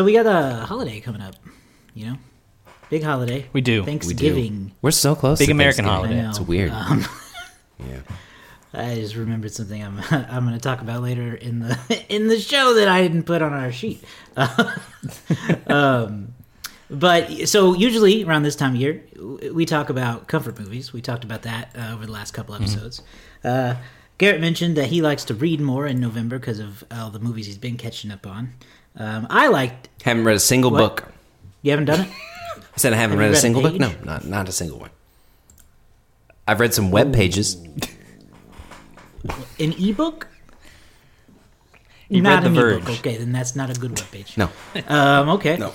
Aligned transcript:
So 0.00 0.04
we 0.04 0.14
got 0.14 0.24
a 0.24 0.64
holiday 0.64 0.98
coming 1.00 1.20
up, 1.20 1.34
you 1.92 2.06
know, 2.06 2.16
big 2.88 3.02
holiday. 3.02 3.44
We 3.52 3.60
do. 3.60 3.82
We 3.82 3.84
do. 3.84 3.84
Thanksgiving. 3.84 4.72
We're 4.80 4.92
so 4.92 5.14
close. 5.14 5.38
Big 5.38 5.48
to 5.48 5.52
American 5.52 5.84
Thanksgiving. 5.84 6.16
holiday. 6.16 6.20
I 6.20 6.22
know. 6.22 6.30
It's 6.30 6.40
weird. 6.40 6.70
Um, 6.70 7.04
yeah. 7.78 8.00
I 8.72 8.94
just 8.94 9.14
remembered 9.14 9.52
something 9.52 9.84
I'm 9.84 10.00
I'm 10.10 10.46
going 10.46 10.56
to 10.56 10.58
talk 10.58 10.80
about 10.80 11.02
later 11.02 11.34
in 11.34 11.58
the 11.58 11.78
in 12.08 12.28
the 12.28 12.40
show 12.40 12.72
that 12.76 12.88
I 12.88 13.02
didn't 13.02 13.24
put 13.24 13.42
on 13.42 13.52
our 13.52 13.70
sheet. 13.70 14.02
um, 15.66 16.32
but 16.88 17.46
so 17.46 17.74
usually 17.74 18.24
around 18.24 18.44
this 18.44 18.56
time 18.56 18.76
of 18.76 18.80
year, 18.80 19.02
w- 19.16 19.52
we 19.52 19.66
talk 19.66 19.90
about 19.90 20.28
comfort 20.28 20.58
movies. 20.58 20.94
We 20.94 21.02
talked 21.02 21.24
about 21.24 21.42
that 21.42 21.76
uh, 21.78 21.92
over 21.92 22.06
the 22.06 22.12
last 22.12 22.30
couple 22.30 22.54
episodes. 22.54 23.02
Uh, 23.44 23.74
Garrett 24.16 24.40
mentioned 24.40 24.78
that 24.78 24.86
he 24.86 25.02
likes 25.02 25.24
to 25.24 25.34
read 25.34 25.60
more 25.60 25.86
in 25.86 26.00
November 26.00 26.38
because 26.38 26.58
of 26.58 26.84
all 26.90 27.10
the 27.10 27.18
movies 27.20 27.44
he's 27.44 27.58
been 27.58 27.76
catching 27.76 28.10
up 28.10 28.26
on. 28.26 28.54
Um, 28.96 29.26
I 29.30 29.48
liked. 29.48 29.88
Haven't 30.04 30.24
read 30.24 30.36
a 30.36 30.40
single 30.40 30.70
What? 30.70 30.78
book. 30.78 31.12
You 31.62 31.70
haven't 31.72 31.86
done 31.86 32.00
it. 32.02 32.08
I 32.56 32.62
said 32.76 32.92
I 32.92 32.96
haven't 32.96 33.18
Have 33.18 33.18
you 33.18 33.20
read 33.20 33.26
a 33.26 33.30
read 33.30 33.38
a 33.38 33.40
single 33.40 33.62
book. 33.62 33.74
No, 33.74 33.92
not 34.04 34.24
not 34.24 34.48
a 34.48 34.52
single 34.52 34.78
one. 34.78 34.90
I've 36.48 36.60
read 36.60 36.72
some 36.74 36.90
web 36.90 37.12
pages. 37.14 37.56
An 39.60 39.74
ebook. 39.78 40.26
You 42.08 42.22
not 42.22 42.42
read 42.42 42.44
The 42.44 42.48
an 42.48 42.54
Verge. 42.54 42.82
ebook. 42.82 42.98
Okay, 43.00 43.16
then 43.18 43.32
that's 43.32 43.54
not 43.54 43.68
a 43.70 43.78
good 43.78 43.92
webpage. 43.92 44.36
No, 44.38 44.48
Um, 44.88 45.28
okay. 45.30 45.58
no. 45.58 45.72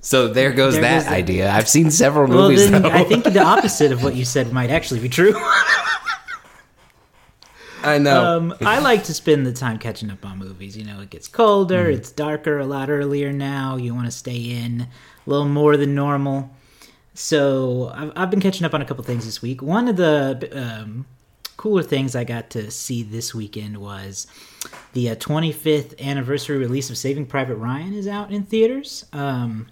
so 0.00 0.28
there 0.28 0.52
goes 0.52 0.74
There 0.74 0.82
that 0.82 0.94
goes 0.96 1.04
that. 1.04 1.12
idea. 1.12 1.50
I've 1.52 1.68
seen 1.68 1.90
several 1.90 2.28
Well, 2.28 2.48
movies. 2.48 2.70
then 2.70 2.82
though. 2.82 2.90
I 2.90 3.04
think 3.04 3.24
the 3.24 3.42
opposite 3.42 3.92
of 3.92 4.02
what 4.02 4.14
you 4.14 4.24
said 4.24 4.52
might 4.52 4.70
actually 4.70 5.00
be 5.00 5.08
true. 5.08 5.34
I 7.84 7.98
know. 7.98 8.24
um, 8.38 8.54
I 8.62 8.78
like 8.80 9.04
to 9.04 9.14
spend 9.14 9.46
the 9.46 9.52
time 9.52 9.78
catching 9.78 10.10
up 10.10 10.24
on 10.24 10.38
movies. 10.38 10.76
You 10.76 10.84
know, 10.84 11.00
it 11.00 11.10
gets 11.10 11.28
colder, 11.28 11.84
Mm-hmm. 11.84 11.98
it's 11.98 12.10
darker 12.10 12.58
a 12.58 12.66
lot 12.66 12.90
earlier 12.90 13.32
now. 13.32 13.76
You 13.76 13.94
want 13.94 14.06
to 14.06 14.10
stay 14.12 14.36
in 14.36 14.82
a 14.82 14.88
little 15.30 15.48
more 15.48 15.76
than 15.76 15.94
normal. 15.94 16.50
So 17.14 17.92
I've, 17.94 18.12
I've 18.16 18.30
been 18.30 18.40
catching 18.40 18.64
up 18.66 18.74
on 18.74 18.82
a 18.82 18.84
couple 18.84 19.04
things 19.04 19.24
this 19.24 19.40
week. 19.40 19.62
One 19.62 19.86
of 19.88 19.96
the 19.96 20.50
um, 20.52 21.06
cooler 21.64 21.82
things 21.82 22.14
I 22.14 22.24
got 22.24 22.50
to 22.50 22.70
see 22.70 23.02
this 23.02 23.34
weekend 23.34 23.78
was 23.78 24.26
the 24.92 25.08
uh, 25.08 25.14
25th 25.14 25.98
anniversary 25.98 26.58
release 26.58 26.90
of 26.90 26.98
Saving 26.98 27.24
Private 27.24 27.56
Ryan 27.56 27.94
is 27.94 28.06
out 28.06 28.30
in 28.30 28.42
theaters. 28.42 29.06
Um, 29.14 29.68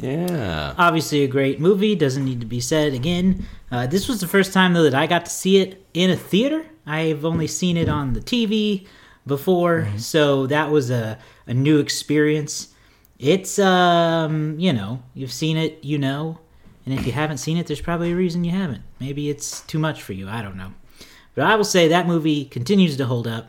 yeah. 0.00 0.74
obviously 0.78 1.24
a 1.24 1.28
great 1.28 1.60
movie 1.60 1.94
doesn't 1.94 2.24
need 2.24 2.40
to 2.40 2.46
be 2.46 2.60
said 2.60 2.94
again. 2.94 3.46
Uh, 3.70 3.86
this 3.86 4.08
was 4.08 4.22
the 4.22 4.26
first 4.26 4.54
time 4.54 4.72
though 4.72 4.84
that 4.84 4.94
i 4.94 5.06
got 5.06 5.26
to 5.26 5.30
see 5.30 5.58
it 5.58 5.84
in 5.92 6.08
a 6.08 6.16
theater. 6.16 6.64
I've 6.86 7.26
only 7.26 7.46
seen 7.46 7.76
it 7.76 7.90
on 7.90 8.14
the 8.14 8.20
tv 8.20 8.86
before 9.26 9.86
so 9.98 10.46
that 10.46 10.70
was 10.70 10.88
a, 10.88 11.18
a 11.46 11.52
new 11.52 11.78
experience. 11.78 12.68
It's 13.18 13.58
um 13.58 14.58
you 14.58 14.72
know 14.72 15.02
you've 15.12 15.34
seen 15.34 15.58
it 15.58 15.84
you 15.84 15.98
know 15.98 16.38
and 16.86 16.98
if 16.98 17.04
you 17.04 17.12
haven't 17.12 17.36
seen 17.36 17.58
it 17.58 17.66
there's 17.66 17.82
probably 17.82 18.12
a 18.12 18.16
reason 18.16 18.44
you 18.44 18.52
haven't. 18.52 18.82
Maybe 18.98 19.28
it's 19.28 19.60
too 19.60 19.78
much 19.78 20.02
for 20.02 20.14
you. 20.14 20.26
I 20.26 20.40
don't 20.40 20.56
know 20.56 20.72
but 21.34 21.44
i 21.44 21.54
will 21.54 21.64
say 21.64 21.88
that 21.88 22.06
movie 22.06 22.44
continues 22.44 22.96
to 22.96 23.06
hold 23.06 23.26
up 23.26 23.48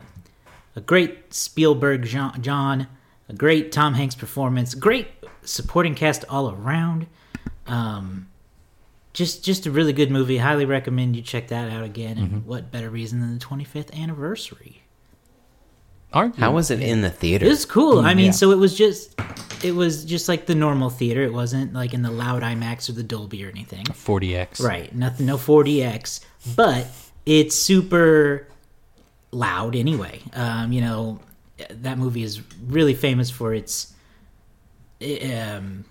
a 0.76 0.80
great 0.80 1.34
Spielberg 1.34 2.04
John, 2.04 2.40
John, 2.42 2.86
a 3.28 3.32
great 3.32 3.72
Tom 3.72 3.94
Hanks 3.94 4.14
performance, 4.14 4.74
great 4.74 5.08
supporting 5.42 5.94
cast 5.94 6.24
all 6.28 6.50
around. 6.50 7.06
Um, 7.66 8.28
just 9.12 9.44
just 9.44 9.66
a 9.66 9.70
really 9.70 9.92
good 9.92 10.10
movie. 10.10 10.38
Highly 10.38 10.64
recommend 10.64 11.16
you 11.16 11.22
check 11.22 11.48
that 11.48 11.70
out 11.70 11.82
again. 11.82 12.16
And 12.16 12.46
what 12.46 12.70
better 12.70 12.90
reason 12.90 13.20
than 13.20 13.38
the 13.38 13.44
25th 13.44 13.92
anniversary? 13.92 14.82
Arguably. 16.14 16.36
How 16.36 16.52
was 16.52 16.70
it 16.70 16.80
in 16.80 17.02
the 17.02 17.10
theater? 17.10 17.46
It 17.46 17.50
was 17.50 17.64
cool. 17.64 18.00
I 18.00 18.14
mean, 18.14 18.26
yeah. 18.26 18.32
so 18.32 18.50
it 18.50 18.56
was 18.56 18.76
just 18.76 19.20
it 19.62 19.72
was 19.72 20.04
just 20.04 20.28
like 20.28 20.46
the 20.46 20.54
normal 20.54 20.90
theater. 20.90 21.22
It 21.22 21.32
wasn't 21.32 21.72
like 21.72 21.92
in 21.92 22.02
the 22.02 22.10
loud 22.10 22.42
IMAX 22.42 22.88
or 22.88 22.92
the 22.92 23.02
Dolby 23.02 23.44
or 23.44 23.48
anything. 23.48 23.84
4DX. 23.84 24.62
Right. 24.62 24.94
Nothing. 24.94 25.26
No 25.26 25.36
4DX, 25.36 26.24
but 26.56 26.86
it's 27.30 27.54
super 27.54 28.48
loud 29.30 29.76
anyway. 29.76 30.20
Um, 30.32 30.72
you 30.72 30.80
know, 30.80 31.20
that 31.70 31.96
movie 31.96 32.24
is 32.24 32.40
really 32.66 32.92
famous 32.92 33.30
for 33.30 33.54
its 33.54 33.94
um, 35.00 35.84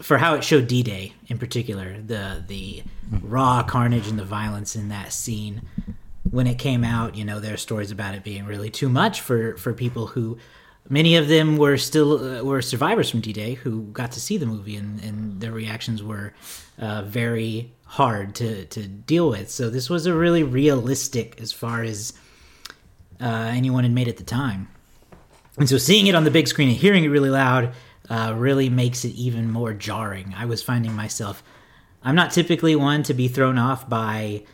for 0.00 0.16
how 0.16 0.34
it 0.34 0.44
showed 0.44 0.68
D-Day 0.68 1.12
in 1.26 1.38
particular. 1.38 2.00
The 2.00 2.44
the 2.46 2.84
raw 3.20 3.64
carnage 3.64 4.06
and 4.06 4.16
the 4.16 4.24
violence 4.24 4.76
in 4.76 4.90
that 4.90 5.12
scene 5.12 5.62
when 6.30 6.46
it 6.46 6.56
came 6.58 6.84
out. 6.84 7.16
You 7.16 7.24
know, 7.24 7.40
there 7.40 7.54
are 7.54 7.58
stories 7.58 7.90
about 7.90 8.14
it 8.14 8.22
being 8.22 8.46
really 8.46 8.70
too 8.70 8.88
much 8.88 9.20
for 9.20 9.56
for 9.56 9.74
people 9.74 10.06
who. 10.06 10.38
Many 10.88 11.14
of 11.16 11.28
them 11.28 11.56
were 11.56 11.76
still 11.76 12.38
uh, 12.38 12.42
were 12.42 12.62
survivors 12.62 13.10
from 13.10 13.20
D-Day 13.20 13.54
who 13.54 13.82
got 13.92 14.12
to 14.12 14.20
see 14.20 14.38
the 14.38 14.46
movie, 14.46 14.74
and, 14.74 15.00
and 15.04 15.40
their 15.40 15.52
reactions 15.52 16.02
were 16.02 16.32
uh, 16.78 17.02
very 17.02 17.72
hard 17.90 18.36
to 18.36 18.64
to 18.66 18.86
deal 18.86 19.28
with. 19.28 19.50
So 19.50 19.68
this 19.68 19.90
was 19.90 20.06
a 20.06 20.14
really 20.14 20.44
realistic 20.44 21.40
as 21.40 21.50
far 21.52 21.82
as 21.82 22.12
uh, 23.20 23.50
anyone 23.52 23.82
had 23.82 23.92
made 23.92 24.06
at 24.06 24.16
the 24.16 24.22
time. 24.22 24.68
And 25.58 25.68
so 25.68 25.76
seeing 25.76 26.06
it 26.06 26.14
on 26.14 26.22
the 26.22 26.30
big 26.30 26.46
screen 26.46 26.68
and 26.68 26.76
hearing 26.76 27.02
it 27.02 27.08
really 27.08 27.30
loud 27.30 27.74
uh, 28.08 28.32
really 28.36 28.68
makes 28.70 29.04
it 29.04 29.14
even 29.14 29.50
more 29.50 29.74
jarring. 29.74 30.32
I 30.36 30.46
was 30.46 30.62
finding 30.62 30.94
myself, 30.94 31.42
I'm 32.04 32.14
not 32.14 32.30
typically 32.30 32.76
one 32.76 33.02
to 33.02 33.14
be 33.14 33.26
thrown 33.26 33.58
off 33.58 33.88
by, 33.88 34.44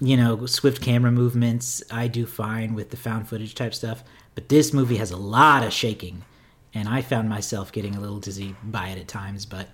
you 0.00 0.16
know, 0.16 0.46
swift 0.46 0.80
camera 0.80 1.10
movements. 1.10 1.82
I 1.90 2.06
do 2.06 2.26
fine 2.26 2.74
with 2.74 2.90
the 2.90 2.96
found 2.96 3.28
footage 3.28 3.56
type 3.56 3.74
stuff. 3.74 4.04
But 4.36 4.48
this 4.48 4.72
movie 4.72 4.96
has 4.96 5.10
a 5.10 5.16
lot 5.16 5.64
of 5.64 5.72
shaking. 5.72 6.24
And 6.72 6.88
I 6.88 7.02
found 7.02 7.28
myself 7.28 7.72
getting 7.72 7.96
a 7.96 8.00
little 8.00 8.20
dizzy 8.20 8.54
by 8.62 8.88
it 8.88 8.98
at 8.98 9.08
times. 9.08 9.46
But 9.46 9.68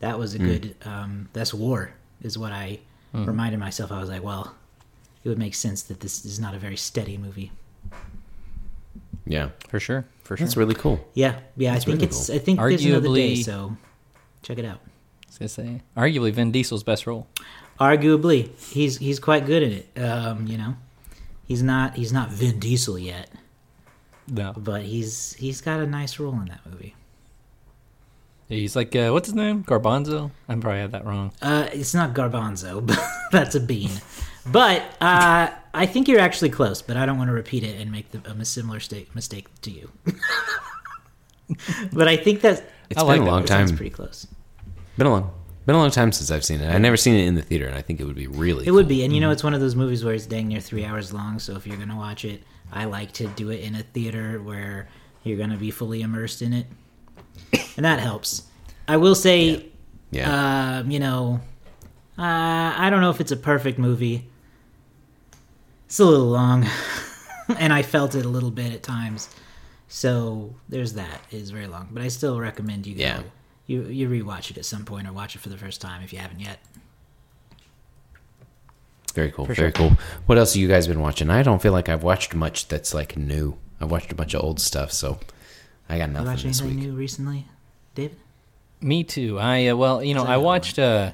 that 0.00 0.18
was 0.18 0.34
a 0.34 0.38
good, 0.38 0.76
um, 0.84 1.28
that's 1.32 1.54
war, 1.54 1.92
is 2.22 2.36
what 2.38 2.52
I 2.52 2.80
reminded 3.12 3.58
myself. 3.60 3.90
I 3.92 3.98
was 4.00 4.08
like, 4.08 4.22
well, 4.22 4.54
it 5.24 5.28
would 5.28 5.38
make 5.38 5.54
sense 5.54 5.82
that 5.84 6.00
this 6.00 6.24
is 6.24 6.38
not 6.38 6.54
a 6.54 6.58
very 6.58 6.76
steady 6.76 7.16
movie. 7.16 7.50
yeah. 9.26 9.50
For 9.68 9.80
sure. 9.80 10.04
For 10.22 10.36
sure. 10.36 10.46
That's 10.46 10.56
really 10.56 10.74
cool. 10.74 11.00
Yeah, 11.14 11.38
yeah. 11.56 11.72
I 11.74 11.78
think 11.78 11.86
really 11.86 12.04
it's. 12.04 12.26
cool. 12.26 12.36
I 12.36 12.38
think 12.38 12.58
there's 12.60 12.84
another 12.84 13.14
day, 13.14 13.36
so 13.36 13.76
check 14.42 14.58
it 14.58 14.64
out. 14.64 14.80
I 14.84 15.26
was 15.28 15.38
gonna 15.38 15.48
say, 15.48 15.82
arguably 15.96 16.32
Vin 16.32 16.50
Diesel's 16.52 16.82
best 16.82 17.06
role. 17.06 17.26
Arguably, 17.80 18.56
he's 18.58 18.96
he's 18.98 19.18
quite 19.18 19.46
good 19.46 19.62
at 19.62 19.72
it. 19.72 20.00
Um, 20.02 20.46
you 20.46 20.56
know, 20.58 20.74
he's 21.46 21.62
not 21.62 21.94
he's 21.96 22.12
not 22.12 22.30
Vin 22.30 22.58
Diesel 22.58 22.98
yet, 22.98 23.30
No, 24.28 24.52
but 24.56 24.82
he's 24.82 25.34
he's 25.34 25.60
got 25.60 25.80
a 25.80 25.86
nice 25.86 26.18
role 26.18 26.32
in 26.34 26.46
that 26.46 26.60
movie. 26.68 26.94
He's 28.48 28.76
like, 28.76 28.94
uh, 28.96 29.10
what's 29.10 29.26
his 29.28 29.34
name? 29.34 29.64
Garbanzo. 29.64 30.30
I 30.48 30.54
probably 30.56 30.80
had 30.80 30.92
that 30.92 31.04
wrong. 31.04 31.32
Uh, 31.42 31.68
it's 31.72 31.94
not 31.94 32.14
Garbanzo, 32.14 32.84
but 32.86 32.98
that's 33.32 33.54
a 33.54 33.60
bean. 33.60 33.90
But 34.46 34.82
uh, 35.00 35.50
I 35.74 35.86
think 35.86 36.06
you're 36.08 36.20
actually 36.20 36.50
close. 36.50 36.80
But 36.82 36.96
I 36.96 37.06
don't 37.06 37.18
want 37.18 37.28
to 37.28 37.34
repeat 37.34 37.64
it 37.64 37.80
and 37.80 37.90
make 37.90 38.10
the, 38.12 38.20
a 38.30 38.44
similar 38.44 38.78
sta- 38.80 39.06
mistake 39.14 39.48
to 39.62 39.70
you. 39.70 39.90
but 41.92 42.08
I 42.08 42.16
think 42.16 42.40
that 42.42 42.64
It's 42.90 42.98
I 43.00 43.02
been 43.02 43.06
like 43.06 43.20
a 43.20 43.24
long 43.24 43.42
that 43.42 43.48
sounds 43.48 43.70
time. 43.70 43.76
pretty 43.76 43.90
close. 43.90 44.26
Been 44.98 45.06
a 45.06 45.10
long, 45.10 45.30
been 45.66 45.74
a 45.74 45.78
long 45.78 45.90
time 45.90 46.12
since 46.12 46.30
I've 46.30 46.44
seen 46.44 46.60
it. 46.60 46.72
I've 46.72 46.80
never 46.80 46.96
seen 46.96 47.14
it 47.14 47.26
in 47.26 47.34
the 47.34 47.42
theater, 47.42 47.66
and 47.66 47.76
I 47.76 47.82
think 47.82 48.00
it 48.00 48.04
would 48.04 48.16
be 48.16 48.26
really. 48.26 48.66
It 48.66 48.70
would 48.70 48.88
be, 48.88 49.04
and 49.04 49.12
you 49.12 49.20
know, 49.20 49.30
it's 49.30 49.44
one 49.44 49.52
of 49.54 49.60
those 49.60 49.74
movies 49.74 50.04
where 50.04 50.14
it's 50.14 50.26
dang 50.26 50.48
near 50.48 50.60
three 50.60 50.84
hours 50.84 51.12
long. 51.12 51.38
So 51.38 51.54
if 51.56 51.66
you're 51.66 51.76
gonna 51.76 51.96
watch 51.96 52.24
it, 52.24 52.42
I 52.72 52.84
like 52.86 53.12
to 53.14 53.26
do 53.28 53.50
it 53.50 53.60
in 53.60 53.74
a 53.74 53.82
theater 53.82 54.40
where 54.42 54.88
you're 55.22 55.36
gonna 55.38 55.56
be 55.58 55.70
fully 55.70 56.00
immersed 56.02 56.40
in 56.42 56.52
it, 56.52 56.66
and 57.76 57.84
that 57.84 58.00
helps. 58.00 58.42
I 58.88 58.96
will 58.96 59.14
say, 59.14 59.66
Yeah. 60.10 60.78
um, 60.80 60.90
you 60.90 60.98
know, 61.00 61.40
uh, 62.18 62.22
I 62.76 62.88
don't 62.90 63.00
know 63.00 63.10
if 63.10 63.20
it's 63.20 63.32
a 63.32 63.36
perfect 63.36 63.78
movie. 63.78 64.26
It's 65.86 65.98
a 66.00 66.04
little 66.04 66.26
long, 66.26 66.66
and 67.58 67.72
I 67.72 67.82
felt 67.82 68.14
it 68.14 68.24
a 68.24 68.28
little 68.28 68.50
bit 68.50 68.72
at 68.72 68.82
times. 68.82 69.28
So 69.88 70.54
there's 70.68 70.94
that. 70.94 71.20
It 71.30 71.36
is 71.36 71.50
very 71.50 71.66
long, 71.68 71.88
but 71.92 72.02
I 72.02 72.08
still 72.08 72.40
recommend 72.40 72.86
you 72.86 72.94
go. 72.96 73.00
Yeah. 73.02 73.22
You 73.66 73.82
you 73.84 74.08
rewatch 74.08 74.50
it 74.50 74.58
at 74.58 74.64
some 74.64 74.84
point 74.84 75.06
or 75.08 75.12
watch 75.12 75.34
it 75.34 75.40
for 75.40 75.48
the 75.48 75.56
first 75.58 75.80
time 75.80 76.02
if 76.02 76.12
you 76.12 76.18
haven't 76.18 76.40
yet. 76.40 76.58
Very 79.14 79.30
cool. 79.30 79.46
For 79.46 79.54
Very 79.54 79.72
sure. 79.72 79.88
cool. 79.90 79.98
What 80.26 80.38
else 80.38 80.52
have 80.54 80.60
you 80.60 80.68
guys 80.68 80.86
been 80.86 81.00
watching? 81.00 81.30
I 81.30 81.42
don't 81.42 81.62
feel 81.62 81.72
like 81.72 81.88
I've 81.88 82.02
watched 82.02 82.34
much 82.34 82.68
that's 82.68 82.92
like 82.92 83.16
new. 83.16 83.56
I've 83.80 83.90
watched 83.90 84.12
a 84.12 84.14
bunch 84.14 84.34
of 84.34 84.42
old 84.42 84.60
stuff, 84.60 84.92
so 84.92 85.18
I 85.88 85.98
got 85.98 86.08
You 86.08 86.14
nothing 86.14 86.26
watch 86.28 86.42
this 86.42 86.60
anything 86.60 86.80
week. 86.80 86.88
new 86.88 86.94
recently, 86.96 87.46
David? 87.94 88.16
Me 88.80 89.04
too. 89.04 89.38
I 89.38 89.68
uh, 89.68 89.76
well, 89.76 90.02
you 90.02 90.14
know, 90.14 90.24
I 90.24 90.36
watched 90.36 90.78
uh, 90.78 91.12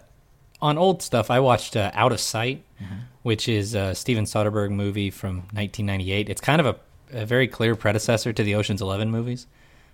on 0.60 0.78
old 0.78 1.02
stuff. 1.02 1.30
I 1.30 1.40
watched 1.40 1.76
uh, 1.76 1.90
Out 1.94 2.12
of 2.12 2.20
Sight, 2.20 2.62
Mm-hmm. 2.82 2.94
which 3.22 3.48
is 3.48 3.74
a 3.76 3.94
Steven 3.94 4.24
Soderbergh 4.24 4.70
movie 4.72 5.10
from 5.10 5.36
1998. 5.52 6.28
It's 6.28 6.40
kind 6.40 6.60
of 6.60 6.66
a, 6.66 7.20
a 7.20 7.24
very 7.24 7.46
clear 7.46 7.76
predecessor 7.76 8.32
to 8.32 8.42
the 8.42 8.56
Ocean's 8.56 8.82
Eleven 8.82 9.08
movies, 9.10 9.46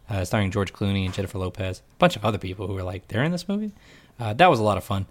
uh, 0.09 0.25
starring 0.25 0.51
George 0.51 0.73
Clooney 0.73 1.05
and 1.05 1.13
Jennifer 1.13 1.37
Lopez, 1.39 1.81
a 1.81 1.99
bunch 1.99 2.17
of 2.17 2.25
other 2.25 2.39
people 2.39 2.67
who 2.67 2.73
were 2.73 2.83
like 2.83 3.07
they're 3.09 3.25
in 3.25 3.33
this 3.33 3.47
movie. 3.47 3.73
Uh, 4.19 4.33
that 4.33 4.49
was 4.49 4.59
a 4.59 4.63
lot 4.63 4.79
of 4.79 4.85
fun. 4.85 5.05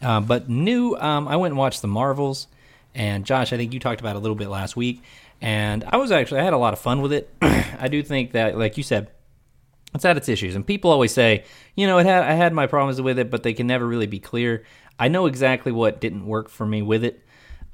Uh, 0.00 0.20
but 0.20 0.48
new, 0.48 0.94
um, 0.96 1.26
I 1.26 1.34
went 1.36 1.50
and 1.52 1.58
watched 1.58 1.82
The 1.82 1.88
Marvels, 1.88 2.46
and 2.94 3.26
Josh, 3.26 3.52
I 3.52 3.56
think 3.56 3.74
you 3.74 3.80
talked 3.80 4.00
about 4.00 4.14
it 4.14 4.18
a 4.18 4.20
little 4.20 4.36
bit 4.36 4.48
last 4.48 4.76
week. 4.76 5.02
And 5.40 5.84
I 5.84 5.96
was 5.96 6.12
actually 6.12 6.40
I 6.40 6.44
had 6.44 6.52
a 6.52 6.58
lot 6.58 6.72
of 6.72 6.78
fun 6.78 7.02
with 7.02 7.12
it. 7.12 7.30
I 7.42 7.88
do 7.88 8.02
think 8.02 8.32
that, 8.32 8.56
like 8.58 8.76
you 8.76 8.82
said, 8.82 9.10
it's 9.94 10.04
had 10.04 10.16
its 10.16 10.28
issues, 10.28 10.54
and 10.54 10.66
people 10.66 10.90
always 10.90 11.12
say, 11.12 11.44
you 11.74 11.86
know, 11.86 11.98
it 11.98 12.06
had 12.06 12.24
I 12.24 12.32
had 12.32 12.52
my 12.52 12.66
problems 12.66 13.00
with 13.00 13.18
it, 13.18 13.30
but 13.30 13.42
they 13.42 13.54
can 13.54 13.66
never 13.66 13.86
really 13.86 14.06
be 14.06 14.18
clear. 14.18 14.64
I 14.98 15.08
know 15.08 15.26
exactly 15.26 15.72
what 15.72 16.00
didn't 16.00 16.26
work 16.26 16.48
for 16.48 16.66
me 16.66 16.82
with 16.82 17.04
it, 17.04 17.22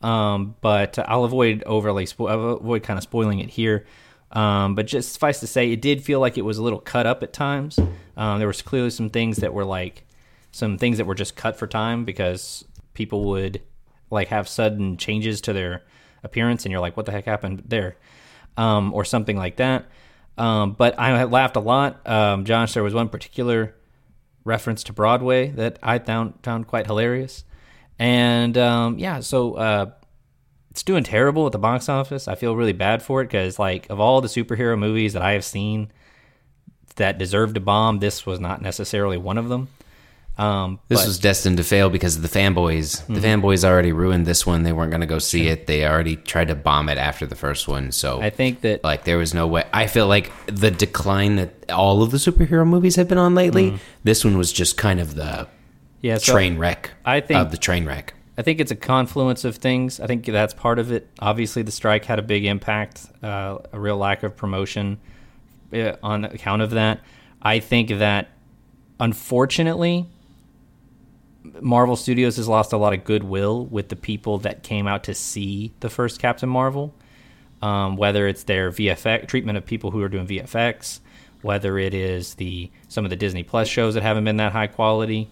um, 0.03 0.57
but 0.61 0.99
I'll 0.99 1.25
avoid 1.25 1.63
overly 1.65 2.07
spo- 2.07 2.31
I'll 2.31 2.57
avoid 2.57 2.83
kind 2.83 2.99
of 2.99 3.03
spoiling 3.03 3.39
it 3.39 3.51
here. 3.51 3.87
Um, 4.33 4.75
but 4.75 4.87
just 4.87 5.13
suffice 5.13 5.41
to 5.41 5.47
say, 5.47 5.71
it 5.73 5.83
did 5.83 6.03
feel 6.03 6.19
like 6.19 6.39
it 6.39 6.43
was 6.43 6.57
a 6.57 6.63
little 6.63 6.81
cut 6.81 7.07
up 7.07 7.23
at 7.23 7.35
times. 7.35 7.79
Um, 8.17 8.39
there 8.39 8.49
was 8.49 8.63
clearly 8.63 8.91
some 8.91 9.11
things 9.11 9.39
that 9.39 9.53
were 9.53 9.65
like 9.65 10.05
some 10.53 10.79
things 10.79 10.99
that 10.99 11.07
were 11.07 11.15
just 11.15 11.37
cut 11.37 11.57
for 11.57 11.67
time 11.67 12.05
because 12.05 12.65
people 12.95 13.25
would 13.25 13.63
like 14.11 14.29
have 14.29 14.49
sudden 14.49 14.97
changes 14.97 15.41
to 15.43 15.53
their 15.53 15.83
appearance, 16.23 16.65
and 16.65 16.73
you're 16.73 16.81
like, 16.81 16.97
"What 16.97 17.07
the 17.07 17.13
heck 17.13 17.25
happened 17.25 17.65
there?" 17.67 17.97
Um, 18.57 18.93
or 18.95 19.05
something 19.05 19.37
like 19.37 19.57
that. 19.57 19.87
Um, 20.39 20.73
but 20.73 20.99
I 20.99 21.25
laughed 21.25 21.57
a 21.57 21.61
lot. 21.61 22.07
Um, 22.09 22.45
Josh, 22.45 22.75
there 22.75 22.83
was 22.83 22.95
one 22.95 23.09
particular 23.09 23.75
reference 24.45 24.83
to 24.85 24.93
Broadway 24.93 25.49
that 25.49 25.79
I 25.83 25.99
found 25.99 26.35
found 26.43 26.67
quite 26.67 26.87
hilarious, 26.87 27.45
and 27.99 28.57
um, 28.59 28.99
yeah, 28.99 29.21
so 29.21 29.55
uh, 29.55 29.91
it's 30.73 30.83
doing 30.83 31.05
terrible 31.05 31.45
at 31.45 31.53
the 31.53 31.59
box 31.59 31.91
office. 31.91 32.27
I 32.27 32.35
feel 32.35 32.57
really 32.57 32.73
bad 32.73 33.03
for 33.03 33.21
it 33.21 33.27
because, 33.27 33.59
like, 33.59 33.91
of 33.91 34.01
all 34.01 34.23
the 34.23 34.29
superhero 34.29 34.79
movies 34.79 35.13
that 35.13 35.21
I 35.21 35.33
have 35.33 35.45
seen 35.45 35.93
that 36.97 37.19
deserved 37.19 37.57
to 37.57 37.61
bomb, 37.61 37.99
this 37.99 38.25
was 38.25 38.41
not 38.41 38.63
necessarily 38.63 39.19
one 39.19 39.37
of 39.37 39.51
them. 39.51 39.69
Um, 40.39 40.79
This 40.89 41.01
but- 41.01 41.07
was 41.09 41.19
destined 41.19 41.59
to 41.59 41.63
fail 41.63 41.91
because 41.91 42.17
of 42.17 42.23
the 42.23 42.29
fanboys. 42.29 43.07
The 43.07 43.21
fanboys 43.21 43.65
already 43.65 43.93
ruined 43.93 44.27
this 44.27 44.47
one. 44.47 44.63
They 44.63 44.73
weren't 44.73 44.91
going 44.91 45.03
to 45.03 45.07
go 45.07 45.19
see 45.19 45.49
it. 45.49 45.67
They 45.67 45.87
already 45.87 46.17
tried 46.17 46.49
to 46.49 46.55
bomb 46.55 46.89
it 46.89 46.97
after 46.99 47.27
the 47.27 47.37
first 47.37 47.69
one. 47.69 47.93
So 47.93 48.21
I 48.21 48.31
think 48.31 48.63
that 48.63 48.83
like 48.83 49.05
there 49.05 49.19
was 49.19 49.35
no 49.35 49.47
way. 49.47 49.65
I 49.73 49.87
feel 49.87 50.07
like 50.07 50.33
the 50.47 50.71
decline 50.71 51.37
that 51.37 51.71
all 51.71 52.03
of 52.03 52.11
the 52.11 52.17
superhero 52.17 52.67
movies 52.67 52.97
have 52.97 53.09
been 53.09 53.19
on 53.19 53.35
lately. 53.35 53.79
This 54.05 54.25
one 54.25 54.39
was 54.39 54.53
just 54.53 54.77
kind 54.79 55.01
of 55.01 55.15
the 55.17 55.49
yeah, 56.01 56.17
so 56.19 56.33
train 56.33 56.57
wreck. 56.59 56.91
I 57.05 57.21
think- 57.21 57.39
of 57.39 57.51
the 57.51 57.59
train 57.59 57.85
wreck. 57.85 58.15
I 58.39 58.41
think 58.41 58.61
it's 58.61 58.71
a 58.73 58.77
confluence 58.77 59.45
of 59.45 59.57
things. 59.57 60.01
I 60.01 60.07
think 60.07 60.25
that's 60.25 60.55
part 60.55 60.79
of 60.79 60.91
it. 60.91 61.07
Obviously, 61.19 61.61
the 61.63 61.71
strike 61.71 62.07
had 62.07 62.19
a 62.19 62.23
big 62.23 62.47
impact, 62.47 63.05
uh, 63.23 63.59
a 63.71 63.79
real 63.79 63.99
lack 63.99 64.23
of 64.23 64.35
promotion 64.35 64.99
uh, 65.75 65.93
on 66.03 66.25
account 66.25 66.63
of 66.63 66.71
that. 66.71 67.01
I 67.43 67.61
think 67.61 67.91
that, 67.91 68.29
unfortunately, 68.99 70.07
Marvel 71.61 71.97
Studios 71.97 72.37
has 72.37 72.49
lost 72.49 72.73
a 72.73 72.77
lot 72.77 72.93
of 72.93 73.05
goodwill 73.05 73.67
with 73.67 73.89
the 73.89 73.97
people 73.97 74.39
that 74.39 74.63
came 74.63 74.87
out 74.87 75.05
to 75.05 75.15
see 75.15 75.73
the 75.81 75.91
first 75.91 76.21
Captain 76.21 76.49
Marvel. 76.49 76.95
Um, 77.61 77.97
whether 77.97 78.27
it's 78.27 78.43
their 78.43 78.73
VFX 78.73 79.29
treatment 79.29 79.57
of 79.57 79.65
people 79.65 79.93
who 79.93 80.03
are 80.03 80.09
doing 80.09 80.27
VFX, 80.27 80.99
whether 81.43 81.79
it 81.79 81.95
is 81.95 82.35
the 82.35 82.73
some 82.89 83.05
of 83.05 83.11
the 83.11 83.17
Disney 83.17 83.45
Plus 83.45 83.69
shows 83.69 83.95
that 83.95 84.03
haven't 84.03 84.25
been 84.25 84.39
that 84.39 84.51
high 84.51 84.67
quality. 84.67 85.31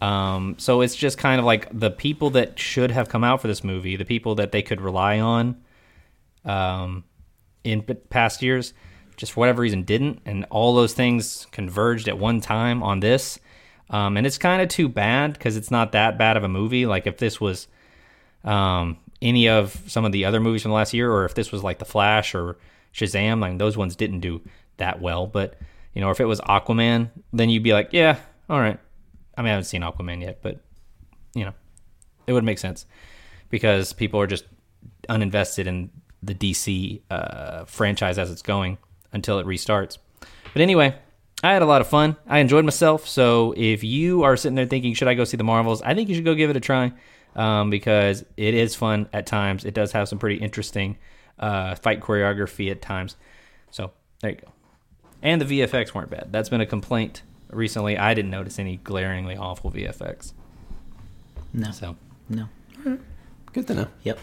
Um, 0.00 0.56
so 0.58 0.80
it's 0.80 0.96
just 0.96 1.18
kind 1.18 1.38
of 1.38 1.44
like 1.44 1.68
the 1.78 1.90
people 1.90 2.30
that 2.30 2.58
should 2.58 2.90
have 2.90 3.08
come 3.08 3.22
out 3.22 3.40
for 3.42 3.48
this 3.48 3.62
movie, 3.62 3.96
the 3.96 4.04
people 4.04 4.36
that 4.36 4.50
they 4.50 4.62
could 4.62 4.80
rely 4.80 5.20
on 5.20 5.62
um, 6.44 7.04
in 7.64 7.82
past 7.82 8.42
years, 8.42 8.72
just 9.16 9.32
for 9.32 9.40
whatever 9.40 9.60
reason 9.60 9.82
didn't, 9.82 10.20
and 10.24 10.46
all 10.50 10.74
those 10.74 10.94
things 10.94 11.46
converged 11.50 12.08
at 12.08 12.18
one 12.18 12.40
time 12.40 12.82
on 12.82 13.00
this. 13.00 13.38
Um, 13.90 14.16
and 14.16 14.26
it's 14.26 14.38
kind 14.38 14.62
of 14.62 14.68
too 14.68 14.88
bad 14.88 15.32
because 15.32 15.56
it's 15.56 15.70
not 15.70 15.92
that 15.92 16.16
bad 16.16 16.36
of 16.36 16.44
a 16.44 16.48
movie. 16.48 16.86
Like 16.86 17.06
if 17.06 17.18
this 17.18 17.40
was 17.40 17.66
um, 18.44 18.98
any 19.20 19.48
of 19.48 19.82
some 19.86 20.04
of 20.04 20.12
the 20.12 20.24
other 20.24 20.40
movies 20.40 20.62
from 20.62 20.70
the 20.70 20.76
last 20.76 20.94
year, 20.94 21.10
or 21.12 21.24
if 21.24 21.34
this 21.34 21.50
was 21.52 21.62
like 21.62 21.78
The 21.78 21.84
Flash 21.84 22.34
or 22.34 22.56
Shazam, 22.94 23.40
like 23.40 23.58
those 23.58 23.76
ones 23.76 23.96
didn't 23.96 24.20
do 24.20 24.40
that 24.76 25.00
well. 25.00 25.26
But 25.26 25.58
you 25.92 26.00
know, 26.00 26.10
if 26.10 26.20
it 26.20 26.24
was 26.24 26.40
Aquaman, 26.42 27.10
then 27.32 27.50
you'd 27.50 27.64
be 27.64 27.72
like, 27.72 27.88
yeah, 27.92 28.18
all 28.48 28.60
right. 28.60 28.78
I 29.36 29.42
mean, 29.42 29.48
I 29.48 29.50
haven't 29.50 29.64
seen 29.64 29.82
Aquaman 29.82 30.22
yet, 30.22 30.40
but 30.42 30.60
you 31.34 31.44
know, 31.44 31.54
it 32.26 32.32
would 32.32 32.44
make 32.44 32.58
sense 32.58 32.86
because 33.48 33.92
people 33.92 34.20
are 34.20 34.26
just 34.26 34.44
uninvested 35.08 35.66
in 35.66 35.90
the 36.22 36.34
DC 36.34 37.00
uh, 37.10 37.64
franchise 37.64 38.18
as 38.18 38.30
it's 38.30 38.42
going 38.42 38.78
until 39.12 39.38
it 39.38 39.46
restarts. 39.46 39.98
But 40.52 40.62
anyway, 40.62 40.94
I 41.42 41.52
had 41.52 41.62
a 41.62 41.66
lot 41.66 41.80
of 41.80 41.86
fun. 41.86 42.16
I 42.26 42.38
enjoyed 42.38 42.64
myself. 42.64 43.08
So 43.08 43.54
if 43.56 43.82
you 43.82 44.22
are 44.24 44.36
sitting 44.36 44.56
there 44.56 44.66
thinking, 44.66 44.94
should 44.94 45.08
I 45.08 45.14
go 45.14 45.24
see 45.24 45.36
the 45.36 45.44
Marvels? 45.44 45.80
I 45.82 45.94
think 45.94 46.08
you 46.08 46.14
should 46.14 46.24
go 46.24 46.34
give 46.34 46.50
it 46.50 46.56
a 46.56 46.60
try 46.60 46.92
um, 47.34 47.70
because 47.70 48.24
it 48.36 48.54
is 48.54 48.74
fun 48.74 49.08
at 49.12 49.26
times. 49.26 49.64
It 49.64 49.72
does 49.74 49.92
have 49.92 50.08
some 50.08 50.18
pretty 50.18 50.36
interesting 50.36 50.98
uh, 51.38 51.74
fight 51.76 52.00
choreography 52.00 52.70
at 52.70 52.82
times. 52.82 53.16
So 53.70 53.92
there 54.20 54.32
you 54.32 54.36
go. 54.36 54.48
And 55.22 55.40
the 55.40 55.60
VFX 55.60 55.94
weren't 55.94 56.10
bad. 56.10 56.28
That's 56.30 56.48
been 56.48 56.60
a 56.60 56.66
complaint 56.66 57.22
recently. 57.50 57.96
I 57.96 58.14
didn't 58.14 58.30
notice 58.30 58.58
any 58.58 58.76
glaringly 58.76 59.36
awful 59.36 59.70
VFX. 59.70 60.32
No. 61.52 61.70
So 61.70 61.96
No. 62.28 62.48
Good 63.52 63.66
to 63.66 63.74
know. 63.74 63.88
Yep. 64.04 64.18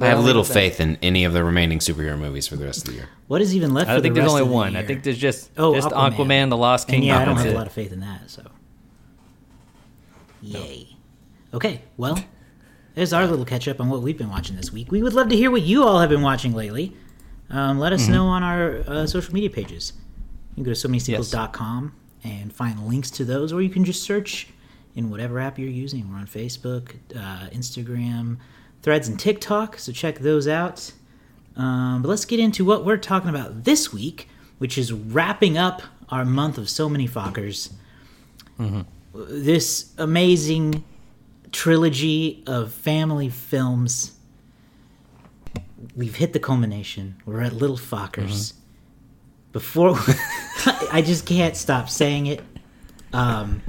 I 0.00 0.06
have 0.06 0.18
Well, 0.18 0.26
little 0.26 0.44
faith 0.44 0.78
in 0.80 0.98
any 1.02 1.24
of 1.24 1.32
the 1.32 1.42
remaining 1.42 1.78
superhero 1.80 2.18
movies 2.18 2.46
for 2.46 2.56
the 2.56 2.64
rest 2.64 2.78
of 2.82 2.84
the 2.88 2.92
year. 2.92 3.08
What 3.26 3.40
is 3.42 3.54
even 3.56 3.74
left? 3.74 3.90
I 3.90 3.96
for 3.96 4.00
think 4.02 4.14
the 4.14 4.20
there's 4.20 4.32
rest 4.32 4.32
only 4.32 4.42
of 4.42 4.48
the 4.48 4.54
one. 4.54 4.76
I 4.76 4.80
year? 4.80 4.86
think 4.88 5.02
there's 5.02 5.18
just 5.18 5.50
Oh, 5.56 5.74
just 5.74 5.88
Aquaman. 5.88 6.12
Aquaman, 6.16 6.50
the 6.50 6.56
Lost 6.56 6.88
And 6.88 6.94
Kingdom. 6.94 7.08
yeah, 7.08 7.18
I 7.20 7.24
don't 7.24 7.34
That's 7.34 7.46
have 7.46 7.54
a 7.54 7.58
lot 7.58 7.66
of 7.66 7.72
faith 7.72 7.92
in 7.92 8.00
that. 8.00 8.30
So, 8.30 8.42
yay. 10.42 10.88
Okay, 11.52 11.82
well, 11.96 12.18
there's 12.94 13.12
our 13.12 13.26
little 13.26 13.44
catch 13.44 13.66
up 13.68 13.80
on 13.80 13.88
what 13.88 14.02
we've 14.02 14.16
been 14.18 14.30
watching 14.30 14.56
this 14.56 14.72
week. 14.72 14.90
We 14.92 15.02
would 15.02 15.12
love 15.14 15.28
to 15.30 15.36
hear 15.36 15.50
what 15.50 15.62
you 15.62 15.82
all 15.84 15.98
have 16.00 16.10
been 16.10 16.22
watching 16.22 16.54
lately. 16.54 16.96
Um, 17.50 17.78
let 17.78 17.92
us 17.92 18.02
Mm-hmm. 18.04 18.12
know 18.12 18.26
on 18.26 18.42
our 18.44 18.76
uh, 18.86 19.06
social 19.06 19.34
media 19.34 19.50
pages. 19.50 19.92
You 20.50 20.54
can 20.56 20.64
go 20.64 20.70
to 20.70 20.76
so 20.76 20.88
many 20.88 21.00
sequels.com 21.00 21.92
and 22.22 22.52
find 22.52 22.86
links 22.86 23.10
to 23.12 23.24
those, 23.24 23.52
or 23.52 23.60
you 23.62 23.70
can 23.70 23.84
just 23.84 24.02
search 24.04 24.48
in 24.94 25.10
whatever 25.10 25.40
app 25.40 25.58
you're 25.58 25.68
using. 25.68 26.08
We're 26.12 26.18
on 26.18 26.26
Facebook, 26.26 26.94
uh, 27.16 27.48
Instagram, 27.50 28.38
Threads, 28.82 29.08
and 29.08 29.20
TikTok, 29.20 29.78
so 29.78 29.92
check 29.92 30.20
those 30.20 30.48
out. 30.48 30.92
Um, 31.56 32.00
but 32.00 32.08
let's 32.08 32.24
get 32.24 32.40
into 32.40 32.64
what 32.64 32.84
we're 32.84 32.96
talking 32.96 33.28
about 33.28 33.64
this 33.64 33.92
week, 33.92 34.28
which 34.58 34.78
is 34.78 34.92
wrapping 34.92 35.58
up 35.58 35.82
our 36.08 36.24
month 36.24 36.56
of 36.56 36.70
so 36.70 36.88
many 36.88 37.06
Fockers. 37.06 37.72
This 39.14 39.92
amazing 39.98 40.84
trilogy 41.52 42.42
of 42.46 42.72
family 42.72 43.28
films. 43.28 44.12
We've 45.94 46.16
hit 46.16 46.32
the 46.32 46.38
culmination. 46.40 47.16
We're 47.26 47.40
at 47.42 47.52
Little 47.52 47.76
Fockers. 47.78 48.54
Before 49.52 49.94
I 50.92 51.02
just 51.04 51.26
can't 51.26 51.56
stop 51.56 51.90
saying 51.90 52.26
it. 52.26 52.40
Um, 53.12 53.62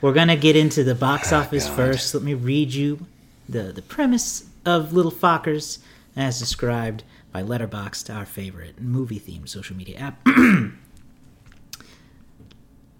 we're 0.00 0.14
gonna 0.14 0.36
get 0.36 0.56
into 0.56 0.82
the 0.82 0.94
box 0.94 1.32
office 1.32 1.68
first. 1.68 2.14
Let 2.14 2.22
me 2.22 2.34
read 2.34 2.72
you 2.72 3.06
the 3.48 3.72
the 3.72 3.82
premise 3.82 4.44
of 4.64 4.92
Little 4.92 5.12
Fockers 5.12 5.78
as 6.16 6.38
described 6.38 7.04
by 7.32 7.42
Letterboxd, 7.42 8.14
our 8.14 8.24
favorite 8.24 8.80
movie 8.80 9.18
themed 9.18 9.48
social 9.48 9.76
media 9.76 9.98
app. 9.98 10.26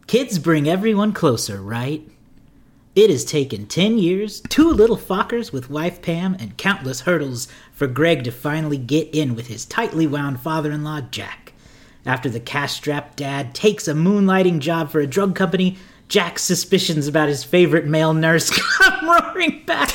Kids 0.06 0.38
bring 0.38 0.68
everyone 0.68 1.12
closer, 1.12 1.62
right? 1.62 2.06
It 2.94 3.10
has 3.10 3.24
taken 3.24 3.66
10 3.66 3.98
years, 3.98 4.40
two 4.42 4.68
little 4.68 4.96
Fockers 4.96 5.52
with 5.52 5.70
wife 5.70 6.00
Pam, 6.02 6.34
and 6.38 6.56
countless 6.56 7.00
hurdles 7.00 7.48
for 7.72 7.86
Greg 7.86 8.22
to 8.24 8.30
finally 8.30 8.78
get 8.78 9.12
in 9.12 9.34
with 9.34 9.48
his 9.48 9.64
tightly 9.64 10.06
wound 10.06 10.40
father 10.40 10.70
in 10.70 10.84
law, 10.84 11.00
Jack. 11.00 11.54
After 12.06 12.28
the 12.28 12.38
cash 12.38 12.74
strapped 12.74 13.16
dad 13.16 13.54
takes 13.54 13.88
a 13.88 13.94
moonlighting 13.94 14.60
job 14.60 14.90
for 14.90 15.00
a 15.00 15.06
drug 15.06 15.34
company, 15.34 15.78
Jack's 16.14 16.42
suspicions 16.44 17.08
about 17.08 17.28
his 17.28 17.42
favorite 17.42 17.86
male 17.86 18.14
nurse 18.14 18.48
come 18.78 19.10
roaring 19.10 19.64
back. 19.66 19.90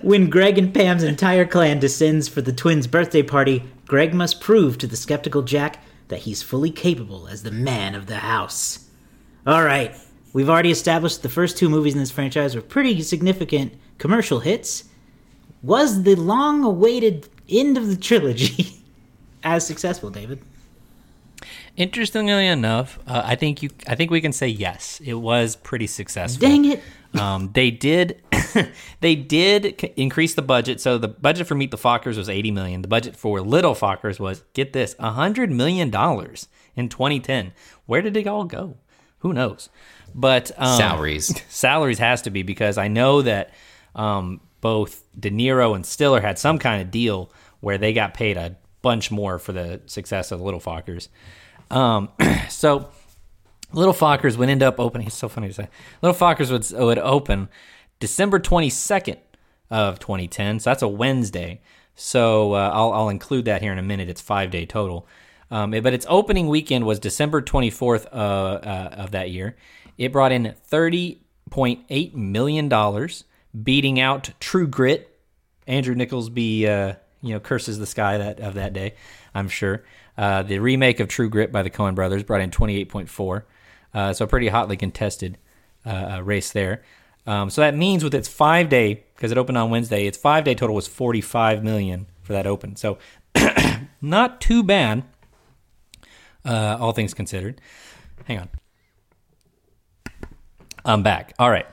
when 0.00 0.30
Greg 0.30 0.56
and 0.56 0.72
Pam's 0.72 1.02
entire 1.02 1.44
clan 1.44 1.78
descends 1.78 2.26
for 2.26 2.40
the 2.40 2.54
twins' 2.54 2.86
birthday 2.86 3.22
party, 3.22 3.64
Greg 3.86 4.14
must 4.14 4.40
prove 4.40 4.78
to 4.78 4.86
the 4.86 4.96
skeptical 4.96 5.42
Jack 5.42 5.84
that 6.08 6.20
he's 6.20 6.42
fully 6.42 6.70
capable 6.70 7.28
as 7.28 7.42
the 7.42 7.50
man 7.50 7.94
of 7.94 8.06
the 8.06 8.20
house. 8.20 8.88
All 9.46 9.62
right, 9.62 9.94
we've 10.32 10.48
already 10.48 10.70
established 10.70 11.22
the 11.22 11.28
first 11.28 11.58
two 11.58 11.68
movies 11.68 11.92
in 11.92 12.00
this 12.00 12.10
franchise 12.10 12.54
were 12.54 12.62
pretty 12.62 13.02
significant 13.02 13.74
commercial 13.98 14.40
hits. 14.40 14.84
Was 15.62 16.04
the 16.04 16.14
long 16.14 16.64
awaited 16.64 17.28
end 17.46 17.76
of 17.76 17.88
the 17.88 17.96
trilogy 17.96 18.82
as 19.42 19.66
successful, 19.66 20.08
David? 20.08 20.42
Interestingly 21.76 22.46
enough, 22.46 22.98
uh, 23.06 23.22
I 23.24 23.34
think 23.34 23.62
you. 23.62 23.70
I 23.88 23.94
think 23.94 24.10
we 24.10 24.20
can 24.20 24.32
say 24.32 24.48
yes. 24.48 25.00
It 25.02 25.14
was 25.14 25.56
pretty 25.56 25.86
successful. 25.86 26.46
Dang 26.46 26.66
it. 26.66 26.82
Um, 27.18 27.50
they 27.54 27.70
did. 27.70 28.20
they 29.00 29.14
did 29.14 29.80
c- 29.80 29.92
increase 29.96 30.34
the 30.34 30.42
budget. 30.42 30.80
So 30.80 30.98
the 30.98 31.08
budget 31.08 31.46
for 31.46 31.54
Meet 31.54 31.70
the 31.70 31.78
Fockers 31.78 32.18
was 32.18 32.28
eighty 32.28 32.50
million. 32.50 32.82
The 32.82 32.88
budget 32.88 33.16
for 33.16 33.40
Little 33.40 33.74
Fockers 33.74 34.20
was 34.20 34.42
get 34.52 34.74
this 34.74 34.94
hundred 34.98 35.50
million 35.50 35.88
dollars 35.88 36.48
in 36.76 36.88
2010. 36.88 37.52
Where 37.86 38.02
did 38.02 38.16
it 38.16 38.26
all 38.26 38.44
go? 38.44 38.76
Who 39.18 39.32
knows? 39.32 39.68
But 40.14 40.50
um, 40.56 40.76
Salaries. 40.76 41.42
salaries 41.48 41.98
has 41.98 42.22
to 42.22 42.30
be 42.30 42.42
because 42.42 42.76
I 42.76 42.88
know 42.88 43.22
that 43.22 43.50
um, 43.94 44.40
both 44.60 45.04
De 45.18 45.30
Niro 45.30 45.74
and 45.74 45.86
Stiller 45.86 46.20
had 46.20 46.38
some 46.38 46.58
kind 46.58 46.82
of 46.82 46.90
deal 46.90 47.32
where 47.60 47.78
they 47.78 47.92
got 47.92 48.14
paid 48.14 48.36
a 48.36 48.56
bunch 48.82 49.10
more 49.10 49.38
for 49.38 49.52
the 49.52 49.80
success 49.86 50.32
of 50.32 50.38
the 50.38 50.44
Little 50.44 50.60
Fockers. 50.60 51.08
Um, 51.72 52.10
so 52.48 52.88
Little 53.72 53.94
Fockers 53.94 54.36
would 54.36 54.48
end 54.48 54.62
up 54.62 54.78
opening. 54.78 55.08
It's 55.08 55.16
so 55.16 55.28
funny 55.28 55.48
to 55.48 55.54
say. 55.54 55.68
Little 56.02 56.16
Fockers 56.16 56.50
would 56.50 56.78
would 56.78 56.98
open 56.98 57.48
December 57.98 58.38
twenty 58.38 58.70
second 58.70 59.18
of 59.72 59.98
2010. 59.98 60.60
So 60.60 60.70
that's 60.70 60.82
a 60.82 60.88
Wednesday. 60.88 61.60
So 61.96 62.52
uh, 62.52 62.70
I'll 62.72 62.92
I'll 62.92 63.08
include 63.08 63.46
that 63.46 63.62
here 63.62 63.72
in 63.72 63.78
a 63.78 63.82
minute. 63.82 64.08
It's 64.08 64.20
five 64.20 64.50
day 64.50 64.66
total. 64.66 65.08
Um, 65.50 65.70
but 65.70 65.92
its 65.92 66.06
opening 66.08 66.48
weekend 66.48 66.86
was 66.86 66.98
December 66.98 67.42
24th 67.42 68.06
uh, 68.06 68.16
uh, 68.16 68.88
of 68.92 69.10
that 69.10 69.30
year. 69.30 69.54
It 69.98 70.10
brought 70.10 70.32
in 70.32 70.54
30.8 70.70 72.14
million 72.14 72.70
dollars, 72.70 73.24
beating 73.62 74.00
out 74.00 74.30
True 74.40 74.66
Grit. 74.66 75.08
Andrew 75.66 75.94
Nicholsby, 75.94 76.66
uh, 76.66 76.94
you 77.20 77.34
know, 77.34 77.40
curses 77.40 77.78
the 77.78 77.86
sky 77.86 78.18
that 78.18 78.40
of 78.40 78.54
that 78.54 78.72
day. 78.72 78.94
I'm 79.34 79.48
sure. 79.48 79.84
Uh, 80.16 80.42
the 80.42 80.58
remake 80.58 81.00
of 81.00 81.08
True 81.08 81.28
Grit 81.28 81.50
by 81.50 81.62
the 81.62 81.70
Coen 81.70 81.94
Brothers 81.94 82.22
brought 82.22 82.40
in 82.40 82.50
28.4. 82.50 83.42
Uh, 83.94 84.12
so 84.12 84.24
a 84.24 84.28
pretty 84.28 84.48
hotly 84.48 84.76
contested 84.76 85.38
uh, 85.84 86.20
race 86.22 86.52
there. 86.52 86.82
Um, 87.26 87.50
so 87.50 87.60
that 87.60 87.76
means 87.76 88.02
with 88.02 88.14
its 88.14 88.28
five 88.28 88.68
day, 88.68 89.04
because 89.14 89.30
it 89.30 89.38
opened 89.38 89.58
on 89.58 89.70
Wednesday, 89.70 90.06
its 90.06 90.18
five 90.18 90.44
day 90.44 90.54
total 90.54 90.74
was 90.74 90.88
45 90.88 91.62
million 91.62 92.06
for 92.22 92.32
that 92.32 92.46
open. 92.46 92.76
So 92.76 92.98
not 94.00 94.40
too 94.40 94.62
bad, 94.62 95.04
uh, 96.44 96.76
all 96.80 96.92
things 96.92 97.14
considered. 97.14 97.60
Hang 98.26 98.38
on. 98.40 98.48
I'm 100.84 101.02
back. 101.02 101.32
All 101.38 101.50
right. 101.50 101.66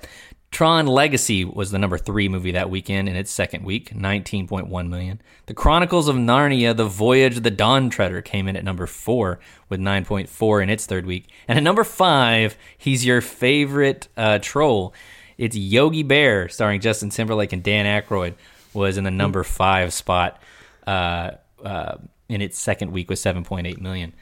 Tron 0.52 0.88
Legacy 0.88 1.46
was 1.46 1.72
the 1.72 1.78
number 1.78 1.98
three 1.98 2.28
movie 2.28 2.52
that 2.52 2.70
weekend 2.70 3.08
in 3.08 3.16
its 3.16 3.32
second 3.32 3.64
week, 3.64 3.92
19.1 3.92 4.90
million. 4.90 5.22
The 5.46 5.54
Chronicles 5.54 6.08
of 6.08 6.16
Narnia: 6.16 6.76
The 6.76 6.86
Voyage 6.86 7.38
of 7.38 7.44
the 7.44 7.52
Dawn 7.52 7.90
Treader 7.90 8.22
came 8.22 8.48
in 8.48 8.56
at 8.56 8.64
number 8.64 8.88
four 8.88 9.40
with 9.70 9.80
9.4 9.80 10.64
in 10.64 10.70
its 10.70 10.86
third 10.86 11.06
week, 11.06 11.28
and 11.48 11.58
at 11.58 11.64
number 11.64 11.84
five, 11.84 12.58
he's 12.78 13.06
your 13.06 13.22
favorite 13.22 14.08
uh, 14.18 14.40
troll. 14.40 14.94
It's 15.38 15.56
Yogi 15.56 16.04
Bear, 16.04 16.50
starring 16.50 16.82
Justin 16.82 17.10
Timberlake 17.10 17.54
and 17.54 17.64
Dan 17.64 17.86
Aykroyd, 17.86 18.34
was 18.74 18.98
in 18.98 19.04
the 19.04 19.12
number 19.12 19.44
five 19.44 19.94
spot 19.94 20.42
uh, 20.86 21.32
uh, 21.64 21.98
in 22.28 22.42
its 22.42 22.60
second 22.60 22.92
week 22.92 23.10
with 23.10 23.20
7.8 23.20 23.80
million. 23.80 24.14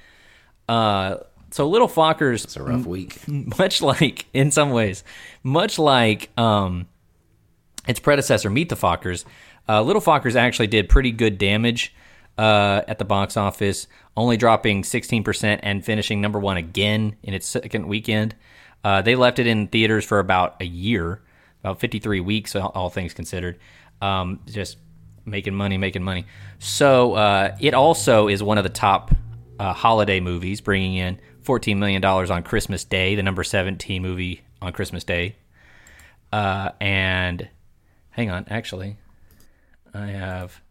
So 1.52 1.68
Little 1.68 1.88
Fockers, 1.88 2.44
It's 2.44 2.58
a 2.58 2.64
rough 2.64 2.86
week. 2.86 3.22
much 3.28 3.82
like 3.82 4.26
in 4.34 4.52
some 4.52 4.72
ways, 4.72 5.04
much 5.44 5.80
like 5.80 6.30
um, 6.38 6.88
its 7.88 8.00
predecessor, 8.00 8.50
Meet 8.50 8.70
the 8.70 8.76
Fockers, 8.76 9.26
uh, 9.70 9.82
Little 9.82 10.02
Fockers 10.02 10.36
actually 10.36 10.68
did 10.68 10.90
pretty 10.90 11.12
good 11.12 11.38
damage 11.38 11.94
uh, 12.38 12.82
at 12.88 13.00
the 13.00 13.06
box 13.06 13.38
office, 13.38 13.88
only 14.16 14.38
dropping 14.38 14.84
16% 14.84 15.60
and 15.64 15.84
finishing 15.84 16.22
number 16.22 16.40
one 16.40 16.58
again 16.58 17.16
in 17.24 17.34
its 17.34 17.48
second 17.48 17.88
weekend. 17.88 18.36
Uh, 18.84 19.02
they 19.02 19.16
left 19.16 19.40
it 19.40 19.48
in 19.48 19.68
theaters 19.68 20.06
for 20.06 20.20
about 20.20 20.56
a 20.62 20.66
year, 20.66 21.22
about 21.64 21.80
53 21.80 22.20
weeks, 22.20 22.56
all, 22.56 22.72
all 22.76 22.90
things 22.90 23.14
considered. 23.14 23.60
Um, 24.02 24.40
just 24.46 24.78
making 25.26 25.56
money, 25.56 25.78
making 25.78 26.04
money. 26.04 26.26
So 26.60 27.14
uh, 27.14 27.56
it 27.60 27.74
also 27.74 28.28
is 28.28 28.44
one 28.44 28.58
of 28.58 28.64
the 28.64 28.70
top 28.70 29.14
uh, 29.60 29.74
holiday 29.74 30.20
movies, 30.20 30.62
bringing 30.62 30.96
in 30.96 31.20
$14 31.48 31.78
million 31.78 32.04
on 32.04 32.44
Christmas 32.44 32.84
Day, 32.84 33.16
the 33.16 33.24
number 33.24 33.44
17 33.44 34.02
movie 34.02 34.42
on 34.62 34.74
Christmas 34.74 35.04
Day. 35.04 35.36
Uh, 36.32 36.72
and 36.82 37.48
hang 38.10 38.30
on, 38.30 38.46
actually, 38.50 38.98
I 39.94 40.08
have 40.08 40.62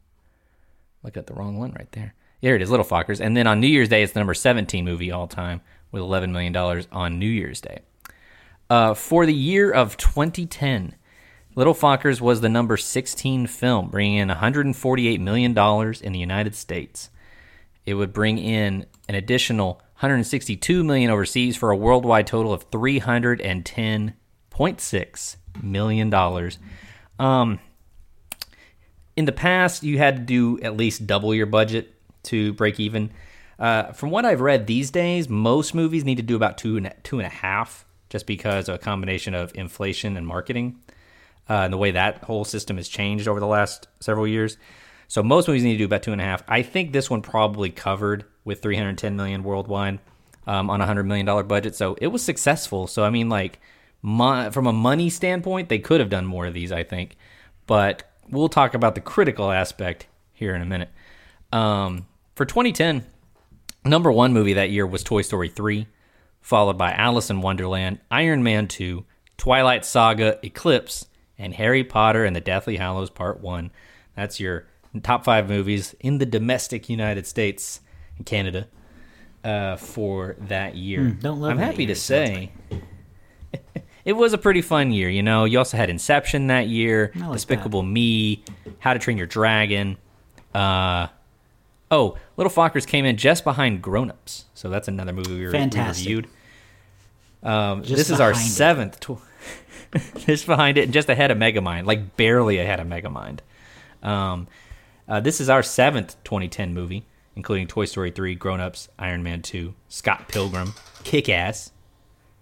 looked 1.02 1.16
at 1.16 1.26
the 1.26 1.34
wrong 1.34 1.58
one 1.58 1.72
right 1.72 1.90
there. 1.92 2.14
Here 2.40 2.54
it 2.54 2.60
is, 2.60 2.70
Little 2.70 2.84
Fockers. 2.84 3.20
And 3.20 3.34
then 3.36 3.46
on 3.46 3.60
New 3.60 3.66
Year's 3.66 3.88
Day, 3.88 4.02
it's 4.02 4.12
the 4.12 4.20
number 4.20 4.34
17 4.34 4.84
movie 4.84 5.10
all 5.10 5.26
time 5.26 5.62
with 5.90 6.02
$11 6.02 6.30
million 6.30 6.54
on 6.92 7.18
New 7.18 7.26
Year's 7.26 7.60
Day. 7.62 7.80
Uh, 8.68 8.92
for 8.92 9.24
the 9.24 9.32
year 9.32 9.70
of 9.70 9.96
2010, 9.96 10.94
Little 11.54 11.74
Fockers 11.74 12.20
was 12.20 12.42
the 12.42 12.50
number 12.50 12.76
16 12.76 13.46
film, 13.46 13.88
bringing 13.88 14.18
in 14.18 14.28
$148 14.28 15.20
million 15.20 15.56
in 16.02 16.12
the 16.12 16.18
United 16.18 16.54
States. 16.54 17.08
It 17.86 17.94
would 17.94 18.12
bring 18.12 18.36
in 18.36 18.84
an 19.08 19.14
additional 19.14 19.80
162 19.96 20.84
million 20.84 21.10
overseas 21.10 21.56
for 21.56 21.70
a 21.70 21.76
worldwide 21.76 22.26
total 22.26 22.52
of 22.52 22.70
310.6 22.70 25.36
million 25.62 26.10
dollars. 26.10 26.58
Um, 27.18 27.60
in 29.16 29.24
the 29.24 29.32
past, 29.32 29.82
you 29.82 29.96
had 29.96 30.16
to 30.16 30.22
do 30.22 30.60
at 30.60 30.76
least 30.76 31.06
double 31.06 31.34
your 31.34 31.46
budget 31.46 31.94
to 32.24 32.52
break 32.52 32.78
even. 32.78 33.10
Uh, 33.58 33.84
from 33.92 34.10
what 34.10 34.26
I've 34.26 34.42
read 34.42 34.66
these 34.66 34.90
days, 34.90 35.30
most 35.30 35.74
movies 35.74 36.04
need 36.04 36.16
to 36.16 36.22
do 36.22 36.36
about 36.36 36.58
two 36.58 36.76
and 36.76 36.92
two 37.02 37.18
and 37.18 37.26
a 37.26 37.30
half, 37.30 37.86
just 38.10 38.26
because 38.26 38.68
of 38.68 38.74
a 38.74 38.78
combination 38.78 39.34
of 39.34 39.50
inflation 39.54 40.18
and 40.18 40.26
marketing, 40.26 40.78
uh, 41.48 41.54
and 41.54 41.72
the 41.72 41.78
way 41.78 41.92
that 41.92 42.24
whole 42.24 42.44
system 42.44 42.76
has 42.76 42.86
changed 42.86 43.26
over 43.26 43.40
the 43.40 43.46
last 43.46 43.88
several 44.00 44.26
years. 44.26 44.58
So 45.08 45.22
most 45.22 45.48
movies 45.48 45.64
need 45.64 45.72
to 45.72 45.78
do 45.78 45.86
about 45.86 46.02
two 46.02 46.12
and 46.12 46.20
a 46.20 46.24
half. 46.24 46.42
I 46.46 46.60
think 46.60 46.92
this 46.92 47.08
one 47.08 47.22
probably 47.22 47.70
covered 47.70 48.26
with 48.46 48.62
310 48.62 49.16
million 49.16 49.42
worldwide 49.42 49.98
um, 50.46 50.70
on 50.70 50.80
a 50.80 50.86
hundred 50.86 51.04
million 51.04 51.26
dollar 51.26 51.42
budget, 51.42 51.74
so 51.74 51.98
it 52.00 52.06
was 52.06 52.22
successful. 52.22 52.86
So 52.86 53.04
I 53.04 53.10
mean, 53.10 53.28
like, 53.28 53.60
from 54.00 54.66
a 54.66 54.72
money 54.72 55.10
standpoint, 55.10 55.68
they 55.68 55.80
could 55.80 56.00
have 56.00 56.08
done 56.08 56.24
more 56.24 56.46
of 56.46 56.54
these, 56.54 56.72
I 56.72 56.84
think. 56.84 57.16
But 57.66 58.10
we'll 58.30 58.48
talk 58.48 58.74
about 58.74 58.94
the 58.94 59.00
critical 59.00 59.50
aspect 59.50 60.06
here 60.32 60.54
in 60.54 60.62
a 60.62 60.66
minute. 60.66 60.90
Um, 61.52 62.06
for 62.36 62.44
2010, 62.44 63.04
number 63.84 64.12
one 64.12 64.32
movie 64.32 64.54
that 64.54 64.70
year 64.70 64.86
was 64.86 65.02
Toy 65.02 65.22
Story 65.22 65.48
3, 65.48 65.88
followed 66.40 66.78
by 66.78 66.92
Alice 66.92 67.30
in 67.30 67.40
Wonderland, 67.40 67.98
Iron 68.10 68.44
Man 68.44 68.68
2, 68.68 69.04
Twilight 69.36 69.84
Saga, 69.84 70.38
Eclipse, 70.44 71.06
and 71.36 71.54
Harry 71.54 71.82
Potter 71.82 72.24
and 72.24 72.36
the 72.36 72.40
Deathly 72.40 72.76
Hallows 72.76 73.10
Part 73.10 73.40
1. 73.40 73.70
That's 74.14 74.38
your 74.38 74.66
top 75.02 75.24
five 75.24 75.48
movies 75.48 75.94
in 76.00 76.18
the 76.18 76.26
domestic 76.26 76.88
United 76.88 77.26
States 77.26 77.80
and 78.16 78.26
Canada 78.26 78.68
uh, 79.44 79.76
for 79.76 80.36
that 80.40 80.74
year. 80.76 81.10
Hmm, 81.10 81.20
don't 81.20 81.40
love 81.40 81.52
I'm 81.52 81.58
happy 81.58 81.84
year, 81.84 81.94
to 81.94 82.00
say 82.00 82.52
it 84.04 84.12
was 84.14 84.32
a 84.32 84.38
pretty 84.38 84.62
fun 84.62 84.92
year. 84.92 85.08
You 85.08 85.22
know, 85.22 85.44
you 85.44 85.58
also 85.58 85.76
had 85.76 85.90
Inception 85.90 86.48
that 86.48 86.68
year, 86.68 87.12
like 87.14 87.32
Despicable 87.32 87.82
Me, 87.82 88.42
How 88.78 88.92
to 88.92 88.98
Train 88.98 89.16
Your 89.18 89.26
Dragon. 89.26 89.96
Uh, 90.54 91.08
oh, 91.90 92.16
Little 92.36 92.52
Fockers 92.52 92.86
came 92.86 93.04
in 93.04 93.16
just 93.16 93.44
behind 93.44 93.82
Grown 93.82 94.10
Ups, 94.10 94.46
so 94.54 94.68
that's 94.68 94.88
another 94.88 95.12
movie 95.12 95.44
we, 95.46 95.50
Fantastic. 95.50 96.06
reviewed. 96.06 96.28
Um, 97.42 97.82
this 97.82 98.10
is 98.10 98.20
our 98.20 98.34
seventh. 98.34 98.98
Tw- 99.00 99.20
just 100.16 100.46
behind 100.46 100.78
it, 100.78 100.84
and 100.84 100.92
just 100.92 101.08
ahead 101.08 101.30
of 101.30 101.38
Megamind, 101.38 101.86
like 101.86 102.16
barely 102.16 102.58
ahead 102.58 102.80
of 102.80 102.86
Megamind. 102.86 103.40
Um, 104.02 104.48
uh, 105.08 105.20
this 105.20 105.40
is 105.40 105.48
our 105.48 105.62
seventh 105.62 106.16
2010 106.24 106.74
movie, 106.74 107.06
including 107.36 107.66
Toy 107.66 107.84
Story 107.84 108.10
3, 108.10 108.34
Grown 108.34 108.60
Ups, 108.60 108.88
Iron 108.98 109.22
Man 109.22 109.42
2, 109.42 109.74
Scott 109.88 110.28
Pilgrim, 110.28 110.74
Kick 111.04 111.28
Ass, 111.28 111.70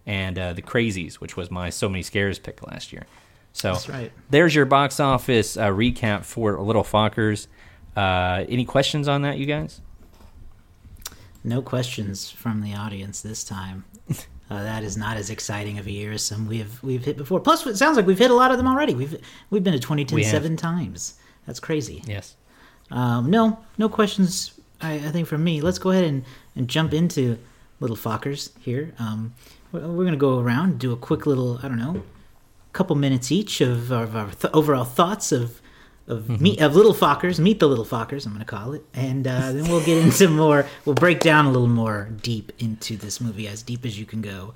and 0.06 0.38
uh, 0.38 0.52
The 0.52 0.62
Crazies, 0.62 1.14
which 1.14 1.36
was 1.36 1.50
my 1.50 1.70
So 1.70 1.88
Many 1.88 2.02
Scares 2.02 2.38
pick 2.38 2.66
last 2.66 2.92
year. 2.92 3.04
So 3.52 3.72
That's 3.72 3.88
right. 3.88 4.12
there's 4.30 4.54
your 4.54 4.66
box 4.66 4.98
office 5.00 5.56
uh, 5.56 5.68
recap 5.68 6.24
for 6.24 6.60
Little 6.60 6.82
Fockers. 6.82 7.46
Uh, 7.96 8.44
any 8.48 8.64
questions 8.64 9.06
on 9.06 9.22
that, 9.22 9.38
you 9.38 9.46
guys? 9.46 9.80
No 11.44 11.60
questions 11.62 12.30
from 12.30 12.62
the 12.62 12.74
audience 12.74 13.20
this 13.20 13.44
time. 13.44 13.84
Uh, 14.50 14.62
that 14.62 14.84
is 14.84 14.94
not 14.94 15.16
as 15.16 15.30
exciting 15.30 15.78
of 15.78 15.86
a 15.86 15.90
year 15.90 16.12
as 16.12 16.22
some 16.22 16.46
we 16.46 16.58
have 16.58 16.82
we've 16.82 17.02
hit 17.02 17.16
before. 17.16 17.40
Plus, 17.40 17.66
it 17.66 17.78
sounds 17.78 17.96
like 17.96 18.06
we've 18.06 18.18
hit 18.18 18.30
a 18.30 18.34
lot 18.34 18.50
of 18.50 18.58
them 18.58 18.68
already. 18.68 18.94
We've 18.94 19.18
we've 19.48 19.64
been 19.64 19.72
to 19.72 19.78
2010 19.78 20.14
We 20.14 20.22
seven 20.22 20.54
times. 20.54 21.14
That's 21.46 21.58
crazy. 21.58 22.02
Yes. 22.06 22.36
Um, 22.90 23.30
no, 23.30 23.58
no 23.78 23.88
questions. 23.88 24.53
I, 24.80 24.94
I 24.94 25.10
think 25.10 25.26
for 25.28 25.38
me. 25.38 25.60
Let's 25.60 25.78
go 25.78 25.90
ahead 25.90 26.04
and, 26.04 26.24
and 26.56 26.68
jump 26.68 26.92
into 26.92 27.38
little 27.80 27.96
Fockers 27.96 28.50
here. 28.60 28.94
Um, 28.98 29.34
we're, 29.72 29.86
we're 29.88 30.04
gonna 30.04 30.16
go 30.16 30.38
around 30.38 30.78
do 30.78 30.92
a 30.92 30.96
quick 30.96 31.26
little 31.26 31.58
I 31.62 31.68
don't 31.68 31.78
know, 31.78 32.02
couple 32.72 32.96
minutes 32.96 33.30
each 33.32 33.60
of 33.60 33.92
our, 33.92 34.04
of 34.04 34.16
our 34.16 34.30
th- 34.30 34.52
overall 34.54 34.84
thoughts 34.84 35.32
of 35.32 35.60
of 36.06 36.40
meet 36.40 36.60
of 36.60 36.76
little 36.76 36.94
Fockers. 36.94 37.38
Meet 37.38 37.60
the 37.60 37.68
little 37.68 37.84
Fockers. 37.84 38.26
I'm 38.26 38.32
gonna 38.32 38.44
call 38.44 38.72
it, 38.74 38.84
and 38.92 39.26
uh, 39.26 39.52
then 39.52 39.68
we'll 39.68 39.84
get 39.84 40.02
into 40.02 40.28
more. 40.42 40.66
We'll 40.84 40.94
break 40.94 41.20
down 41.20 41.46
a 41.46 41.50
little 41.50 41.68
more 41.68 42.10
deep 42.22 42.52
into 42.58 42.96
this 42.96 43.20
movie, 43.20 43.48
as 43.48 43.62
deep 43.62 43.84
as 43.84 43.98
you 43.98 44.06
can 44.06 44.20
go 44.20 44.54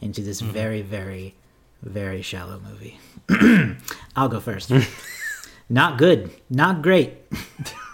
into 0.00 0.22
this 0.22 0.40
very 0.40 0.82
very 0.82 1.34
very 1.82 2.22
shallow 2.22 2.60
movie. 2.60 2.98
I'll 4.16 4.28
go 4.28 4.40
first. 4.40 4.72
Not 5.68 5.98
good. 5.98 6.30
Not 6.50 6.82
great. 6.82 7.18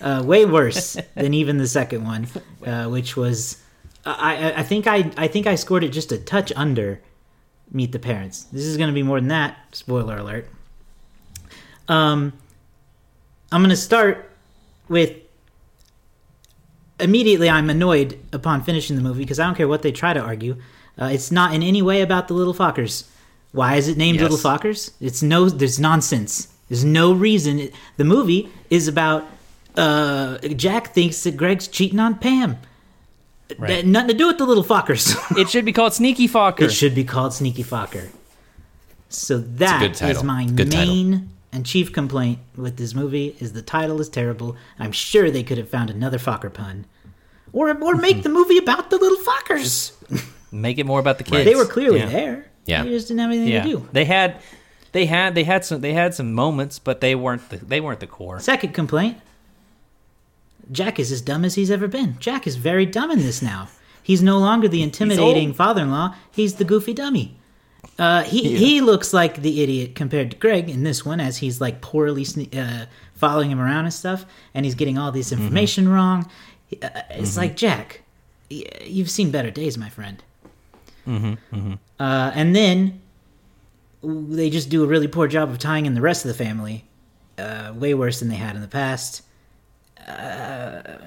uh, 0.00 0.22
way 0.24 0.44
worse 0.44 0.96
than 1.14 1.34
even 1.34 1.58
the 1.58 1.66
second 1.66 2.04
one, 2.04 2.26
uh, 2.66 2.86
which 2.88 3.16
was 3.16 3.60
I, 4.06 4.54
I 4.56 4.62
think 4.62 4.86
I 4.86 5.10
I 5.16 5.28
think 5.28 5.46
I 5.46 5.54
scored 5.54 5.84
it 5.84 5.90
just 5.90 6.12
a 6.12 6.18
touch 6.18 6.52
under 6.56 7.00
Meet 7.72 7.92
the 7.92 7.98
Parents. 7.98 8.44
This 8.44 8.64
is 8.64 8.76
going 8.76 8.88
to 8.88 8.94
be 8.94 9.02
more 9.02 9.18
than 9.20 9.28
that. 9.28 9.56
Spoiler 9.72 10.18
alert. 10.18 10.48
Um, 11.88 12.32
I'm 13.52 13.60
going 13.60 13.70
to 13.70 13.76
start 13.76 14.30
with 14.88 15.16
immediately 17.00 17.50
I'm 17.50 17.70
annoyed 17.70 18.18
upon 18.32 18.62
finishing 18.62 18.96
the 18.96 19.02
movie 19.02 19.22
because 19.22 19.38
I 19.38 19.44
don't 19.46 19.54
care 19.54 19.68
what 19.68 19.82
they 19.82 19.92
try 19.92 20.12
to 20.12 20.20
argue. 20.20 20.56
Uh, 21.00 21.06
it's 21.06 21.30
not 21.30 21.54
in 21.54 21.62
any 21.62 21.82
way 21.82 22.02
about 22.02 22.28
the 22.28 22.34
little 22.34 22.54
Fockers. 22.54 23.08
Why 23.52 23.76
is 23.76 23.88
it 23.88 23.96
named 23.96 24.20
Yes. 24.20 24.30
Little 24.30 24.38
Fockers? 24.50 24.92
It's 25.00 25.22
no, 25.22 25.48
there's 25.48 25.78
nonsense. 25.80 26.48
There's 26.68 26.84
no 26.84 27.12
reason. 27.12 27.58
It- 27.58 27.74
the 27.96 28.04
movie 28.04 28.48
is 28.70 28.88
about 28.88 29.24
uh, 29.76 30.38
Jack 30.38 30.94
thinks 30.94 31.22
that 31.24 31.36
Greg's 31.36 31.68
cheating 31.68 31.98
on 32.00 32.18
Pam. 32.18 32.58
Right. 33.58 33.68
That- 33.68 33.86
nothing 33.86 34.08
to 34.08 34.14
do 34.14 34.26
with 34.28 34.38
the 34.38 34.46
little 34.46 34.64
Fockers. 34.64 35.14
It 35.38 35.48
should 35.50 35.64
be 35.64 35.72
called 35.72 35.92
Sneaky 35.92 36.28
Focker. 36.28 36.62
it 36.62 36.72
should 36.72 36.94
be 36.94 37.04
called 37.04 37.34
Sneaky 37.34 37.62
Focker. 37.64 38.08
So 39.08 39.38
that 39.38 39.82
is 39.92 39.98
title. 39.98 40.24
my 40.24 40.46
Good 40.46 40.70
title. 40.72 40.86
main 40.94 41.28
and 41.52 41.64
chief 41.64 41.92
complaint 41.92 42.40
with 42.56 42.76
this 42.78 42.94
movie 42.94 43.36
is 43.38 43.52
the 43.52 43.62
title 43.62 44.00
is 44.00 44.08
terrible. 44.08 44.56
I'm 44.78 44.92
sure 44.92 45.30
they 45.30 45.42
could 45.44 45.58
have 45.58 45.68
found 45.68 45.90
another 45.90 46.18
Focker 46.18 46.52
pun. 46.52 46.86
Or, 47.52 47.70
or 47.80 47.94
make 47.94 48.22
the 48.24 48.28
movie 48.28 48.58
about 48.58 48.90
the 48.90 48.96
little 48.96 49.18
Fockers. 49.24 49.92
Make 50.50 50.78
it 50.78 50.86
more 50.86 50.98
about 50.98 51.18
the 51.18 51.24
kids. 51.24 51.44
They 51.44 51.54
were 51.54 51.66
clearly 51.66 51.98
Yeah. 52.00 52.06
there. 52.06 52.46
Yeah. 52.66 52.82
They 52.82 52.88
just 52.90 53.06
didn't 53.08 53.20
have 53.20 53.30
anything 53.30 53.48
Yeah, 53.48 53.62
to 53.62 53.68
do. 53.68 53.88
they 53.92 54.04
had, 54.04 54.40
they 54.92 55.06
had, 55.06 55.34
they 55.36 55.44
had 55.44 55.64
some, 55.64 55.80
they 55.80 55.92
had 55.92 56.14
some 56.14 56.32
moments, 56.32 56.78
but 56.80 57.00
they 57.00 57.14
weren't 57.14 57.48
the, 57.50 57.58
they 57.58 57.80
weren't 57.80 58.00
the 58.00 58.06
core. 58.08 58.40
Second 58.40 58.72
complaint 58.74 59.18
Jack 60.72 60.98
is 60.98 61.12
as 61.12 61.20
dumb 61.20 61.44
as 61.44 61.54
he's 61.54 61.70
ever 61.70 61.86
been. 61.88 62.16
Jack 62.18 62.46
is 62.46 62.56
very 62.56 62.86
dumb 62.86 63.10
in 63.10 63.18
this 63.20 63.42
now. 63.42 63.68
He's 64.02 64.22
no 64.22 64.38
longer 64.38 64.68
the 64.68 64.82
intimidating 64.82 65.48
old. 65.48 65.56
father 65.56 65.82
in 65.82 65.90
law, 65.90 66.14
he's 66.30 66.54
the 66.54 66.64
goofy 66.64 66.92
dummy. 66.92 67.36
Uh, 67.98 68.22
he 68.24 68.56
he 68.56 68.80
looks 68.80 69.12
like 69.12 69.42
the 69.42 69.62
idiot 69.62 69.94
compared 69.94 70.30
to 70.32 70.36
Greg 70.36 70.68
in 70.68 70.82
this 70.84 71.04
one, 71.04 71.20
as 71.20 71.36
he's 71.38 71.60
like 71.60 71.80
poorly 71.80 72.24
sne- 72.24 72.54
uh, 72.56 72.86
following 73.14 73.50
him 73.50 73.60
around 73.60 73.84
and 73.84 73.94
stuff, 73.94 74.24
and 74.52 74.64
he's 74.64 74.74
getting 74.74 74.98
all 74.98 75.12
this 75.12 75.32
information 75.32 75.88
wrong. 75.88 76.28
Uh, 76.82 76.88
it's 77.10 77.36
like 77.36 77.56
Jack, 77.56 78.02
y- 78.50 78.64
you've 78.84 79.10
seen 79.10 79.30
better 79.30 79.50
days, 79.50 79.78
my 79.78 79.88
friend. 79.88 80.22
Uh, 82.00 82.32
and 82.34 82.56
then 82.56 83.00
they 84.02 84.50
just 84.50 84.68
do 84.70 84.82
a 84.82 84.86
really 84.86 85.08
poor 85.08 85.28
job 85.28 85.50
of 85.50 85.58
tying 85.58 85.86
in 85.86 85.94
the 85.94 86.00
rest 86.00 86.24
of 86.24 86.28
the 86.36 86.44
family, 86.44 86.84
uh, 87.38 87.72
way 87.76 87.94
worse 87.94 88.18
than 88.20 88.28
they 88.28 88.34
had 88.36 88.56
in 88.56 88.62
the 88.62 88.68
past. 88.68 89.22
Uh, 90.06 90.98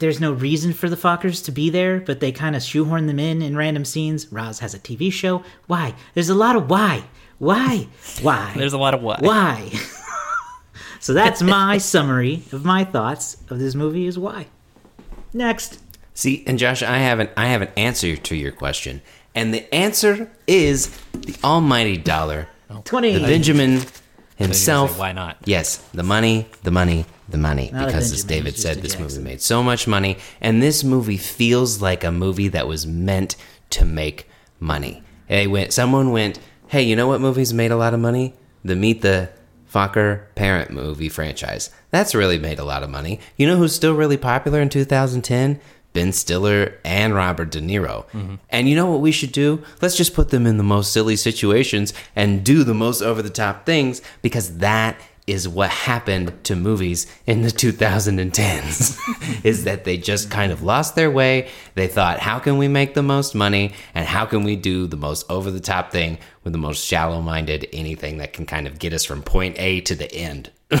there's 0.00 0.18
no 0.18 0.32
reason 0.32 0.72
for 0.72 0.88
the 0.88 0.96
Fockers 0.96 1.44
to 1.44 1.52
be 1.52 1.68
there, 1.70 2.00
but 2.00 2.20
they 2.20 2.32
kind 2.32 2.56
of 2.56 2.62
shoehorn 2.62 3.06
them 3.06 3.18
in 3.18 3.42
in 3.42 3.56
random 3.56 3.84
scenes. 3.84 4.32
Roz 4.32 4.58
has 4.60 4.74
a 4.74 4.78
TV 4.78 5.12
show. 5.12 5.44
Why? 5.66 5.94
There's 6.14 6.30
a 6.30 6.34
lot 6.34 6.56
of 6.56 6.70
why. 6.70 7.04
Why? 7.38 7.86
Why? 8.22 8.52
There's 8.56 8.72
a 8.72 8.78
lot 8.78 8.94
of 8.94 9.02
what. 9.02 9.22
why. 9.22 9.70
so 11.00 11.12
that's 11.12 11.42
my 11.42 11.78
summary 11.78 12.42
of 12.52 12.64
my 12.64 12.84
thoughts 12.84 13.36
of 13.50 13.58
this 13.58 13.74
movie. 13.74 14.06
Is 14.06 14.18
why. 14.18 14.46
Next. 15.32 15.78
See, 16.14 16.44
and 16.46 16.58
Josh, 16.58 16.82
I 16.82 16.98
have 16.98 17.20
an 17.20 17.28
I 17.36 17.46
have 17.48 17.62
an 17.62 17.70
answer 17.76 18.16
to 18.16 18.34
your 18.34 18.52
question, 18.52 19.02
and 19.34 19.52
the 19.54 19.72
answer 19.74 20.30
is 20.46 20.98
the 21.12 21.36
almighty 21.44 21.96
dollar. 21.98 22.48
Twenty. 22.84 23.14
The 23.14 23.20
Benjamin 23.20 23.80
So 23.80 23.86
you're 23.86 23.88
gonna 23.88 24.09
himself. 24.40 24.92
say, 24.92 24.98
why 24.98 25.12
not? 25.12 25.36
Yes, 25.44 25.76
the 25.92 26.02
money, 26.02 26.48
the 26.62 26.70
money, 26.70 27.06
the 27.28 27.38
money. 27.38 27.70
Not 27.72 27.86
because 27.86 28.12
as 28.12 28.24
David 28.24 28.56
said, 28.56 28.78
this 28.78 28.92
Jackson. 28.92 29.02
movie 29.02 29.30
made 29.30 29.40
so 29.40 29.62
much 29.62 29.86
money, 29.86 30.18
and 30.40 30.62
this 30.62 30.82
movie 30.84 31.16
feels 31.16 31.80
like 31.80 32.04
a 32.04 32.10
movie 32.10 32.48
that 32.48 32.66
was 32.66 32.86
meant 32.86 33.36
to 33.70 33.84
make 33.84 34.28
money. 34.58 35.02
Hey, 35.26 35.46
went 35.46 35.72
someone 35.72 36.10
went, 36.10 36.38
hey, 36.68 36.82
you 36.82 36.96
know 36.96 37.06
what 37.06 37.20
movies 37.20 37.54
made 37.54 37.70
a 37.70 37.76
lot 37.76 37.94
of 37.94 38.00
money? 38.00 38.34
The 38.64 38.76
Meet 38.76 39.02
the 39.02 39.30
Focker 39.72 40.34
Parent 40.34 40.70
movie 40.70 41.08
franchise. 41.08 41.70
That's 41.90 42.14
really 42.14 42.38
made 42.38 42.58
a 42.58 42.64
lot 42.64 42.82
of 42.82 42.90
money. 42.90 43.20
You 43.36 43.46
know 43.46 43.56
who's 43.56 43.74
still 43.74 43.94
really 43.94 44.16
popular 44.16 44.60
in 44.60 44.68
2010? 44.68 45.60
Ben 45.92 46.12
Stiller 46.12 46.78
and 46.84 47.14
Robert 47.14 47.50
De 47.50 47.60
Niro. 47.60 48.06
And 48.48 48.68
you 48.68 48.76
know 48.76 48.90
what 48.90 49.00
we 49.00 49.12
should 49.12 49.32
do? 49.32 49.62
Let's 49.82 49.96
just 49.96 50.14
put 50.14 50.30
them 50.30 50.46
in 50.46 50.56
the 50.56 50.62
most 50.62 50.92
silly 50.92 51.16
situations 51.16 51.92
and 52.14 52.44
do 52.44 52.64
the 52.64 52.74
most 52.74 53.02
over 53.02 53.22
the 53.22 53.30
top 53.30 53.66
things 53.66 54.02
because 54.22 54.58
that 54.58 55.00
is 55.26 55.48
what 55.48 55.70
happened 55.70 56.32
to 56.42 56.56
movies 56.56 57.06
in 57.24 57.42
the 57.42 57.50
2010s 57.50 58.98
is 59.44 59.64
that 59.64 59.84
they 59.84 59.96
just 59.96 60.28
kind 60.30 60.50
of 60.50 60.62
lost 60.62 60.96
their 60.96 61.10
way. 61.10 61.48
They 61.74 61.86
thought, 61.86 62.18
how 62.18 62.40
can 62.40 62.58
we 62.58 62.66
make 62.66 62.94
the 62.94 63.02
most 63.02 63.34
money 63.34 63.72
and 63.94 64.06
how 64.06 64.26
can 64.26 64.42
we 64.42 64.56
do 64.56 64.88
the 64.88 64.96
most 64.96 65.30
over 65.30 65.50
the 65.50 65.60
top 65.60 65.92
thing 65.92 66.18
with 66.42 66.52
the 66.52 66.58
most 66.58 66.84
shallow 66.84 67.20
minded 67.20 67.68
anything 67.72 68.18
that 68.18 68.32
can 68.32 68.44
kind 68.44 68.66
of 68.66 68.78
get 68.78 68.92
us 68.92 69.04
from 69.04 69.22
point 69.22 69.56
A 69.58 69.80
to 69.82 69.94
the 69.94 70.12
end. 70.12 70.50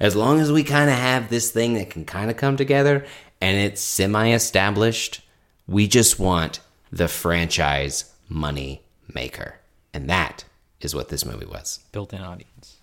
as 0.00 0.14
long 0.14 0.40
as 0.40 0.52
we 0.52 0.62
kind 0.62 0.90
of 0.90 0.96
have 0.96 1.28
this 1.30 1.50
thing 1.50 1.74
that 1.74 1.90
can 1.90 2.04
kind 2.04 2.30
of 2.30 2.36
come 2.36 2.56
together 2.56 3.06
and 3.44 3.58
it's 3.58 3.82
semi 3.82 4.32
established, 4.32 5.20
we 5.68 5.86
just 5.86 6.18
want 6.18 6.60
the 6.90 7.08
franchise 7.08 8.10
money 8.26 8.80
maker. 9.12 9.56
And 9.92 10.08
that 10.08 10.44
is 10.80 10.94
what 10.94 11.10
this 11.10 11.26
movie 11.26 11.44
was. 11.44 11.80
built-in 11.92 12.22
audience. 12.22 12.78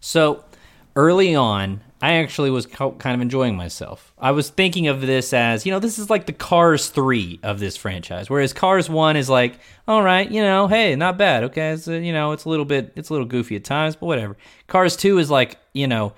So 0.00 0.44
early 0.96 1.36
on, 1.36 1.82
I 2.00 2.14
actually 2.14 2.50
was 2.50 2.66
kind 2.66 3.14
of 3.14 3.20
enjoying 3.20 3.56
myself. 3.56 4.12
I 4.18 4.32
was 4.32 4.50
thinking 4.50 4.88
of 4.88 5.00
this 5.00 5.32
as, 5.32 5.64
you 5.64 5.70
know, 5.70 5.78
this 5.78 6.00
is 6.00 6.10
like 6.10 6.26
the 6.26 6.32
Cars 6.32 6.88
3 6.88 7.38
of 7.44 7.60
this 7.60 7.76
franchise, 7.76 8.28
whereas 8.28 8.52
Cars 8.52 8.90
1 8.90 9.16
is 9.16 9.30
like, 9.30 9.56
all 9.86 10.02
right, 10.02 10.28
you 10.28 10.42
know, 10.42 10.66
hey, 10.66 10.96
not 10.96 11.16
bad. 11.16 11.44
Okay, 11.44 11.70
it's 11.70 11.86
a, 11.86 11.96
you 11.96 12.12
know, 12.12 12.32
it's 12.32 12.44
a 12.44 12.48
little 12.48 12.64
bit 12.64 12.92
it's 12.96 13.08
a 13.08 13.12
little 13.12 13.28
goofy 13.28 13.54
at 13.54 13.62
times, 13.62 13.94
but 13.94 14.06
whatever. 14.06 14.36
Cars 14.66 14.96
2 14.96 15.18
is 15.18 15.30
like, 15.30 15.58
you 15.72 15.86
know, 15.86 16.12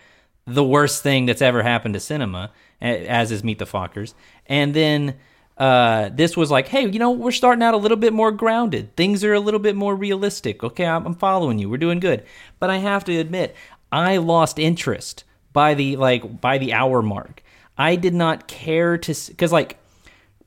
the 0.47 0.65
worst 0.65 1.03
thing 1.03 1.27
that's 1.27 1.43
ever 1.43 1.63
happened 1.63 1.93
to 1.95 2.01
cinema, 2.01 2.51
as 2.85 3.33
is 3.33 3.43
Meet 3.43 3.59
the 3.59 3.65
Fockers. 3.65 4.15
And 4.47 4.75
then 4.75 5.17
uh, 5.57 6.11
this 6.13 6.37
was 6.37 6.51
like, 6.51 6.69
hey, 6.69 6.89
you 6.89 6.99
know, 6.99 7.11
we're 7.11 7.31
starting 7.31 7.63
out 7.63 7.75
a 7.75 7.79
little 7.79 7.97
bit 7.97 8.13
more 8.13 8.33
grounded. 8.33 8.95
Things 8.97 9.23
are 9.25 9.33
a 9.33 9.41
little 9.41 9.61
bit 9.61 9.77
more 9.77 9.95
realistic. 9.95 10.65
Okay, 10.65 10.87
I'm, 10.87 11.07
I'm 11.07 11.15
following 11.15 11.59
you. 11.59 11.71
We're 11.71 11.77
doing 11.77 12.01
good. 12.01 12.25
But 12.59 12.71
I 12.71 12.79
have 12.79 13.05
to 13.05 13.19
admit, 13.19 13.55
I 13.93 14.17
lost 14.17 14.59
interest 14.59 15.25
by 15.53 15.75
the 15.75 15.97
like 15.97 16.41
by 16.41 16.59
the 16.59 16.73
hour 16.73 17.03
mark. 17.03 17.43
I 17.79 17.97
did 17.97 18.15
not 18.15 18.49
care 18.49 18.99
to 18.99 19.15
because 19.29 19.53
like 19.53 19.79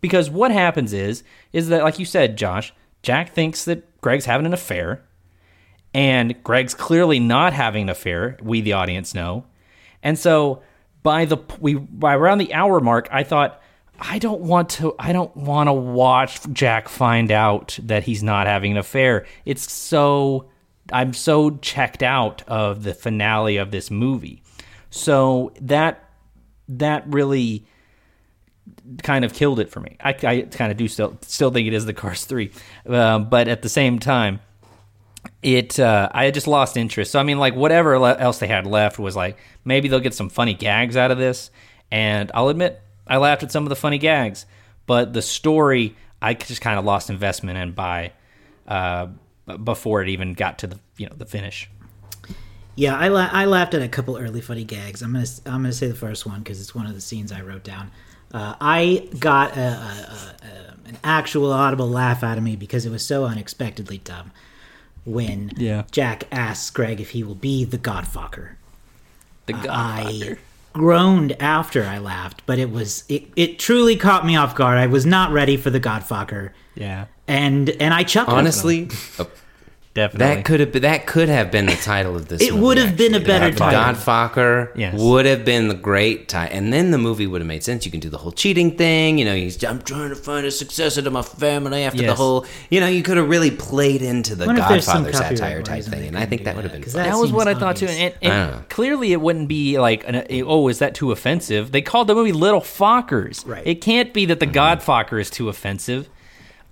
because 0.01 0.29
what 0.29 0.51
happens 0.51 0.93
is 0.93 1.23
is 1.53 1.69
that 1.69 1.83
like 1.83 1.99
you 1.99 2.05
said, 2.05 2.37
Josh, 2.37 2.73
Jack 3.01 3.33
thinks 3.33 3.65
that 3.65 4.01
Greg's 4.01 4.25
having 4.25 4.45
an 4.45 4.53
affair, 4.53 5.05
and 5.93 6.41
Greg's 6.43 6.73
clearly 6.73 7.19
not 7.19 7.53
having 7.53 7.83
an 7.83 7.89
affair. 7.89 8.37
We 8.41 8.59
the 8.59 8.73
audience 8.73 9.13
know, 9.13 9.45
and 10.03 10.19
so 10.19 10.61
by 11.07 11.23
the 11.23 11.37
we 11.61 11.75
by 11.75 12.15
around 12.15 12.39
the 12.39 12.53
hour 12.53 12.81
mark, 12.81 13.07
I 13.13 13.23
thought 13.23 13.61
I 13.97 14.19
don't 14.19 14.41
want 14.41 14.71
to 14.71 14.93
I 14.99 15.13
don't 15.13 15.33
want 15.37 15.69
to 15.69 15.73
watch 15.73 16.41
Jack 16.51 16.89
find 16.89 17.31
out 17.31 17.79
that 17.83 18.03
he's 18.03 18.21
not 18.21 18.45
having 18.45 18.73
an 18.73 18.77
affair. 18.77 19.25
It's 19.45 19.71
so 19.71 20.49
I'm 20.91 21.13
so 21.13 21.51
checked 21.61 22.03
out 22.03 22.43
of 22.49 22.83
the 22.83 22.93
finale 22.93 23.55
of 23.55 23.71
this 23.71 23.89
movie. 23.89 24.43
So 24.89 25.53
that 25.61 26.09
that 26.67 27.05
really 27.07 27.65
kind 29.01 29.23
of 29.23 29.33
killed 29.33 29.61
it 29.61 29.69
for 29.69 29.79
me. 29.79 29.95
I, 30.01 30.09
I 30.09 30.41
kind 30.41 30.73
of 30.73 30.77
do 30.77 30.89
still 30.89 31.17
still 31.21 31.51
think 31.51 31.69
it 31.69 31.73
is 31.73 31.85
the 31.85 31.93
Cars 31.93 32.25
three, 32.25 32.51
um, 32.85 33.29
but 33.29 33.47
at 33.47 33.61
the 33.61 33.69
same 33.69 33.99
time, 33.99 34.41
it 35.41 35.79
uh, 35.79 36.09
I 36.11 36.31
just 36.31 36.47
lost 36.47 36.77
interest. 36.77 37.11
So 37.11 37.19
I 37.19 37.23
mean, 37.23 37.39
like 37.39 37.55
whatever 37.55 37.97
le- 37.99 38.17
else 38.17 38.39
they 38.39 38.47
had 38.47 38.65
left 38.65 38.99
was 38.99 39.15
like 39.15 39.37
maybe 39.65 39.87
they'll 39.87 39.99
get 39.99 40.13
some 40.13 40.29
funny 40.29 40.53
gags 40.53 40.97
out 40.97 41.11
of 41.11 41.17
this, 41.17 41.51
and 41.91 42.31
I'll 42.33 42.49
admit 42.49 42.81
I 43.05 43.17
laughed 43.17 43.43
at 43.43 43.51
some 43.51 43.63
of 43.63 43.69
the 43.69 43.75
funny 43.75 43.97
gags, 43.97 44.45
but 44.85 45.13
the 45.13 45.21
story 45.21 45.95
I 46.21 46.33
just 46.33 46.61
kind 46.61 46.79
of 46.79 46.85
lost 46.85 47.09
investment 47.09 47.57
in 47.57 47.71
by 47.71 48.13
uh, 48.67 49.07
before 49.63 50.01
it 50.01 50.09
even 50.09 50.33
got 50.33 50.59
to 50.59 50.67
the 50.67 50.79
you 50.97 51.07
know 51.07 51.15
the 51.15 51.25
finish. 51.25 51.69
Yeah, 52.75 52.95
I, 52.95 53.07
la- 53.07 53.29
I 53.31 53.45
laughed 53.45 53.73
at 53.73 53.81
a 53.81 53.87
couple 53.87 54.17
early 54.17 54.39
funny 54.39 54.63
gags. 54.63 55.01
I'm 55.01 55.13
gonna 55.13 55.25
I'm 55.45 55.63
gonna 55.63 55.73
say 55.73 55.87
the 55.87 55.95
first 55.95 56.25
one 56.25 56.39
because 56.39 56.61
it's 56.61 56.75
one 56.75 56.85
of 56.85 56.93
the 56.93 57.01
scenes 57.01 57.31
I 57.31 57.41
wrote 57.41 57.63
down. 57.63 57.91
Uh, 58.31 58.55
I 58.59 59.07
got 59.19 59.55
a, 59.57 59.61
a, 59.61 60.35
a, 60.43 60.89
an 60.89 60.97
actual 61.03 61.51
audible 61.51 61.89
laugh 61.89 62.23
out 62.23 62.37
of 62.37 62.43
me 62.43 62.55
because 62.55 62.85
it 62.85 62.89
was 62.91 63.03
so 63.03 63.25
unexpectedly 63.25 63.99
dumb. 63.99 64.31
When 65.07 65.51
Yeah. 65.55 65.83
Jack 65.89 66.25
asks 66.33 66.69
Greg 66.69 66.99
if 66.99 67.11
he 67.11 67.23
will 67.23 67.33
be 67.35 67.63
the 67.63 67.77
Godfocker, 67.77 68.49
The 69.45 69.53
I 69.69 70.35
groaned 70.73 71.31
after 71.41 71.85
I 71.85 71.97
laughed, 71.97 72.41
but 72.45 72.59
it 72.59 72.69
was 72.69 73.05
it, 73.07 73.23
it 73.37 73.57
truly 73.57 73.95
caught 73.95 74.25
me 74.25 74.35
off 74.35 74.53
guard. 74.53 74.77
I 74.77 74.87
was 74.87 75.05
not 75.05 75.31
ready 75.31 75.55
for 75.55 75.69
the 75.69 75.79
Godfocker, 75.79 76.49
Yeah. 76.75 77.05
and 77.25 77.69
and 77.69 77.93
I 77.93 78.03
chuckled. 78.03 78.37
Honestly, 78.37 78.89
definitely. 79.97 80.35
That 80.35 80.45
could 80.45 80.59
have 80.61 80.71
been, 80.71 80.81
that 80.83 81.05
could 81.05 81.27
have 81.27 81.51
been 81.51 81.65
the 81.65 81.75
title 81.75 82.15
of 82.15 82.29
this. 82.29 82.41
It 82.41 82.51
movie, 82.51 82.63
would 82.63 82.77
have 82.77 82.95
been 82.95 83.13
a 83.13 83.19
better 83.19 83.51
The 83.51 83.57
title. 83.57 83.79
Godfocker 83.81 84.71
Yes. 84.75 84.97
would 84.99 85.25
have 85.25 85.43
been 85.43 85.67
the 85.67 85.73
great 85.75 86.29
title, 86.29 86.57
and 86.57 86.71
then 86.71 86.91
the 86.91 86.97
movie 86.97 87.27
would 87.27 87.41
have 87.41 87.47
made 87.47 87.63
sense. 87.63 87.85
You 87.85 87.91
can 87.91 87.99
do 87.99 88.09
the 88.09 88.17
whole 88.17 88.31
cheating 88.31 88.77
thing. 88.77 89.17
You 89.17 89.25
know, 89.25 89.35
he's 89.35 89.61
I'm 89.63 89.81
trying 89.81 90.09
to 90.09 90.15
find 90.15 90.45
a 90.45 90.51
successor 90.51 91.01
to 91.01 91.09
my 91.11 91.21
family 91.21 91.83
after 91.83 92.01
the 92.01 92.15
whole. 92.15 92.45
You 92.69 92.79
know, 92.79 92.87
you 92.87 93.03
could 93.03 93.17
have 93.17 93.27
really 93.27 93.51
played 93.51 94.01
into 94.01 94.35
the 94.35 94.45
wonder 94.45 94.61
if 94.61 94.69
there's 94.69 94.85
some 94.85 95.03
Godfather 95.03 95.35
satire 95.35 95.61
type 95.63 95.83
thing, 95.83 96.07
and 96.07 96.17
I 96.17 96.25
think 96.25 96.41
do 96.41 96.45
that 96.45 96.55
would 96.55 96.63
have 96.63 96.71
that, 96.71 96.77
been 96.77 96.83
'cause 96.83 96.93
fun. 96.93 97.03
that 97.03 97.09
That 97.11 97.17
was 97.17 97.29
seems 97.29 97.37
what 97.37 97.47
I 97.47 97.53
thought 97.55 97.75
too, 97.75 97.87
and, 97.87 98.13
and 98.21 98.51
don't 98.51 98.69
clearly 98.69 99.11
it 99.11 99.19
wouldn't 99.21 99.47
be 99.49 99.79
like, 99.79 100.03
an, 100.07 100.23
oh, 100.45 100.67
is 100.67 100.79
that 100.79 100.93
too 100.95 101.11
offensive? 101.11 101.71
They 101.71 101.81
called 101.81 102.07
the 102.07 102.15
movie 102.15 102.31
Little 102.31 102.61
Fockers. 102.61 103.45
Right. 103.47 103.65
It 103.65 103.81
can't 103.81 104.13
be 104.13 104.25
that 104.27 104.39
the 104.39 104.47
Godfocker 104.47 105.19
is 105.19 105.29
too 105.29 105.49
offensive. 105.49 106.07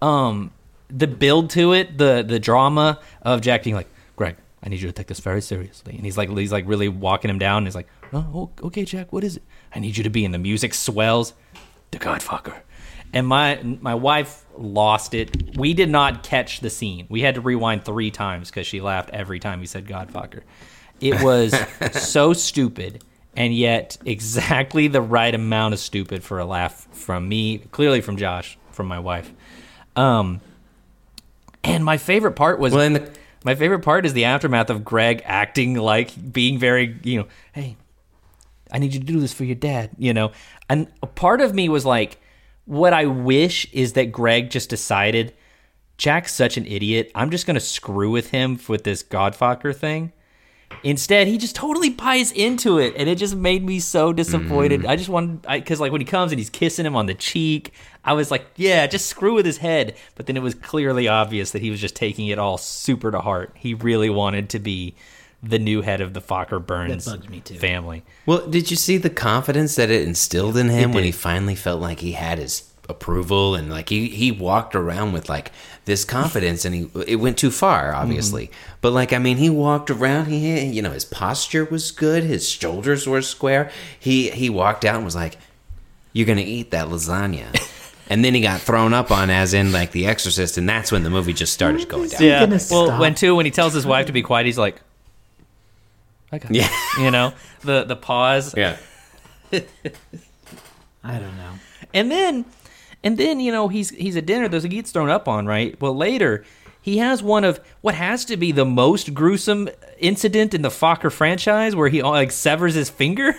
Um, 0.01 0.51
the 0.89 1.07
build 1.07 1.49
to 1.51 1.73
it, 1.73 1.97
the 1.97 2.23
the 2.27 2.39
drama 2.39 2.99
of 3.21 3.41
Jack 3.41 3.63
being 3.63 3.75
like, 3.75 3.89
Greg, 4.15 4.37
I 4.63 4.69
need 4.69 4.81
you 4.81 4.87
to 4.87 4.93
take 4.93 5.07
this 5.07 5.19
very 5.19 5.41
seriously, 5.41 5.95
and 5.95 6.05
he's 6.05 6.17
like, 6.17 6.29
he's 6.29 6.51
like 6.51 6.67
really 6.67 6.89
walking 6.89 7.29
him 7.29 7.39
down. 7.39 7.59
And 7.59 7.67
he's 7.67 7.75
like, 7.75 7.87
oh, 8.13 8.49
okay, 8.63 8.85
Jack, 8.85 9.13
what 9.13 9.23
is 9.23 9.37
it? 9.37 9.43
I 9.73 9.79
need 9.79 9.97
you 9.97 10.03
to 10.03 10.09
be, 10.09 10.25
and 10.25 10.33
the 10.33 10.39
music 10.39 10.73
swells, 10.73 11.33
the 11.91 11.99
Godfocker. 11.99 12.61
And 13.13 13.27
my 13.27 13.59
my 13.63 13.95
wife 13.95 14.45
lost 14.57 15.13
it. 15.13 15.57
We 15.57 15.73
did 15.73 15.89
not 15.89 16.23
catch 16.23 16.59
the 16.59 16.69
scene. 16.69 17.05
We 17.09 17.21
had 17.21 17.35
to 17.35 17.41
rewind 17.41 17.85
three 17.85 18.11
times 18.11 18.49
because 18.49 18.67
she 18.67 18.81
laughed 18.81 19.09
every 19.11 19.39
time 19.39 19.59
he 19.59 19.65
said 19.65 19.87
Godfocker. 19.87 20.41
It 20.99 21.21
was 21.21 21.55
so 21.91 22.33
stupid, 22.33 23.03
and 23.35 23.53
yet 23.53 23.97
exactly 24.05 24.87
the 24.87 25.01
right 25.01 25.33
amount 25.33 25.73
of 25.73 25.79
stupid 25.79 26.23
for 26.23 26.39
a 26.39 26.45
laugh 26.45 26.87
from 26.91 27.29
me, 27.29 27.59
clearly 27.59 28.01
from 28.01 28.17
Josh, 28.17 28.57
from 28.71 28.87
my 28.87 28.99
wife. 28.99 29.31
Um, 29.95 30.41
and 31.65 31.83
my 31.83 31.97
favorite 31.97 32.33
part 32.33 32.59
was 32.59 32.73
Well, 32.73 32.89
the- 32.89 33.09
my 33.43 33.53
favorite 33.55 33.81
part 33.81 34.05
is 34.05 34.13
the 34.13 34.25
aftermath 34.25 34.69
of 34.69 34.83
Greg 34.83 35.21
acting 35.25 35.75
like 35.75 36.31
being 36.33 36.57
very, 36.57 36.97
you 37.03 37.19
know, 37.19 37.27
hey, 37.53 37.77
I 38.71 38.79
need 38.79 38.93
you 38.93 38.99
to 38.99 39.05
do 39.05 39.19
this 39.19 39.33
for 39.33 39.43
your 39.43 39.55
dad, 39.55 39.91
you 39.99 40.13
know. 40.13 40.31
And 40.69 40.87
a 41.03 41.07
part 41.07 41.41
of 41.41 41.53
me 41.53 41.69
was 41.69 41.85
like, 41.85 42.17
what 42.65 42.93
I 42.93 43.05
wish 43.05 43.71
is 43.71 43.93
that 43.93 44.11
Greg 44.11 44.49
just 44.49 44.69
decided 44.71 45.33
Jack's 45.97 46.33
such 46.33 46.57
an 46.57 46.65
idiot. 46.65 47.11
I'm 47.13 47.29
just 47.29 47.45
going 47.45 47.53
to 47.53 47.59
screw 47.59 48.09
with 48.09 48.31
him 48.31 48.59
with 48.67 48.83
this 48.83 49.03
Godfocker 49.03 49.75
thing. 49.75 50.11
Instead, 50.83 51.27
he 51.27 51.37
just 51.37 51.55
totally 51.55 51.89
buys 51.89 52.31
into 52.31 52.77
it, 52.77 52.93
and 52.95 53.09
it 53.09 53.17
just 53.17 53.35
made 53.35 53.63
me 53.63 53.79
so 53.79 54.13
disappointed. 54.13 54.81
Mm. 54.81 54.87
I 54.87 54.95
just 54.95 55.09
wanted, 55.09 55.41
because 55.41 55.79
like 55.79 55.91
when 55.91 56.01
he 56.01 56.05
comes 56.05 56.31
and 56.31 56.37
he's 56.39 56.49
kissing 56.49 56.85
him 56.85 56.95
on 56.95 57.07
the 57.07 57.15
cheek, 57.15 57.73
I 58.03 58.13
was 58.13 58.29
like, 58.29 58.45
yeah, 58.55 58.85
just 58.85 59.07
screw 59.07 59.33
with 59.33 59.45
his 59.45 59.57
head. 59.57 59.95
But 60.15 60.27
then 60.27 60.37
it 60.37 60.43
was 60.43 60.53
clearly 60.53 61.07
obvious 61.07 61.51
that 61.51 61.61
he 61.61 61.71
was 61.71 61.81
just 61.81 61.95
taking 61.95 62.27
it 62.27 62.37
all 62.37 62.57
super 62.57 63.09
to 63.11 63.19
heart. 63.19 63.51
He 63.55 63.73
really 63.73 64.09
wanted 64.09 64.49
to 64.51 64.59
be 64.59 64.93
the 65.41 65.59
new 65.59 65.81
head 65.81 66.01
of 66.01 66.13
the 66.13 66.21
Focker 66.21 66.63
Burns 66.63 67.07
me 67.29 67.39
too. 67.39 67.55
family. 67.55 68.03
Well, 68.25 68.47
did 68.47 68.71
you 68.71 68.77
see 68.77 68.97
the 68.97 69.09
confidence 69.09 69.75
that 69.75 69.89
it 69.89 70.07
instilled 70.07 70.57
in 70.57 70.69
him 70.69 70.91
when 70.91 71.03
he 71.03 71.11
finally 71.11 71.55
felt 71.55 71.81
like 71.81 71.99
he 71.99 72.13
had 72.13 72.39
his 72.39 72.61
approval 72.87 73.55
and 73.55 73.69
like 73.69 73.89
he, 73.89 74.09
he 74.09 74.31
walked 74.31 74.75
around 74.75 75.11
with 75.11 75.27
like 75.27 75.51
this 75.85 76.05
confidence 76.05 76.65
and 76.65 76.75
he 76.75 76.89
it 77.07 77.17
went 77.17 77.37
too 77.37 77.51
far 77.51 77.91
mm-hmm. 77.91 78.01
obviously. 78.01 78.51
But 78.81 78.93
like 78.93 79.13
i 79.13 79.17
mean 79.17 79.37
he 79.37 79.49
walked 79.49 79.89
around 79.89 80.27
he 80.27 80.65
you 80.65 80.81
know 80.81 80.91
his 80.91 81.05
posture 81.05 81.65
was 81.65 81.91
good 81.91 82.23
his 82.23 82.47
shoulders 82.47 83.07
were 83.07 83.21
square. 83.21 83.71
He 83.99 84.29
he 84.29 84.49
walked 84.49 84.85
out 84.85 84.95
and 84.95 85.05
was 85.05 85.15
like 85.15 85.37
you're 86.13 86.27
gonna 86.27 86.41
eat 86.41 86.71
that 86.71 86.87
lasagna. 86.87 87.57
And 88.07 88.23
then 88.23 88.35
he 88.35 88.41
got 88.41 88.61
thrown 88.61 88.93
up 88.93 89.11
on 89.11 89.29
as 89.29 89.53
in 89.53 89.71
like 89.71 89.91
the 89.91 90.05
exorcist 90.05 90.57
and 90.57 90.69
that's 90.69 90.91
when 90.91 91.03
the 91.03 91.09
movie 91.09 91.33
just 91.33 91.53
started 91.53 91.87
going 91.89 92.09
down. 92.09 92.21
Yeah. 92.21 92.39
gonna 92.41 92.59
Well, 92.69 92.85
stop? 92.85 92.99
when 92.99 93.15
too 93.15 93.35
when 93.35 93.45
he 93.45 93.51
tells 93.51 93.73
his 93.73 93.85
wife 93.85 94.05
to 94.07 94.11
be 94.11 94.21
quiet, 94.21 94.45
he's 94.45 94.57
like, 94.57 94.79
I 96.31 96.37
got 96.37 96.53
yeah. 96.53 96.69
you 96.99 97.09
know? 97.09 97.33
The 97.61 97.83
the 97.83 97.95
pause, 97.95 98.53
yeah. 98.55 98.77
I 99.51 101.19
don't 101.19 101.37
know. 101.37 101.53
and 101.93 102.11
then 102.11 102.45
and 103.05 103.17
then 103.17 103.39
you 103.39 103.51
know 103.53 103.69
he's 103.69 103.91
he's 103.91 104.17
at 104.17 104.25
dinner. 104.25 104.49
There's 104.49 104.63
he 104.63 104.69
gets 104.69 104.91
thrown 104.91 105.09
up 105.09 105.27
on 105.29 105.45
right. 105.45 105.79
Well, 105.79 105.95
later 105.95 106.43
he 106.81 106.97
has 106.99 107.23
one 107.23 107.43
of 107.45 107.59
what 107.81 107.95
has 107.95 108.25
to 108.25 108.37
be 108.37 108.51
the 108.51 108.65
most 108.65 109.13
gruesome 109.13 109.69
incident 109.97 110.53
in 110.53 110.61
the 110.61 110.69
Focker 110.69 111.11
franchise, 111.11 111.75
where 111.75 111.87
he 111.89 112.03
like 112.03 112.31
severs 112.31 112.73
his 112.75 112.89
finger. 112.89 113.33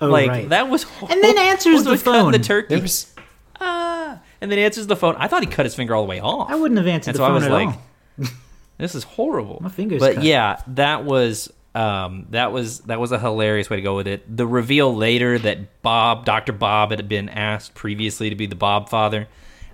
Oh, 0.00 0.08
like 0.08 0.28
right. 0.28 0.48
that 0.48 0.68
was, 0.68 0.84
And 1.08 1.22
then 1.22 1.38
answers 1.38 1.84
the 1.92 1.96
phone. 1.96 2.32
The 2.32 2.38
turkey, 2.40 2.80
was 2.80 3.14
ah, 3.60 4.18
and 4.40 4.50
then 4.50 4.58
answers 4.58 4.86
the 4.88 4.96
phone. 4.96 5.14
I 5.16 5.28
thought 5.28 5.42
he 5.42 5.46
cut 5.48 5.64
his 5.66 5.74
finger 5.76 5.94
all 5.94 6.02
the 6.02 6.08
way 6.08 6.20
off. 6.20 6.50
I 6.50 6.54
wouldn't 6.56 6.78
have 6.78 6.86
answered 6.88 7.10
And 7.10 7.14
the 7.14 7.18
so 7.18 7.24
I 7.24 7.28
phone 7.28 7.34
was 7.34 7.44
at 7.44 7.50
like, 7.52 7.68
all. 7.68 8.26
this 8.78 8.94
is 8.96 9.04
horrible. 9.04 9.58
My 9.62 9.68
finger's 9.68 10.00
But 10.00 10.16
cut. 10.16 10.24
yeah, 10.24 10.60
that 10.68 11.04
was 11.04 11.52
um, 11.74 12.26
that 12.30 12.52
was 12.52 12.80
that 12.80 13.00
was 13.00 13.12
a 13.12 13.18
hilarious 13.18 13.70
way 13.70 13.76
to 13.76 13.82
go 13.82 13.96
with 13.96 14.06
it. 14.06 14.36
The 14.36 14.46
reveal 14.46 14.94
later 14.94 15.38
that 15.38 15.82
Bob, 15.82 16.24
Doctor 16.24 16.52
Bob, 16.52 16.90
had 16.90 17.08
been 17.08 17.28
asked 17.28 17.74
previously 17.74 18.28
to 18.30 18.36
be 18.36 18.46
the 18.46 18.54
Bob 18.56 18.88
father 18.88 19.26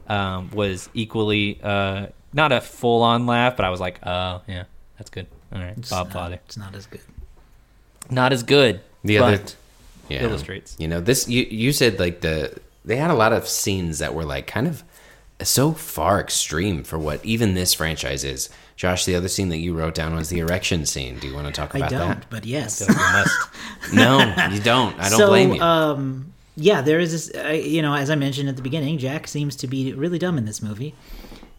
um, 0.06 0.50
was 0.50 0.88
equally 0.94 1.58
uh, 1.62 2.06
not 2.32 2.52
a 2.52 2.60
full 2.60 3.02
on 3.02 3.26
laugh, 3.26 3.56
but 3.56 3.64
I 3.66 3.70
was 3.70 3.80
like, 3.80 3.98
oh 4.06 4.42
yeah, 4.46 4.64
that's 4.96 5.10
good. 5.10 5.26
All 5.52 5.60
right, 5.60 5.76
It's 5.76 5.90
Bob 5.90 6.06
not- 6.08 6.12
father, 6.12 6.40
It's 6.46 6.56
not 6.56 6.74
as 6.74 6.86
good. 6.86 7.00
not 8.10 8.32
as 8.32 8.42
good. 8.42 8.80
the 9.02 9.18
but 9.18 9.24
other 9.34 9.42
yeah. 10.08 10.22
illustrates. 10.22 10.76
You 10.78 10.88
know, 10.88 11.00
this 11.00 11.28
you 11.28 11.44
you 11.50 11.72
said 11.72 11.98
like 11.98 12.20
the 12.20 12.58
they 12.84 12.96
had 12.96 13.10
a 13.10 13.14
lot 13.14 13.32
of 13.32 13.48
scenes 13.48 13.98
that 13.98 14.14
were 14.14 14.24
like 14.24 14.46
kind 14.46 14.66
of 14.68 14.82
so 15.42 15.72
far 15.72 16.20
extreme 16.20 16.82
for 16.84 16.98
what 16.98 17.24
even 17.24 17.54
this 17.54 17.74
franchise 17.74 18.24
is. 18.24 18.50
Josh, 18.78 19.06
the 19.06 19.16
other 19.16 19.26
scene 19.26 19.48
that 19.48 19.56
you 19.56 19.74
wrote 19.74 19.96
down 19.96 20.14
was 20.14 20.28
the 20.28 20.38
erection 20.38 20.86
scene. 20.86 21.18
Do 21.18 21.26
you 21.26 21.34
want 21.34 21.48
to 21.48 21.52
talk 21.52 21.74
about 21.74 21.90
that? 21.90 22.00
I 22.00 22.06
don't, 22.06 22.20
that? 22.20 22.30
but 22.30 22.46
yes. 22.46 22.80
You 22.80 22.94
must. 22.94 23.48
No, 23.92 24.18
you 24.52 24.60
don't. 24.60 24.96
I 25.00 25.08
don't 25.08 25.18
so, 25.18 25.26
blame 25.28 25.54
you. 25.54 25.60
Um, 25.60 26.32
yeah, 26.56 26.80
there 26.80 27.00
is 27.00 27.10
this. 27.10 27.44
Uh, 27.44 27.48
you 27.48 27.82
know, 27.82 27.92
as 27.94 28.08
I 28.08 28.14
mentioned 28.14 28.48
at 28.48 28.54
the 28.54 28.62
beginning, 28.62 28.98
Jack 28.98 29.26
seems 29.26 29.56
to 29.56 29.66
be 29.66 29.92
really 29.94 30.18
dumb 30.18 30.38
in 30.38 30.44
this 30.44 30.62
movie, 30.62 30.94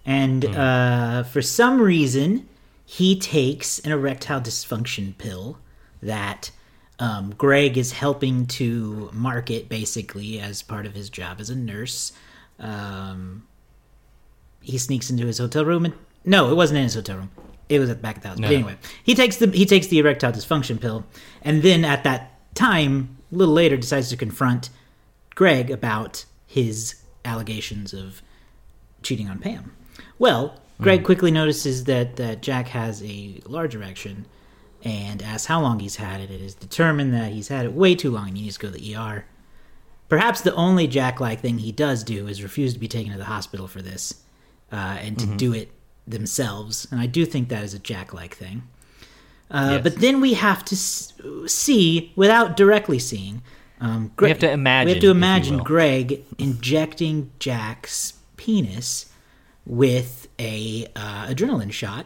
and 0.06 0.46
Hmm. 0.46 0.54
uh, 0.58 1.24
for 1.24 1.42
some 1.42 1.82
reason, 1.82 2.48
he 2.86 3.20
takes 3.20 3.80
an 3.80 3.92
erectile 3.92 4.40
dysfunction 4.40 5.18
pill 5.18 5.58
that 6.02 6.52
um, 7.00 7.34
Greg 7.38 7.78
is 7.78 7.92
helping 7.92 8.46
to 8.48 9.10
market, 9.12 9.68
basically 9.68 10.40
as 10.40 10.62
part 10.62 10.86
of 10.86 10.94
his 10.94 11.10
job 11.10 11.42
as 11.42 11.50
a 11.50 11.56
nurse. 11.56 12.14
Um, 12.60 13.46
he 14.62 14.78
sneaks 14.78 15.10
into 15.10 15.26
his 15.26 15.38
hotel 15.40 15.66
room 15.66 15.84
and 15.86 15.94
no, 16.26 16.52
it 16.52 16.56
wasn't 16.56 16.78
in 16.78 16.84
his 16.84 16.96
hotel 16.96 17.18
room. 17.18 17.32
It 17.70 17.80
was 17.80 17.90
at 17.90 17.98
the 17.98 18.02
back 18.02 18.18
of 18.18 18.24
the 18.24 18.30
house. 18.30 18.40
But 18.40 18.50
anyway, 18.56 18.76
he 19.04 19.14
takes 19.16 19.38
the 19.38 19.48
he 19.48 19.66
takes 19.66 19.88
the 19.88 20.00
erectile 20.00 20.32
dysfunction 20.32 20.80
pill, 20.82 21.06
and 21.42 21.62
then 21.62 21.86
at 21.86 22.04
that 22.04 22.32
time, 22.56 23.18
a 23.32 23.36
little 23.36 23.54
later, 23.54 23.78
decides 23.78 24.10
to 24.10 24.18
confront 24.18 24.70
Greg 25.36 25.70
about 25.70 26.26
his 26.48 26.96
allegations 27.26 27.94
of 27.94 28.22
cheating 29.04 29.30
on 29.30 29.40
Pam. 29.40 29.76
Well, 30.18 30.60
Greg 30.82 31.04
quickly 31.04 31.30
notices 31.30 31.84
that 31.84 32.16
that 32.16 32.42
Jack 32.42 32.70
has 32.70 33.04
a 33.04 33.40
large 33.46 33.76
erection, 33.76 34.26
and 34.84 35.22
asks 35.22 35.46
how 35.46 35.62
long 35.62 35.80
he's 35.80 35.98
had 35.98 36.22
it. 36.22 36.32
It 36.32 36.42
is 36.42 36.56
determined 36.56 37.14
that 37.14 37.32
he's 37.32 37.50
had 37.50 37.66
it 37.66 37.74
way 37.74 37.96
too 37.96 38.12
long 38.12 38.30
and 38.30 38.38
he 38.38 38.44
needs 38.44 38.58
to 38.58 38.68
go 38.68 38.72
to 38.72 38.80
the 38.80 38.96
ER. 38.96 39.26
Perhaps 40.08 40.42
the 40.42 40.56
only 40.56 40.88
Jack-like 40.88 41.42
thing 41.42 41.60
he 41.60 41.72
does 41.72 42.04
do 42.04 42.28
is 42.28 42.42
refuse 42.42 42.74
to 42.74 42.80
be 42.80 42.88
taken 42.88 43.12
to 43.12 43.18
the 43.18 43.26
hospital 43.26 43.68
for 43.68 43.82
this, 43.82 44.24
uh, 44.72 44.98
and 45.02 45.20
to 45.20 45.28
do 45.38 45.54
it 45.54 45.70
themselves. 46.12 46.88
And 46.92 47.00
I 47.00 47.06
do 47.06 47.26
think 47.26 47.50
that 47.50 47.64
is 47.64 47.74
a 47.74 47.80
Jack-like 47.80 48.36
thing. 48.36 48.64
Uh, 49.52 49.70
Yes. 49.74 49.84
But 49.84 49.96
then 49.98 50.22
we 50.22 50.34
have 50.36 50.64
to 50.66 50.76
s- 50.76 51.14
see, 51.48 52.12
without 52.16 52.56
directly 52.56 53.00
seeing, 53.00 53.42
um, 53.82 54.12
We 54.20 54.30
have 54.30 54.40
to 54.40 54.52
imagine, 54.52 54.86
We 54.88 54.94
have 54.94 55.02
to 55.02 55.10
imagine. 55.12 55.58
Greg 55.60 56.24
injecting 56.38 57.32
Jack's 57.40 58.14
penis 58.38 59.08
with 59.66 60.28
a 60.40 60.88
uh, 60.96 61.28
adrenaline 61.28 61.72
shot. 61.72 62.06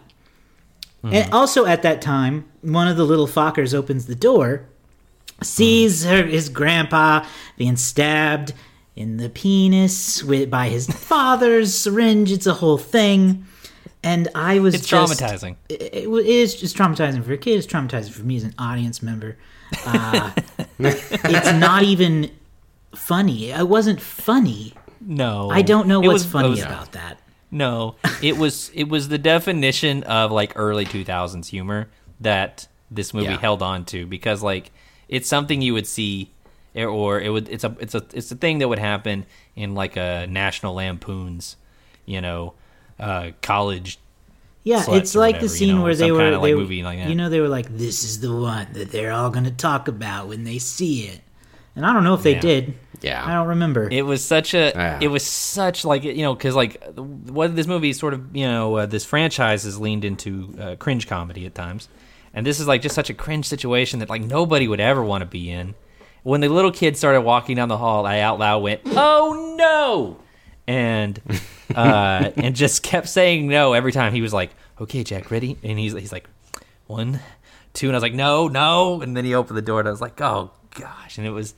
Mm-hmm. 1.04 1.16
And 1.16 1.34
also 1.34 1.66
at 1.66 1.82
that 1.82 2.02
time, 2.02 2.46
one 2.62 2.88
of 2.88 2.96
the 2.98 3.04
little 3.04 3.28
Fockers 3.28 3.74
opens 3.74 4.06
the 4.06 4.16
door, 4.16 4.66
sees 5.42 6.06
her, 6.06 6.24
his 6.24 6.48
grandpa 6.50 7.26
being 7.58 7.76
stabbed 7.76 8.54
in 8.96 9.18
the 9.18 9.30
penis 9.30 10.24
with, 10.24 10.50
by 10.50 10.70
his 10.70 10.88
father's 11.10 11.74
syringe. 11.74 12.32
It's 12.32 12.48
a 12.48 12.54
whole 12.54 12.78
thing. 12.78 13.46
And 14.04 14.28
I 14.36 14.60
was 14.60 14.76
It's 14.76 14.88
just- 14.88 15.20
traumatizing. 15.22 15.56
It, 15.70 15.82
it 16.08 16.26
is 16.26 16.56
just 16.56 16.76
traumatizing 16.78 17.24
for 17.24 17.34
a 17.34 17.38
kid. 17.38 17.58
It's 17.58 17.68
traumatizing 17.68 18.12
for 18.12 18.24
me 18.24 18.36
as 18.38 18.44
an 18.44 18.54
audience 18.60 19.02
member. 19.02 19.38
Uh, 19.86 20.32
it's 20.80 21.54
not 21.54 21.84
even 21.84 22.30
funny. 22.96 23.52
It 23.52 23.68
wasn't 23.68 24.02
funny. 24.02 24.74
No, 25.02 25.50
I 25.50 25.62
don't 25.62 25.88
know 25.88 26.02
It 26.02 26.08
what's 26.08 26.24
was- 26.24 26.32
funny 26.32 26.50
was- 26.50 26.62
about 26.62 26.92
that. 26.94 27.20
No, 27.52 27.96
it 28.22 28.38
was 28.38 28.72
it 28.74 28.90
was 28.90 29.10
the 29.10 29.20
definition 29.20 30.02
of 30.04 30.32
like 30.32 30.54
early 30.56 30.86
2000s 30.86 31.46
humor 31.48 31.88
that 32.20 32.68
this 32.90 33.14
movie 33.14 33.28
Yeah. 33.28 33.38
held 33.38 33.62
on 33.62 33.86
to 33.86 34.08
because 34.08 34.42
like 34.42 34.72
it's 35.08 35.28
something 35.30 35.62
you 35.62 35.74
would 35.76 35.86
see 35.86 36.32
or- 36.76 36.88
or 36.88 37.22
it 37.22 37.30
would 37.30 37.48
it's 37.50 37.64
a 37.64 37.76
it's 37.80 37.94
a 37.94 38.04
it's 38.14 38.32
a 38.32 38.36
thing 38.36 38.58
that 38.58 38.70
would 38.70 38.80
happen 38.80 39.28
in 39.56 39.76
like 39.76 39.96
a 39.98 40.26
National 40.28 40.74
Lampoon's, 40.74 41.56
you 42.08 42.22
know, 42.22 42.54
uh 43.00 43.32
college 43.42 44.00
Yeah, 44.64 44.84
it's 44.90 45.16
like 45.16 45.36
whatever, 45.36 45.48
the 45.48 45.54
you 45.54 45.58
scene 45.60 45.76
know, 45.76 45.84
where 45.84 45.96
they 45.96 46.12
were, 46.12 46.20
kinda, 46.20 46.38
like, 46.40 46.44
they, 46.52 46.56
movie 46.56 46.84
like 46.84 47.00
that. 47.00 47.10
you 47.10 47.16
know, 47.16 47.30
they 47.30 47.40
were 47.42 47.50
like, 47.50 47.68
"This 47.78 48.04
is 48.04 48.20
the 48.22 48.34
one 48.34 48.68
that 48.74 48.92
they're 48.92 49.12
all 49.12 49.30
going 49.30 49.44
to 49.46 49.52
talk 49.52 49.88
about 49.88 50.28
when 50.30 50.44
they 50.46 50.58
see 50.60 51.04
it," 51.08 51.22
and 51.76 51.86
I 51.86 51.92
don't 51.94 52.04
know 52.06 52.14
if 52.14 52.24
they 52.24 52.34
Yeah. 52.36 52.40
did. 52.40 52.74
Yeah. 53.02 53.26
I 53.26 53.34
don't 53.34 53.48
remember. 53.50 53.90
It 53.92 54.04
was 54.06 54.24
such 54.24 54.54
a. 54.54 54.72
Yeah. 54.74 55.00
It 55.02 55.10
was 55.10 55.26
such 55.26 55.84
like 55.84 56.04
you 56.06 56.22
know 56.22 56.34
because 56.34 56.56
like 56.56 56.82
what 56.96 57.54
this 57.54 57.68
movie 57.68 57.92
sort 57.92 58.14
of 58.14 58.34
you 58.34 58.46
know 58.48 58.78
uh, 58.78 58.86
this 58.86 59.04
franchise 59.04 59.64
has 59.64 59.78
leaned 59.78 60.06
into 60.06 60.56
uh, 60.58 60.76
cringe 60.78 61.08
comedy 61.08 61.46
at 61.46 61.54
times, 61.54 61.90
and 62.34 62.46
this 62.46 62.62
is 62.62 62.68
like 62.68 62.82
just 62.82 62.96
such 62.96 63.10
a 63.10 63.14
cringe 63.14 63.46
situation 63.46 64.00
that 64.00 64.10
like 64.10 64.22
nobody 64.22 64.70
would 64.70 64.80
ever 64.80 65.04
want 65.04 65.22
to 65.22 65.26
be 65.26 65.50
in. 65.50 65.76
When 66.24 66.40
the 66.40 66.48
little 66.48 66.72
kid 66.72 66.96
started 66.96 67.20
walking 67.24 67.58
down 67.58 67.68
the 67.68 67.78
hall, 67.78 68.06
I 68.06 68.20
out 68.20 68.40
loud 68.40 68.64
went, 68.64 68.80
"Oh 68.86 69.56
no!" 69.58 70.16
and 70.66 71.20
uh, 71.76 72.32
and 72.36 72.56
just 72.56 72.84
kept 72.84 73.08
saying 73.10 73.48
no 73.48 73.74
every 73.74 73.92
time. 73.92 74.14
He 74.14 74.22
was 74.22 74.34
like, 74.34 74.52
"Okay, 74.80 75.04
Jack, 75.04 75.32
ready?" 75.32 75.58
And 75.64 75.78
he's 75.80 75.94
he's 75.94 76.12
like, 76.12 76.28
one, 76.88 77.20
two, 77.74 77.88
and 77.88 77.96
I 77.96 77.98
was 77.98 78.04
like, 78.04 78.14
"No, 78.14 78.48
no!" 78.48 79.02
And 79.02 79.16
then 79.16 79.26
he 79.26 79.34
opened 79.36 79.58
the 79.58 79.62
door, 79.62 79.80
and 79.80 79.88
I 79.88 79.92
was 79.92 80.02
like, 80.02 80.20
"Oh 80.22 80.52
gosh!" 80.76 81.18
And 81.18 81.26
it 81.28 81.32
was 81.32 81.54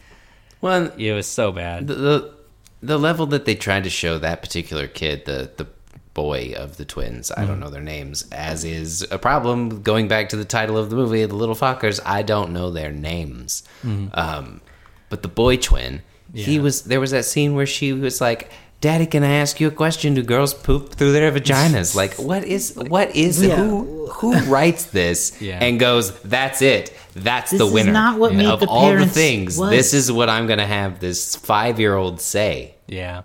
Well, 0.62 0.92
it 0.98 1.14
was 1.14 1.28
so 1.28 1.52
bad. 1.52 1.88
the, 1.88 1.96
the 1.96 2.34
the 2.82 3.00
level 3.00 3.26
that 3.28 3.46
they 3.46 3.56
tried 3.56 3.84
to 3.86 3.90
show 3.90 4.20
that 4.20 4.42
particular 4.42 4.88
kid, 4.88 5.26
the 5.26 5.52
the 5.58 5.68
boy 6.14 6.54
of 6.56 6.78
the 6.78 6.86
twins, 6.86 7.30
I 7.36 7.44
don't 7.46 7.60
know 7.60 7.70
their 7.70 7.82
names, 7.82 8.26
as 8.32 8.64
is 8.64 9.06
a 9.12 9.18
problem. 9.18 9.82
Going 9.82 10.08
back 10.08 10.30
to 10.30 10.38
the 10.38 10.46
title 10.46 10.78
of 10.78 10.90
the 10.90 10.96
movie, 10.96 11.26
the 11.26 11.36
little 11.36 11.56
Fockers, 11.56 12.00
I 12.06 12.22
don't 12.22 12.54
know 12.54 12.70
their 12.72 12.92
names. 12.92 13.64
Um, 13.84 14.62
but 15.10 15.24
the 15.24 15.28
boy 15.28 15.58
twin, 15.58 16.04
he 16.34 16.58
was. 16.60 16.84
There 16.84 17.00
was 17.02 17.12
that 17.12 17.26
scene 17.26 17.56
where 17.56 17.66
she 17.66 17.92
was 17.94 18.22
like. 18.22 18.50
Daddy, 18.86 19.08
can 19.08 19.24
I 19.24 19.32
ask 19.38 19.60
you 19.60 19.68
a 19.68 19.72
question? 19.72 20.14
Do 20.14 20.22
girls 20.22 20.54
poop 20.54 20.94
through 20.94 21.12
their 21.14 21.32
vaginas? 21.32 21.96
Like, 22.02 22.14
what 22.20 22.44
is 22.44 22.76
what 22.76 23.16
is 23.16 23.42
Yeah. 23.44 23.56
who 23.56 24.06
who 24.18 24.38
writes 24.44 24.84
this 24.86 25.42
Yeah. 25.42 25.58
and 25.60 25.80
goes? 25.80 26.12
That's 26.22 26.62
it. 26.62 26.96
That's 27.16 27.50
This 27.50 27.58
the 27.62 27.66
is 27.66 27.74
winner. 27.74 27.92
not 27.92 28.20
what 28.20 28.36
Meet 28.36 28.46
of 28.46 28.60
the 28.60 28.68
all 28.68 28.82
the 28.86 28.94
Parents 28.94 29.14
things. 29.16 29.58
was. 29.58 29.72
This 29.72 29.96
is 29.96 30.12
what 30.12 30.30
I'm 30.30 30.46
gonna 30.46 30.68
have 30.68 31.00
this 31.00 31.36
five 31.36 31.80
year 31.80 31.96
old 31.96 32.22
say. 32.22 32.76
Yeah. 32.86 33.24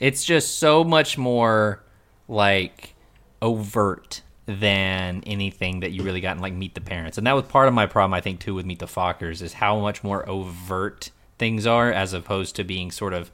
It's 0.00 0.24
just 0.24 0.58
so 0.58 0.82
much 0.82 1.16
more 1.16 1.84
like 2.26 2.94
overt 3.40 4.22
than 4.46 5.22
anything 5.24 5.80
that 5.80 5.92
you 5.92 6.02
really 6.02 6.20
got 6.20 6.34
in 6.34 6.42
like 6.42 6.54
Meet 6.54 6.74
the 6.74 6.80
Parents. 6.80 7.16
And 7.16 7.24
that 7.28 7.34
was 7.36 7.44
part 7.44 7.68
of 7.68 7.74
my 7.74 7.86
problem 7.86 8.12
I 8.12 8.20
think 8.20 8.40
too 8.40 8.54
with 8.56 8.66
Meet 8.66 8.80
the 8.80 8.86
Fockers 8.86 9.40
is 9.40 9.52
how 9.52 9.78
much 9.78 10.02
more 10.02 10.28
overt 10.28 11.12
things 11.38 11.64
are 11.64 11.92
as 11.92 12.12
opposed 12.12 12.56
to 12.56 12.64
being 12.64 12.90
sort 12.90 13.14
of 13.14 13.30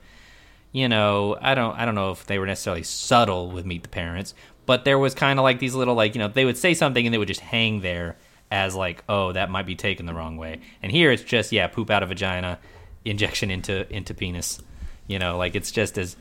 you 0.77 0.89
know, 0.89 1.39
I 1.41 1.55
don't 1.55 1.75
I 1.79 1.85
don't 1.87 1.95
know 1.95 2.11
if 2.11 2.27
they 2.27 2.39
were 2.39 2.47
necessarily 2.47 2.83
subtle 2.83 3.51
with 3.51 3.65
Meet 3.65 3.83
the 3.85 3.89
Parents, 3.89 4.35
but 4.67 4.85
there 4.85 4.99
was 4.99 5.15
kind 5.15 5.39
of 5.39 5.43
like 5.43 5.59
these 5.59 5.75
little 5.75 5.95
like, 5.95 6.15
you 6.15 6.19
know, 6.19 6.29
they 6.29 6.45
would 6.45 6.59
say 6.59 6.75
something 6.75 7.07
and 7.07 7.15
they 7.15 7.19
would 7.19 7.29
just 7.29 7.41
hang 7.41 7.81
there 7.81 8.17
as 8.51 8.75
like, 8.75 9.03
oh, 9.09 9.33
that 9.33 9.49
might 9.51 9.65
be 9.67 9.75
taken 9.75 10.05
the 10.07 10.13
wrong 10.15 10.37
way. 10.37 10.61
And 10.83 10.93
here 10.93 11.11
it's 11.11 11.23
just 11.23 11.51
yeah, 11.53 11.67
poop 11.69 11.91
out 11.91 12.03
of 12.03 12.11
vagina, 12.11 12.59
injection 13.05 13.51
into 13.51 13.91
into 13.91 14.13
penis. 14.13 14.61
You 15.07 15.19
know, 15.19 15.39
like 15.39 15.55
it's 15.55 15.71
just 15.71 15.97
as 15.99 16.15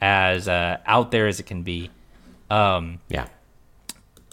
as 0.00 0.46
uh, 0.46 0.78
out 0.86 1.10
there 1.10 1.26
as 1.26 1.40
it 1.40 1.46
can 1.46 1.62
be. 1.64 1.90
Um, 2.50 3.00
Yeah. 3.08 3.26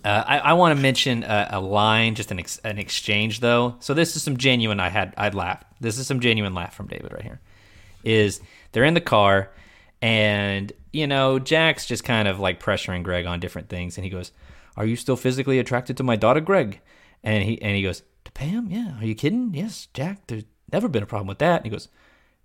uh, 0.04 0.23
I, 0.28 0.38
I 0.39 0.54
want 0.54 0.75
to 0.78 0.82
mention 0.82 1.23
a, 1.23 1.47
a 1.54 1.60
line, 1.60 2.13
just 2.15 2.30
an 2.32 2.39
ex- 2.39 2.62
an 2.63 2.78
exchange 2.78 3.39
though. 3.39 3.75
So 3.80 3.93
this 3.95 4.15
is 4.15 4.21
some 4.21 4.38
genuine. 4.38 4.80
I 4.80 4.89
had 4.89 5.13
I'd 5.17 5.34
laughed. 5.34 5.65
This 5.82 5.97
is 5.97 6.06
some 6.08 6.19
genuine 6.19 6.54
laugh 6.54 6.75
from 6.75 6.88
David 6.88 7.12
right 7.13 7.23
here. 7.23 7.39
Is 8.04 8.41
they're 8.75 8.83
in 8.83 8.93
the 8.93 8.99
car, 8.99 9.51
and 10.01 10.73
you 10.91 11.07
know 11.07 11.39
Jack's 11.39 11.85
just 11.85 12.03
kind 12.03 12.27
of 12.27 12.41
like 12.41 12.61
pressuring 12.61 13.03
Greg 13.03 13.25
on 13.25 13.39
different 13.39 13.69
things, 13.69 13.97
and 13.97 14.03
he 14.03 14.09
goes, 14.09 14.33
"Are 14.75 14.85
you 14.85 14.97
still 14.97 15.15
physically 15.15 15.59
attracted 15.59 15.95
to 15.95 16.03
my 16.03 16.17
daughter, 16.17 16.41
Greg?" 16.41 16.81
And 17.23 17.41
he 17.45 17.59
and 17.61 17.73
he 17.73 17.81
goes, 17.81 18.03
"To 18.25 18.31
Pam? 18.33 18.67
Yeah. 18.69 18.97
Are 18.99 19.05
you 19.05 19.15
kidding? 19.15 19.53
Yes, 19.53 19.88
Jack. 19.93 20.27
There's 20.27 20.43
never 20.73 20.89
been 20.89 21.03
a 21.03 21.05
problem 21.05 21.27
with 21.27 21.39
that." 21.39 21.61
And 21.61 21.65
he 21.65 21.71
goes, 21.71 21.88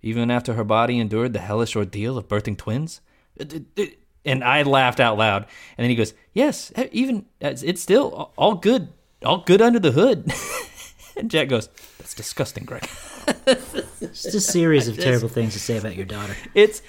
"Even 0.01 0.31
after 0.31 0.53
her 0.53 0.63
body 0.63 0.99
endured 0.99 1.33
the 1.33 1.39
hellish 1.39 1.75
ordeal 1.75 2.17
of 2.17 2.29
birthing 2.29 2.57
twins." 2.57 3.01
Uh, 3.37 3.83
and 4.23 4.41
I 4.41 4.61
laughed 4.63 5.01
out 5.01 5.17
loud. 5.17 5.43
And 5.77 5.83
then 5.83 5.89
he 5.89 5.97
goes, 5.97 6.13
"Yes, 6.33 6.71
even 6.93 7.25
uh, 7.43 7.55
it's 7.61 7.81
still 7.81 8.31
all 8.37 8.55
good, 8.55 8.87
all 9.25 9.39
good 9.39 9.61
under 9.61 9.79
the 9.79 9.91
hood." 9.91 10.31
and 11.17 11.29
Jack 11.29 11.49
goes, 11.49 11.67
"That's 11.97 12.13
disgusting, 12.13 12.63
Greg." 12.63 12.87
It's 14.11 14.23
just 14.23 14.35
a 14.35 14.41
series 14.41 14.87
of 14.89 14.97
terrible 14.97 15.29
things 15.29 15.53
to 15.53 15.59
say 15.59 15.77
about 15.77 15.95
your 15.95 16.05
daughter. 16.05 16.35
It's 16.53 16.81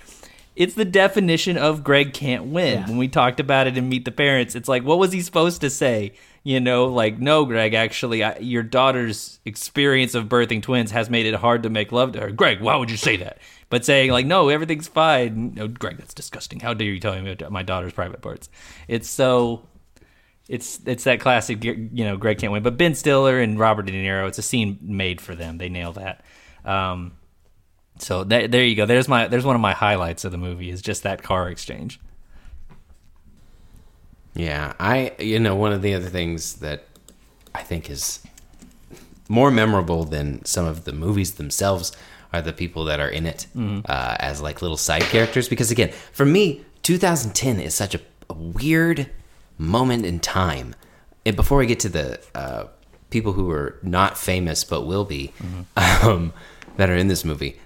it's 0.55 0.75
the 0.75 0.85
definition 0.85 1.57
of 1.57 1.83
Greg 1.83 2.13
can't 2.13 2.47
win. 2.47 2.81
Yeah. 2.81 2.89
When 2.89 2.99
we 2.99 3.09
talked 3.09 3.41
about 3.41 3.67
it 3.67 3.79
in 3.79 3.89
Meet 3.89 4.05
the 4.05 4.13
Parents, 4.13 4.55
it's 4.55 4.69
like, 4.69 4.85
what 4.85 4.99
was 4.99 5.13
he 5.13 5.23
supposed 5.23 5.63
to 5.63 5.71
say? 5.71 6.13
You 6.45 6.61
know, 6.61 6.87
like, 6.87 7.19
no, 7.19 7.47
Greg, 7.47 7.73
actually, 7.73 8.23
I, 8.23 8.37
your 8.39 8.63
daughter's 8.63 9.41
experience 9.45 10.15
of 10.15 10.27
birthing 10.27 10.63
twins 10.63 10.91
has 10.91 11.09
made 11.09 11.25
it 11.25 11.35
hard 11.35 11.63
to 11.63 11.71
make 11.71 11.91
love 11.91 12.13
to 12.13 12.21
her. 12.21 12.31
Greg, 12.31 12.61
why 12.61 12.77
would 12.77 12.91
you 12.91 12.97
say 12.99 13.17
that? 13.19 13.39
But 13.71 13.87
saying, 13.87 14.11
like, 14.11 14.27
no, 14.27 14.51
everything's 14.51 14.89
fine. 14.89 15.55
No, 15.55 15.69
Greg, 15.69 15.97
that's 15.97 16.13
disgusting. 16.13 16.61
How 16.61 16.75
dare 16.75 16.89
you 16.89 17.01
tell 17.01 17.19
me 17.19 17.33
about 17.33 17.51
my 17.51 17.63
daughter's 17.63 17.95
private 17.95 18.21
parts? 18.21 18.51
It's 18.89 19.09
so. 19.09 19.67
It's 20.49 20.81
it's 20.85 21.05
that 21.05 21.21
classic, 21.21 21.65
you 21.65 22.05
know, 22.05 22.17
Greg 22.17 22.39
can't 22.39 22.53
win. 22.53 22.65
But 22.65 22.77
Ben 22.77 22.95
Stiller 22.95 23.41
and 23.41 23.59
Robert 23.59 23.87
De 23.87 23.93
Niro, 23.93 24.29
it's 24.29 24.39
a 24.39 24.43
scene 24.43 24.77
made 24.83 25.21
for 25.21 25.35
them. 25.35 25.57
They 25.57 25.69
nail 25.69 25.93
that. 25.93 26.23
Um, 26.65 27.13
so 27.99 28.25
th- 28.25 28.51
there 28.51 28.65
you 28.65 28.75
go. 28.75 28.87
There's 28.87 29.09
my 29.09 29.29
there's 29.29 29.45
one 29.45 29.55
of 29.55 29.61
my 29.63 29.73
highlights 29.73 30.25
of 30.25 30.33
the 30.33 30.39
movie 30.39 30.71
is 30.71 30.83
just 30.83 31.03
that 31.03 31.23
car 31.23 31.49
exchange. 31.49 32.01
Yeah, 34.35 34.73
I 34.81 35.13
you 35.19 35.39
know 35.39 35.55
one 35.57 35.73
of 35.73 35.83
the 35.83 35.95
other 35.95 36.09
things 36.09 36.55
that 36.55 36.85
I 37.55 37.63
think 37.63 37.91
is 37.91 38.21
more 39.29 39.51
memorable 39.51 40.05
than 40.05 40.45
some 40.45 40.65
of 40.65 40.85
the 40.85 40.93
movies 40.93 41.33
themselves 41.35 41.93
are 42.33 42.43
the 42.43 42.53
people 42.53 42.85
that 42.87 42.99
are 42.99 43.09
in 43.09 43.27
it 43.27 43.47
uh, 43.89 44.17
as 44.19 44.41
like 44.41 44.63
little 44.63 44.77
side 44.77 45.03
characters. 45.03 45.49
Because 45.49 45.71
again, 45.71 45.93
for 46.13 46.25
me, 46.25 46.65
2010 46.83 47.61
is 47.61 47.75
such 47.75 47.95
a, 47.95 48.01
a 48.31 48.35
weird 48.35 49.11
moment 49.59 50.07
in 50.07 50.19
time. 50.19 50.75
And 51.27 51.37
before 51.37 51.59
we 51.59 51.67
get 51.67 51.81
to 51.81 51.89
the 51.91 52.21
uh, 52.35 52.65
people 53.11 53.33
who 53.35 53.51
are 53.51 53.79
not 53.83 54.17
famous 54.17 54.65
but 54.65 54.87
will 54.87 55.05
be 55.05 55.33
um, 55.77 56.33
that 56.83 56.91
are 56.91 56.97
in 56.97 57.07
this 57.07 57.25
movie, 57.25 57.57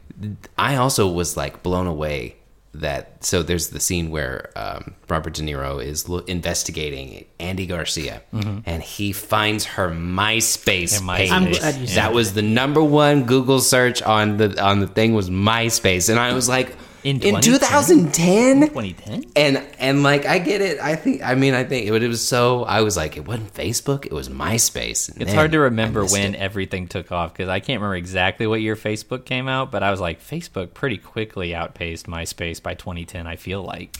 I 0.59 0.76
also 0.76 1.09
was 1.11 1.38
like 1.38 1.62
blown 1.62 1.87
away 1.87 2.37
that 2.74 3.24
so 3.24 3.42
there's 3.42 3.68
the 3.68 3.81
scene 3.81 4.11
where 4.11 4.50
um, 4.55 4.94
Robert 5.09 5.33
De 5.33 5.40
Niro 5.42 5.83
is 5.83 6.07
lo- 6.11 6.18
investigating 6.26 7.24
Andi 7.40 7.66
Garcia, 7.66 8.20
and 8.66 8.83
he 8.83 9.12
finds 9.12 9.64
her 9.64 9.88
MySpace 9.90 11.00
Yeah, 11.00 11.16
page. 11.16 11.31
I'm 11.31 11.50
glad 11.50 11.76
you 11.76 11.87
said 11.87 11.96
that. 11.96 12.12
was 12.12 12.35
the 12.35 12.42
number 12.42 12.83
one 12.85 13.24
Google 13.24 13.61
search 13.61 14.02
on 14.02 14.37
the 14.37 14.62
on 14.62 14.81
the 14.81 14.87
thing 14.87 15.14
was 15.14 15.31
MySpace, 15.31 16.11
and 16.11 16.18
I 16.20 16.35
was 16.35 16.46
like, 16.50 16.76
In 17.07 17.23
in 17.23 17.40
2010? 17.40 18.69
2010, 18.69 18.69
2010. 18.69 19.25
and 19.37 19.62
and 19.79 20.03
like 20.03 20.27
I 20.27 20.38
get 20.38 20.61
it. 20.61 20.81
I 20.81 20.97
think 20.97 21.23
I 21.23 21.35
mean 21.37 21.55
I 21.55 21.62
think 21.62 21.87
it, 21.87 22.03
it 22.03 22.09
was 22.09 22.27
so. 22.27 22.64
I 22.64 22.81
was 22.81 22.97
like, 22.97 23.16
it 23.16 23.25
wasn't 23.27 23.55
Facebook, 23.55 24.07
it 24.07 24.12
was 24.12 24.29
MySpace. 24.29 25.09
And 25.12 25.23
It's 25.23 25.33
hard 25.33 25.53
to 25.53 25.61
remember 25.61 26.05
when 26.05 26.35
it. 26.35 26.40
everything 26.40 26.88
took 26.88 27.12
off 27.12 27.33
because 27.33 27.49
I 27.49 27.61
can't 27.61 27.81
remember 27.81 27.95
exactly 27.95 28.47
what 28.49 28.61
year 28.61 28.75
Facebook 28.75 29.25
came 29.25 29.47
out, 29.47 29.71
but 29.71 29.83
I 29.85 29.92
was 29.92 30.01
like, 30.01 30.21
Facebook 30.21 30.75
pretty 30.75 30.99
quickly 30.99 31.55
outpaced 31.55 32.07
MySpace 32.07 32.61
by 32.61 32.75
2010. 32.75 33.27
I 33.27 33.37
feel 33.37 33.62
like. 33.62 33.97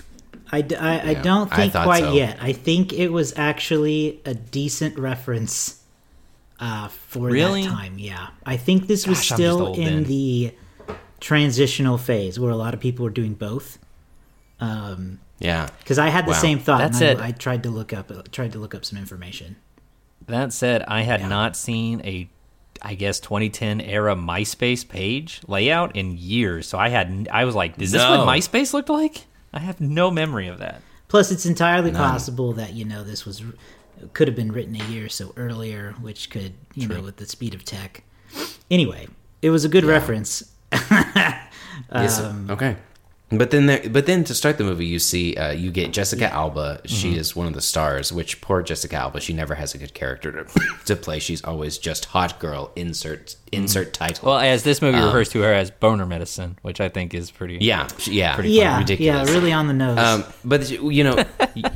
I, 0.51 0.63
d- 0.63 0.77
I- 0.77 0.99
I 0.99 1.11
Yeah, 1.13 1.23
don't 1.23 1.53
think 1.53 1.73
thought 1.73 1.85
quite 1.85 2.05
so. 2.05 2.13
yet. 2.13 2.39
I 2.41 2.53
think 2.53 2.93
it 2.93 3.09
was 3.09 3.33
actually 3.37 4.21
a 4.25 4.35
decent 4.35 4.97
reference 4.99 5.81
uh, 6.61 6.89
for 6.89 7.29
Really? 7.29 7.63
that 7.63 7.71
time. 7.71 7.99
Yeah, 7.99 8.29
I 8.45 8.57
think 8.57 8.87
this 8.87 9.07
was 9.07 9.19
Gosh, 9.19 9.33
I'm 9.33 9.37
still 9.37 9.75
in 9.75 9.85
then. 9.85 10.05
the 10.05 10.55
transitional 11.21 11.99
phase 11.99 12.39
where 12.39 12.51
a 12.51 12.57
lot 12.57 12.75
of 12.75 12.81
people 12.81 13.05
were 13.05 13.11
doing 13.11 13.35
both. 13.35 13.79
Um, 14.61 15.21
yeah. 15.39 15.69
because 15.79 15.99
I 15.99 16.09
had 16.09 16.27
the 16.27 16.31
Wow. 16.31 16.39
same 16.39 16.59
thought. 16.59 16.79
That's 16.79 17.01
and 17.01 17.19
it. 17.19 17.23
I, 17.23 17.29
I 17.29 17.31
tried 17.33 17.63
to 17.65 17.71
look 17.71 17.93
up 17.93 18.11
tried 18.33 18.53
to 18.53 18.59
look 18.59 18.75
up 18.75 18.85
some 18.85 18.99
information. 18.99 19.57
That 20.27 20.53
said, 20.53 20.83
I 20.89 21.03
had 21.03 21.21
Yeah. 21.21 21.29
not 21.29 21.57
seen 21.57 22.01
a, 22.05 22.29
I 22.83 22.95
guess 22.95 23.21
2010 23.21 23.81
era 23.81 24.17
MySpace 24.17 24.87
page 24.89 25.41
layout 25.47 25.95
in 25.95 26.17
years. 26.17 26.67
So 26.69 26.79
I 26.79 26.89
had, 26.89 27.29
I 27.31 27.45
was 27.45 27.55
like, 27.55 27.81
is 27.81 27.93
this 27.93 28.03
No. 28.03 28.25
what 28.25 28.29
MySpace 28.37 28.73
looked 28.73 28.89
like? 28.89 29.27
I 29.53 29.61
have 29.61 29.81
no 29.81 30.11
memory 30.11 30.49
of 30.49 30.59
that. 30.59 30.83
Plus, 31.09 31.31
it's 31.31 31.47
entirely 31.47 31.93
possible 31.93 32.53
that 32.55 32.73
you 32.73 32.85
know 32.85 33.05
this 33.05 33.25
was 33.25 33.43
could 34.13 34.27
have 34.29 34.35
been 34.37 34.51
written 34.53 34.75
a 34.79 34.85
year 34.87 35.07
or 35.07 35.09
so 35.09 35.33
earlier, 35.37 35.95
which 36.01 36.31
could 36.31 36.53
you 36.75 36.89
know 36.89 37.01
with 37.01 37.17
the 37.17 37.27
speed 37.27 37.55
of 37.55 37.65
tech. 37.65 38.03
Anyway, 38.71 39.07
it 39.41 39.51
was 39.51 39.65
a 39.65 39.69
good 39.69 39.85
reference. 39.85 40.43
Yes. 41.93 42.21
Um, 42.21 42.51
okay. 42.51 42.77
But 43.31 43.51
then, 43.51 43.67
there, 43.67 43.83
but 43.91 44.07
then 44.07 44.23
to 44.25 44.35
start 44.37 44.57
the 44.57 44.63
movie, 44.63 44.87
you 44.87 45.01
see 45.01 45.35
uh, 45.37 45.51
you 45.51 45.73
get 45.73 45.93
Jessica 45.93 46.33
Alba. 46.33 46.81
She 46.85 47.11
Mm-hmm. 47.11 47.19
is 47.19 47.35
one 47.35 47.49
of 47.49 47.55
the 47.55 47.61
stars. 47.61 48.13
Which 48.13 48.41
poor 48.41 48.63
Jessica 48.63 48.97
Alba, 48.97 49.21
she 49.21 49.33
never 49.33 49.57
has 49.57 49.75
a 49.75 49.79
good 49.79 49.95
character 49.95 50.31
to, 50.45 50.61
to 50.87 50.95
play. 50.97 51.19
She's 51.19 51.43
always 51.43 51.77
just 51.77 52.05
hot 52.07 52.39
girl. 52.39 52.71
Insert 52.77 53.35
insert 53.51 53.93
title. 53.93 54.19
Mm-hmm. 54.19 54.27
Well, 54.27 54.39
as 54.39 54.63
this 54.63 54.81
movie 54.81 54.99
refers 55.01 55.29
to 55.31 55.43
her 55.43 55.53
as 55.53 55.73
boner 55.73 56.07
medicine, 56.07 56.57
which 56.63 56.81
I 56.81 56.89
think 56.89 57.15
is 57.15 57.31
pretty. 57.33 57.59
yeah, 57.61 57.89
she- 57.99 58.13
yeah, 58.15 58.41
Yeah, 58.43 58.79
ridiculous. 58.79 59.29
yeah, 59.29 59.35
really 59.35 59.53
on 59.53 59.67
the 59.67 59.75
nose. 59.75 59.99
Um, 59.99 60.25
but 60.45 60.71
you 60.71 61.03
know, 61.03 61.25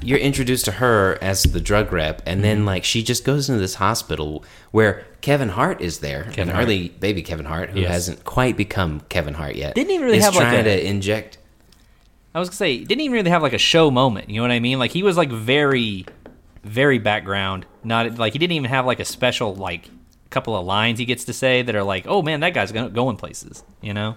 you're 0.02 0.18
introduced 0.18 0.66
to 0.66 0.72
her 0.72 1.18
as 1.20 1.42
the 1.42 1.60
drug 1.60 1.92
rep, 1.92 2.22
and 2.26 2.44
then 2.44 2.64
like 2.64 2.84
she 2.84 3.02
just 3.02 3.24
goes 3.24 3.48
into 3.48 3.60
this 3.60 3.74
hospital 3.74 4.44
where 4.70 5.04
Kevin 5.20 5.48
Hart 5.50 5.80
is 5.80 5.98
there, 5.98 6.24
Kevin 6.24 6.48
an 6.50 6.54
Hart. 6.54 6.64
early 6.64 6.88
baby 6.88 7.22
Kevin 7.22 7.46
Hart, 7.46 7.70
who 7.70 7.80
Yes. 7.80 7.90
hasn't 7.90 8.24
quite 8.24 8.56
become 8.56 9.02
Kevin 9.08 9.34
Hart 9.34 9.56
yet. 9.56 9.74
Didn't 9.74 9.90
even 9.92 10.06
really 10.06 10.18
is 10.18 10.24
have, 10.24 10.34
like, 10.34 10.42
trying 10.44 10.60
a- 10.60 10.76
to 10.76 10.86
inject. 10.86 11.38
I 12.34 12.38
was 12.38 12.48
gonna 12.48 12.56
say, 12.56 12.78
didn't 12.78 13.00
even 13.00 13.12
really 13.12 13.30
have 13.30 13.42
like 13.42 13.52
a 13.52 13.58
show 13.58 13.90
moment. 13.90 14.30
You 14.30 14.36
know 14.36 14.42
what 14.42 14.52
I 14.52 14.60
mean? 14.60 14.78
Like 14.78 14.92
he 14.92 15.02
was 15.02 15.16
like 15.16 15.30
very, 15.30 16.06
very 16.62 16.98
background. 16.98 17.66
Not 17.82 18.18
like 18.18 18.32
he 18.34 18.38
didn't 18.38 18.52
even 18.52 18.70
have 18.70 18.86
like 18.86 19.00
a 19.00 19.04
special 19.04 19.54
like 19.54 19.90
couple 20.30 20.56
of 20.56 20.64
lines 20.64 21.00
he 21.00 21.04
gets 21.04 21.24
to 21.24 21.32
say 21.32 21.62
that 21.62 21.74
are 21.74 21.82
like, 21.82 22.06
oh 22.06 22.22
man, 22.22 22.38
that 22.40 22.54
guy's 22.54 22.70
gonna 22.70 22.88
going 22.88 23.16
places. 23.16 23.64
You 23.80 23.94
know? 23.94 24.16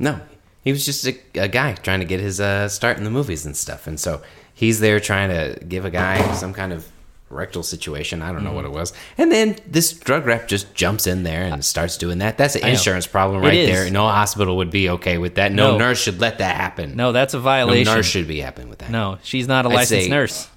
No, 0.00 0.20
he 0.64 0.72
was 0.72 0.84
just 0.84 1.06
a, 1.06 1.14
a 1.36 1.46
guy 1.46 1.74
trying 1.74 2.00
to 2.00 2.06
get 2.06 2.18
his 2.18 2.40
uh, 2.40 2.68
start 2.68 2.98
in 2.98 3.04
the 3.04 3.10
movies 3.10 3.46
and 3.46 3.56
stuff, 3.56 3.86
and 3.86 4.00
so 4.00 4.22
he's 4.52 4.80
there 4.80 4.98
trying 4.98 5.28
to 5.28 5.64
give 5.64 5.84
a 5.84 5.90
guy 5.90 6.34
some 6.34 6.52
kind 6.52 6.72
of 6.72 6.88
rectal 7.32 7.62
situation. 7.62 8.22
I 8.22 8.30
don't 8.32 8.44
know 8.44 8.50
Mm. 8.52 8.54
what 8.54 8.64
it 8.64 8.70
was, 8.72 8.92
and 9.18 9.32
then 9.32 9.56
this 9.66 9.92
drug 9.92 10.26
rep 10.26 10.46
just 10.48 10.74
jumps 10.74 11.06
in 11.06 11.22
there 11.22 11.44
and 11.44 11.64
starts 11.64 11.96
doing 11.96 12.18
that. 12.18 12.38
That's 12.38 12.54
an 12.56 12.62
I 12.64 12.66
know. 12.68 12.72
insurance 12.74 13.06
problem 13.06 13.42
right 13.42 13.66
there. 13.66 13.90
No 13.90 14.06
hospital 14.06 14.56
would 14.58 14.70
be 14.70 14.88
okay 14.90 15.18
with 15.18 15.34
that. 15.36 15.50
No, 15.52 15.72
No. 15.72 15.78
nurse 15.78 16.00
should 16.02 16.20
let 16.20 16.38
that 16.38 16.56
happen. 16.56 16.94
No, 16.96 17.12
that's 17.12 17.34
a 17.34 17.40
violation. 17.40 17.86
no 17.90 17.96
nurse 17.96 18.06
should 18.06 18.28
be 18.28 18.40
happy 18.40 18.64
with 18.64 18.78
that. 18.78 18.90
No, 18.90 19.18
she's 19.22 19.48
not 19.48 19.66
a 19.66 19.68
I'd 19.70 19.74
licensed 19.74 20.04
say- 20.04 20.10
nurse. 20.10 20.48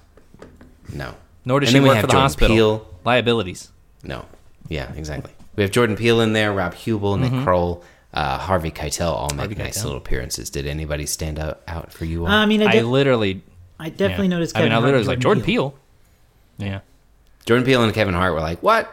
no. 0.92 1.14
Nor 1.44 1.60
does 1.60 1.68
And 1.68 1.72
she 1.72 1.74
then 1.74 1.82
we 1.84 1.88
work 1.90 1.96
have 1.96 2.02
for 2.02 2.06
the 2.08 2.12
Jordan 2.12 2.22
hospital. 2.22 2.56
Peele. 2.56 2.86
Liabilities. 3.04 3.68
No, 4.02 4.24
yeah, 4.68 4.90
exactly. 4.96 5.32
We 5.54 5.62
have 5.62 5.70
Jordan 5.70 5.96
Peele 5.96 6.20
in 6.20 6.32
there, 6.32 6.52
Rob 6.52 6.74
Huebel, 6.74 7.16
Nick 7.16 7.32
Kroll, 7.44 7.82
uh, 8.12 8.38
Harvey 8.38 8.70
Keitel, 8.70 9.06
all 9.12 9.22
make 9.22 9.30
Mm-hmm. 9.30 9.38
Harvey 9.38 9.54
nice 9.54 9.78
Keitel. 9.78 9.84
little 9.84 9.98
appearances. 9.98 10.50
Did 10.50 10.66
anybody 10.66 11.06
stand 11.06 11.38
out, 11.38 11.60
out 11.68 11.92
for 11.92 12.04
you 12.04 12.26
all? 12.26 12.32
I 12.32 12.46
mean, 12.46 12.62
I, 12.62 12.78
I 12.78 12.80
literally 12.82 13.42
I 13.78 13.90
definitely 13.90 14.26
yeah. 14.26 14.30
noticed. 14.30 14.56
I 14.56 14.60
mean, 14.60 14.68
Kevin 14.70 14.72
I 14.72 14.76
literally 14.78 14.92
and 14.94 14.98
was 15.00 15.08
like 15.08 15.18
Jordan 15.20 15.44
Peele. 15.44 15.74
Yeah. 16.58 16.80
Jordan 17.44 17.64
Peele 17.64 17.82
and 17.82 17.94
Kevin 17.94 18.14
Hart 18.14 18.34
were 18.34 18.40
like, 18.40 18.62
"What? 18.62 18.92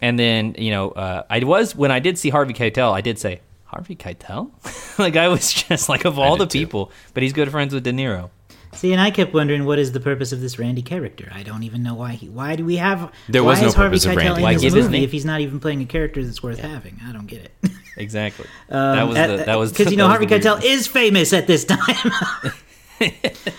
And 0.00 0.18
then 0.18 0.54
you 0.58 0.70
know, 0.70 0.90
uh, 0.90 1.24
I 1.28 1.42
was 1.44 1.74
when 1.74 1.90
I 1.90 1.98
did 1.98 2.18
see 2.18 2.30
Harvey 2.30 2.54
Keitel, 2.54 2.92
I 2.92 3.00
did 3.00 3.18
say 3.18 3.40
Harvey 3.64 3.96
Keitel. 3.96 4.50
like 4.98 5.16
I 5.16 5.28
was 5.28 5.52
just 5.52 5.88
like 5.88 6.04
of 6.04 6.18
all 6.18 6.36
the 6.36 6.46
too. 6.46 6.58
people, 6.60 6.92
but 7.14 7.22
he's 7.22 7.32
good 7.32 7.50
friends 7.50 7.74
with 7.74 7.84
De 7.84 7.92
Niro. 7.92 8.30
See, 8.74 8.90
and 8.92 9.00
I 9.00 9.10
kept 9.10 9.34
wondering 9.34 9.66
what 9.66 9.78
is 9.78 9.92
the 9.92 10.00
purpose 10.00 10.32
of 10.32 10.40
this 10.40 10.58
Randy 10.58 10.80
character. 10.80 11.30
I 11.34 11.42
don't 11.42 11.62
even 11.62 11.82
know 11.82 11.94
why 11.94 12.12
he. 12.12 12.28
Why 12.28 12.56
do 12.56 12.64
we 12.64 12.76
have? 12.76 13.12
There 13.28 13.44
why 13.44 13.50
was 13.50 13.60
no 13.60 13.66
is 13.68 13.74
Harvey 13.74 13.88
purpose 13.90 14.04
of 14.06 14.12
Keitel 14.12 14.16
Randy. 14.16 14.40
in 14.40 14.42
Why 14.42 14.56
this 14.56 14.74
movie 14.74 15.04
if 15.04 15.12
he's 15.12 15.26
not 15.26 15.40
even 15.40 15.60
playing 15.60 15.82
a 15.82 15.84
character 15.84 16.24
that's 16.24 16.42
worth 16.42 16.58
having? 16.58 16.98
I 17.04 17.12
don't 17.12 17.26
get 17.26 17.44
it. 17.44 17.70
Exactly. 17.94 18.46
that 18.70 19.06
was 19.06 19.16
the, 19.16 19.44
that 19.44 19.56
was 19.56 19.70
because 19.70 19.90
you 19.90 19.98
know 19.98 20.08
Harvey 20.08 20.24
Keitel 20.24 20.64
is 20.64 20.86
famous 20.86 21.34
at 21.34 21.46
this 21.46 21.66
time. 21.66 22.50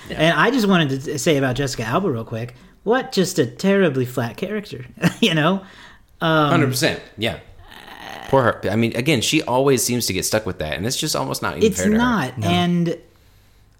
And 0.09 0.39
I 0.39 0.49
just 0.49 0.67
wanted 0.67 1.01
to 1.03 1.19
say 1.19 1.37
about 1.37 1.55
Jessica 1.55 1.83
Alba 1.83 2.09
real 2.09 2.25
quick. 2.25 2.55
What 2.83 3.11
just 3.11 3.39
a 3.39 3.45
terribly 3.45 4.05
flat 4.05 4.37
character, 4.37 4.85
you 5.21 5.33
know? 5.33 5.63
Um, 6.21 6.49
Hundred 6.49 6.67
percent, 6.67 7.01
yeah." 7.17 7.39
Poor 8.27 8.41
her. 8.41 8.61
I 8.71 8.75
mean, 8.75 8.95
again, 8.95 9.21
she 9.21 9.43
always 9.43 9.83
seems 9.83 10.07
to 10.07 10.13
get 10.13 10.25
stuck 10.25 10.45
with 10.45 10.57
that, 10.59 10.73
and 10.73 10.87
it's 10.87 10.97
just 10.97 11.15
almost 11.15 11.41
not 11.41 11.57
even 11.57 11.69
It's 11.69 11.77
fair 11.77 11.87
to 11.87 11.91
her. 11.91 11.97
not. 11.97 12.33
And 12.43 12.97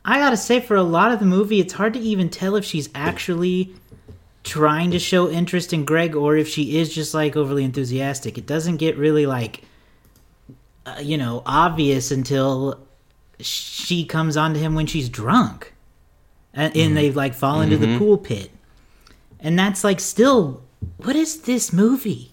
I 0.05 0.19
gotta 0.19 0.37
say, 0.37 0.59
for 0.59 0.75
a 0.75 0.83
lot 0.83 1.11
of 1.11 1.19
the 1.19 1.25
movie, 1.25 1.59
it's 1.59 1.73
hard 1.73 1.93
to 1.93 1.99
even 1.99 2.29
tell 2.29 2.55
if 2.55 2.63
she's 2.63 2.87
actually 2.93 3.73
trying 4.43 4.91
to 4.91 4.99
show 4.99 5.29
interest 5.29 5.73
in 5.73 5.85
Greg 5.85 6.15
or 6.15 6.35
if 6.35 6.47
she 6.47 6.77
is 6.77 6.93
just 6.93 7.13
like 7.13 7.35
overly 7.35 7.63
enthusiastic. 7.63 8.37
It 8.37 8.45
doesn't 8.45 8.77
get 8.77 8.97
really 8.97 9.25
like, 9.25 9.63
uh, 10.85 10.97
you 11.01 11.17
know, 11.17 11.41
obvious 11.45 12.11
until 12.11 12.79
she 13.39 14.05
comes 14.05 14.37
onto 14.37 14.59
him 14.59 14.75
when 14.75 14.85
she's 14.85 15.09
drunk, 15.09 15.73
and, 16.53 16.73
mm-hmm. 16.73 16.87
and 16.87 16.97
they 16.97 17.11
like 17.11 17.33
fall 17.33 17.61
into 17.61 17.77
the 17.77 17.87
mm-hmm. 17.87 17.97
pool 17.97 18.17
pit, 18.17 18.51
and 19.43 19.59
that's 19.59 19.83
like 19.83 19.99
still, 19.99 20.63
what 20.97 21.15
is 21.15 21.41
this 21.41 21.71
movie? 21.73 22.31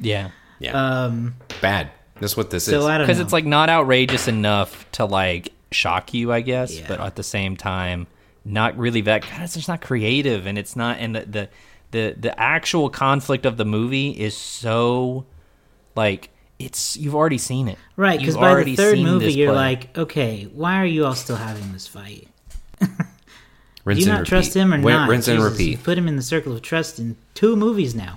yeah. 0.00 0.30
Yeah, 0.60 1.04
Um, 1.06 1.34
bad. 1.60 1.90
That's 2.20 2.36
what 2.36 2.50
this 2.50 2.64
so 2.64 2.86
is. 2.88 2.98
Because 2.98 3.18
it's 3.18 3.32
like 3.32 3.44
not 3.44 3.68
outrageous 3.68 4.28
enough 4.28 4.90
to 4.92 5.04
like 5.04 5.52
shock 5.72 6.14
you, 6.14 6.32
I 6.32 6.40
guess, 6.42 6.78
Yeah. 6.78 6.84
but 6.86 7.00
at 7.00 7.16
the 7.16 7.22
same 7.24 7.56
time, 7.56 8.06
not 8.44 8.78
really 8.78 9.00
that. 9.02 9.22
God, 9.22 9.42
it's 9.42 9.54
just 9.54 9.68
not 9.68 9.80
creative, 9.80 10.46
and 10.46 10.56
it's 10.56 10.76
not. 10.76 10.98
And 11.00 11.16
the 11.16 11.20
the 11.26 11.48
the, 11.90 12.14
the 12.18 12.40
actual 12.40 12.88
conflict 12.88 13.46
of 13.46 13.56
the 13.56 13.64
movie 13.64 14.10
is 14.10 14.36
so 14.36 15.26
like 15.96 16.30
it's 16.58 16.96
you've 16.96 17.14
already 17.16 17.38
seen 17.38 17.66
it, 17.68 17.78
Right, 17.96 18.18
because 18.18 18.36
by 18.36 18.62
the 18.62 18.76
third 18.76 19.00
movie, 19.00 19.32
you're 19.32 19.48
play. 19.52 19.56
like, 19.56 19.98
okay, 19.98 20.44
why 20.52 20.80
are 20.80 20.86
you 20.86 21.04
all 21.06 21.14
still 21.16 21.36
having 21.36 21.72
this 21.72 21.86
fight? 21.88 22.28
rinse 23.84 24.00
Do 24.00 24.06
you 24.06 24.12
not 24.12 24.26
trust 24.26 24.54
him 24.54 24.72
or 24.74 24.78
not? 24.78 25.08
Rinse 25.08 25.28
and 25.28 25.38
Jesus, 25.38 25.52
repeat. 25.52 25.82
Put 25.82 25.98
him 25.98 26.08
in 26.08 26.16
the 26.16 26.22
circle 26.22 26.52
of 26.52 26.62
trust 26.62 26.98
in 26.98 27.16
two 27.34 27.56
movies 27.56 27.94
now. 27.94 28.14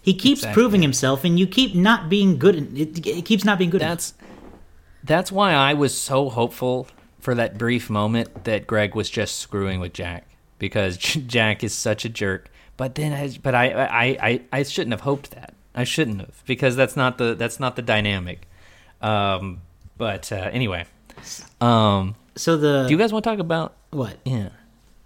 He 0.00 0.14
keeps 0.14 0.40
Exactly. 0.40 0.60
proving 0.62 0.82
himself, 0.82 1.24
and 1.24 1.38
you 1.38 1.46
keep 1.46 1.74
not 1.74 2.08
being 2.08 2.38
good. 2.38 2.56
in- 2.56 2.76
It, 2.76 3.06
it 3.06 3.24
keeps 3.24 3.44
not 3.44 3.58
being 3.58 3.70
good. 3.70 3.82
enough. 3.82 3.90
that's 3.90 4.14
that's 5.04 5.32
why 5.32 5.52
I 5.52 5.74
was 5.74 5.96
so 5.96 6.28
hopeful 6.28 6.86
for 7.20 7.34
that 7.34 7.58
brief 7.58 7.88
moment 7.90 8.44
that 8.44 8.66
Greg 8.66 8.94
was 8.94 9.08
just 9.10 9.36
screwing 9.38 9.78
with 9.80 9.92
Jack 9.92 10.26
because 10.58 10.96
Jack 11.26 11.62
is 11.64 11.72
such 11.74 12.04
a 12.04 12.08
jerk. 12.08 12.48
But 12.76 12.94
then, 12.96 13.12
I, 13.12 13.36
but 13.42 13.54
I, 13.54 13.70
I, 13.72 14.04
I, 14.28 14.40
I 14.52 14.62
shouldn't 14.64 14.92
have 14.92 15.02
hoped 15.02 15.30
that. 15.32 15.54
I 15.74 15.84
shouldn't 15.84 16.20
have 16.20 16.42
because 16.46 16.74
that's 16.76 16.96
not 16.96 17.18
the 17.18 17.34
that's 17.34 17.58
not 17.60 17.76
the 17.76 17.82
dynamic. 17.82 18.48
Um, 19.00 19.60
but 19.98 20.30
uh, 20.32 20.50
anyway, 20.52 20.86
um, 21.60 22.14
So 22.36 22.56
the 22.56 22.84
do 22.86 22.92
you 22.92 22.98
guys 22.98 23.12
want 23.12 23.24
to 23.24 23.30
talk 23.30 23.38
about? 23.38 23.74
what? 23.90 24.16
Yeah, 24.24 24.48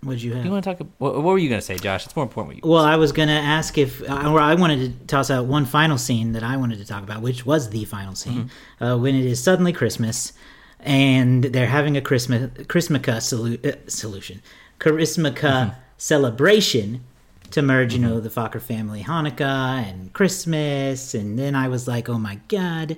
What'd 0.02 0.22
you 0.22 0.32
have? 0.34 0.42
do 0.42 0.46
you 0.48 0.52
want 0.52 0.64
to 0.64 0.70
talk? 0.70 0.80
ab- 0.80 0.92
What, 0.98 1.14
what 1.16 1.24
were 1.24 1.38
you 1.38 1.48
going 1.48 1.60
to 1.60 1.66
say, 1.66 1.76
Josh? 1.76 2.06
It's 2.06 2.14
more 2.14 2.22
important 2.24 2.48
what 2.56 2.64
you. 2.64 2.70
Well, 2.70 2.84
I 2.84 2.96
was 2.96 3.10
gonna 3.12 3.32
ask 3.32 3.76
if, 3.78 4.02
uh, 4.08 4.30
or 4.30 4.40
I 4.40 4.54
wanted 4.54 5.00
to 5.00 5.06
toss 5.06 5.30
out 5.30 5.46
one 5.46 5.64
final 5.64 5.98
scene 5.98 6.32
that 6.32 6.42
I 6.44 6.56
wanted 6.56 6.78
to 6.78 6.84
talk 6.84 7.02
about, 7.02 7.22
which 7.22 7.44
was 7.44 7.70
the 7.70 7.84
final 7.84 8.14
scene 8.14 8.50
uh, 8.80 8.96
when 8.96 9.14
it 9.16 9.24
is 9.24 9.42
suddenly 9.42 9.72
Christmas, 9.72 10.32
and 10.80 11.42
they're 11.44 11.66
having 11.66 11.96
a 11.96 12.00
Christmas 12.00 12.50
Christmica 12.68 13.16
solu- 13.18 13.64
uh, 13.66 13.76
solution, 13.88 14.40
Chrismica 14.78 15.74
celebration 15.98 17.02
to 17.50 17.62
merge, 17.62 17.94
you 17.94 18.00
know, 18.00 18.20
the 18.20 18.28
Focker 18.28 18.60
family 18.60 19.02
Hanukkah 19.02 19.82
and 19.88 20.12
Christmas, 20.12 21.14
and 21.14 21.38
then 21.38 21.54
I 21.54 21.68
was 21.68 21.88
like, 21.88 22.08
oh 22.08 22.18
my 22.18 22.38
god, 22.48 22.96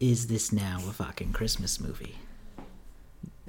is 0.00 0.26
this 0.28 0.52
now 0.52 0.78
a 0.88 0.92
fucking 0.92 1.32
Christmas 1.32 1.80
movie? 1.80 2.16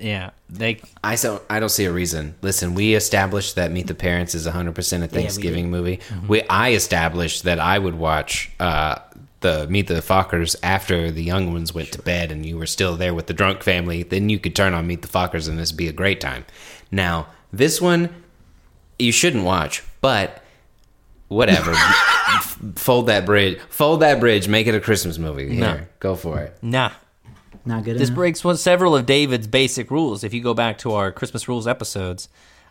Yeah, 0.01 0.31
they. 0.49 0.81
I 1.03 1.15
so 1.15 1.43
I 1.49 1.59
don't 1.59 1.69
see 1.69 1.85
a 1.85 1.91
reason. 1.91 2.35
Listen, 2.41 2.73
we 2.73 2.95
established 2.95 3.55
that 3.55 3.71
Meet 3.71 3.87
the 3.87 3.93
Parents 3.93 4.33
is 4.33 4.45
100 4.45 4.73
percent 4.73 5.03
a 5.03 5.07
we 5.07 5.21
Thanksgiving 5.21 5.65
did. 5.65 5.71
movie. 5.71 5.99
We 6.27 6.41
I 6.43 6.71
established 6.71 7.43
that 7.43 7.59
I 7.59 7.77
would 7.77 7.95
watch 7.95 8.49
uh, 8.59 8.95
the 9.41 9.67
Meet 9.67 9.87
the 9.87 9.95
Fockers 9.95 10.55
after 10.63 11.11
the 11.11 11.23
young 11.23 11.53
ones 11.53 11.73
went 11.73 11.91
to 11.93 12.01
bed, 12.01 12.31
and 12.31 12.45
you 12.45 12.57
were 12.57 12.65
still 12.67 12.97
there 12.97 13.13
with 13.13 13.27
the 13.27 13.33
drunk 13.33 13.61
family. 13.63 14.01
Then 14.03 14.29
you 14.29 14.39
could 14.39 14.55
turn 14.55 14.73
on 14.73 14.87
Meet 14.87 15.03
the 15.03 15.07
Fockers, 15.07 15.47
and 15.47 15.59
this 15.59 15.71
would 15.71 15.77
be 15.77 15.87
a 15.87 15.93
great 15.93 16.19
time. 16.19 16.45
Now 16.89 17.27
this 17.53 17.79
one 17.79 18.09
you 18.97 19.11
shouldn't 19.11 19.43
watch, 19.43 19.83
but 20.01 20.43
whatever. 21.27 21.73
Fold 22.75 23.07
that 23.07 23.25
bridge. 23.25 23.59
Fold 23.69 24.01
that 24.01 24.19
bridge. 24.19 24.47
Make 24.47 24.67
it 24.67 24.75
a 24.75 24.79
Christmas 24.79 25.17
movie. 25.17 25.55
Here, 25.55 25.89
go 25.99 26.15
for 26.15 26.39
it. 26.39 26.57
Nah, 26.61 26.91
Not 27.65 27.83
good 27.83 27.97
This 27.97 28.09
enough. 28.09 28.15
breaks 28.15 28.43
one, 28.43 28.57
several 28.57 28.95
of 28.95 29.05
David's 29.05 29.47
basic 29.47 29.91
rules. 29.91 30.23
If 30.23 30.33
you 30.33 30.41
go 30.41 30.53
back 30.53 30.77
to 30.79 30.93
our 30.93 31.11
Christmas 31.11 31.47
rules 31.47 31.67
episodes, 31.67 32.27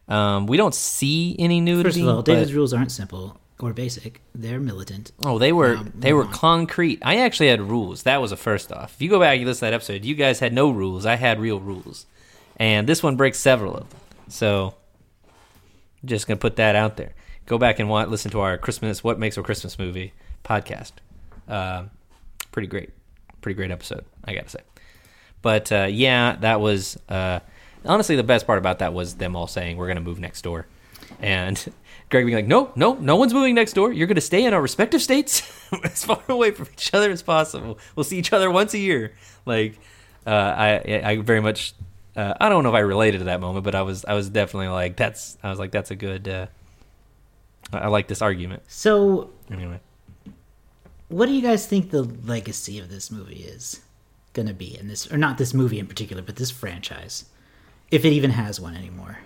um, 0.08 0.46
we 0.46 0.56
don't 0.56 0.74
see 0.74 1.36
any 1.38 1.60
nudity. 1.60 1.88
First 1.88 1.98
of 2.00 2.08
all, 2.08 2.16
but- 2.22 2.26
David's 2.26 2.52
rules 2.54 2.72
aren't 2.72 2.90
simple 2.90 3.38
or 3.60 3.72
basic; 3.72 4.20
they're 4.34 4.58
militant. 4.58 5.12
oh, 5.24 5.38
they 5.38 5.52
were 5.52 5.76
Um, 5.76 5.92
they 5.96 6.12
were 6.12 6.24
on. 6.24 6.32
concrete. 6.32 6.98
I 7.02 7.18
actually 7.18 7.48
had 7.48 7.60
rules. 7.60 8.02
That 8.04 8.20
was 8.20 8.32
a 8.32 8.36
first 8.36 8.72
off. 8.72 8.94
If 8.94 9.02
you 9.02 9.08
go 9.10 9.20
back 9.20 9.36
and 9.36 9.46
listen 9.46 9.60
to 9.60 9.70
that 9.70 9.74
episode, 9.74 10.04
you 10.04 10.14
guys 10.14 10.40
had 10.40 10.52
no 10.52 10.70
rules. 10.70 11.04
I 11.06 11.14
had 11.16 11.38
real 11.38 11.60
rules, 11.60 12.06
and 12.56 12.88
this 12.88 13.02
one 13.02 13.16
breaks 13.16 13.38
several 13.38 13.74
of 13.76 13.90
them. 13.90 13.98
So, 14.28 14.74
just 16.04 16.26
gonna 16.26 16.38
put 16.38 16.56
that 16.56 16.74
out 16.74 16.96
there. 16.96 17.12
Go 17.46 17.58
back 17.58 17.78
and 17.78 17.88
want, 17.88 18.10
listen 18.10 18.30
to 18.32 18.40
our 18.40 18.56
Christmas 18.58 19.04
"What 19.04 19.18
Makes 19.18 19.36
a 19.36 19.42
Christmas 19.42 19.78
Movie" 19.78 20.14
podcast. 20.44 20.92
Um, 21.46 21.90
pretty 22.50 22.66
great, 22.68 22.90
pretty 23.42 23.54
great 23.56 23.70
episode. 23.70 24.04
I 24.24 24.34
gotta 24.34 24.48
say. 24.48 24.60
But 25.42 25.72
uh, 25.72 25.86
yeah, 25.90 26.36
that 26.40 26.60
was 26.60 26.98
uh, 27.08 27.40
honestly 27.84 28.16
the 28.16 28.22
best 28.22 28.46
part 28.46 28.58
about 28.58 28.80
that 28.80 28.92
was 28.92 29.14
them 29.14 29.36
all 29.36 29.46
saying 29.46 29.76
we're 29.76 29.88
gonna 29.88 30.00
move 30.00 30.18
next 30.20 30.42
door, 30.42 30.66
and 31.20 31.56
Greg 32.10 32.26
being 32.26 32.36
like, 32.36 32.46
no, 32.46 32.72
no, 32.76 32.94
no 32.94 33.16
one's 33.16 33.32
moving 33.32 33.54
next 33.54 33.72
door. 33.72 33.92
You're 33.92 34.06
gonna 34.06 34.20
stay 34.20 34.44
in 34.44 34.52
our 34.52 34.60
respective 34.60 35.00
states 35.00 35.42
as 35.84 36.04
far 36.04 36.20
away 36.28 36.50
from 36.50 36.66
each 36.72 36.92
other 36.92 37.10
as 37.10 37.22
possible. 37.22 37.78
We'll 37.96 38.04
see 38.04 38.18
each 38.18 38.32
other 38.32 38.50
once 38.50 38.74
a 38.74 38.78
year. 38.78 39.12
Like, 39.46 39.78
uh, 40.26 40.30
I 40.30 41.00
I 41.04 41.16
very 41.18 41.40
much 41.40 41.72
uh, 42.16 42.34
I 42.40 42.48
don't 42.48 42.62
know 42.64 42.70
if 42.70 42.74
I 42.74 42.80
related 42.80 43.18
to 43.18 43.24
that 43.24 43.40
moment, 43.40 43.64
but 43.64 43.74
I 43.74 43.82
was 43.82 44.04
I 44.04 44.14
was 44.14 44.28
definitely 44.28 44.68
like 44.68 44.96
that's 44.96 45.38
I 45.42 45.48
was 45.50 45.58
like 45.58 45.70
that's 45.70 45.90
a 45.90 45.96
good 45.96 46.28
uh, 46.28 46.46
I 47.72 47.88
like 47.88 48.08
this 48.08 48.20
argument 48.20 48.64
So, 48.68 49.30
anyway. 49.50 49.80
what 51.08 51.26
do 51.26 51.32
you 51.32 51.40
guys 51.40 51.66
think 51.66 51.90
the 51.90 52.02
legacy 52.02 52.78
of 52.80 52.90
this 52.90 53.10
movie 53.10 53.36
is 53.44 53.80
going 54.32 54.48
to 54.48 54.54
be 54.54 54.78
in 54.78 54.88
this, 54.88 55.10
or 55.12 55.16
not 55.16 55.38
this 55.38 55.54
movie 55.54 55.78
in 55.78 55.86
particular, 55.86 56.22
but 56.22 56.36
this 56.36 56.50
franchise, 56.50 57.24
if 57.90 58.04
it 58.04 58.12
even 58.12 58.30
has 58.30 58.60
one 58.60 58.76
anymore? 58.76 59.18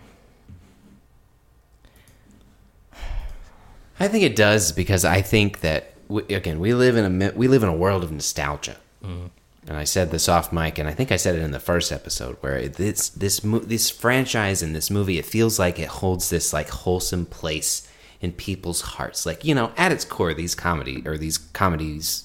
I 4.01 4.09
think 4.09 4.25
it 4.25 4.37
does 4.37 4.73
because 4.73 5.05
I 5.05 5.23
think 5.23 5.61
that 5.61 5.95
we, 6.09 6.23
again 6.35 6.59
we 6.61 6.75
live 6.75 6.97
in 6.97 7.23
a 7.23 7.33
we 7.33 7.49
live 7.49 7.63
in 7.63 7.69
a 7.69 7.77
world 7.77 8.03
of 8.03 8.11
nostalgia, 8.11 8.77
mm-hmm. 9.03 9.27
and 9.69 9.77
I 9.77 9.85
said 9.85 10.11
this 10.11 10.29
off 10.29 10.53
mic, 10.53 10.79
and 10.79 10.89
I 10.89 10.93
think 10.93 11.13
I 11.13 11.17
said 11.17 11.37
it 11.37 11.43
in 11.43 11.53
the 11.53 11.61
first 11.61 11.93
episode 11.93 12.37
where 12.41 12.57
it, 12.57 12.75
this 12.75 13.09
this 13.11 13.41
this 13.41 13.91
franchise 13.91 14.63
and 14.63 14.75
this 14.75 14.91
movie 14.91 15.19
it 15.19 15.25
feels 15.25 15.59
like 15.59 15.79
it 15.79 15.89
holds 15.89 16.29
this 16.31 16.53
like 16.53 16.69
wholesome 16.69 17.27
place 17.27 17.89
in 18.21 18.33
people's 18.33 18.81
hearts. 18.81 19.27
Like 19.27 19.45
you 19.45 19.55
know, 19.55 19.73
at 19.77 19.93
its 19.93 20.05
core, 20.05 20.35
these 20.35 20.55
comedy 20.55 21.03
or 21.07 21.17
these 21.17 21.39
comedies, 21.39 22.25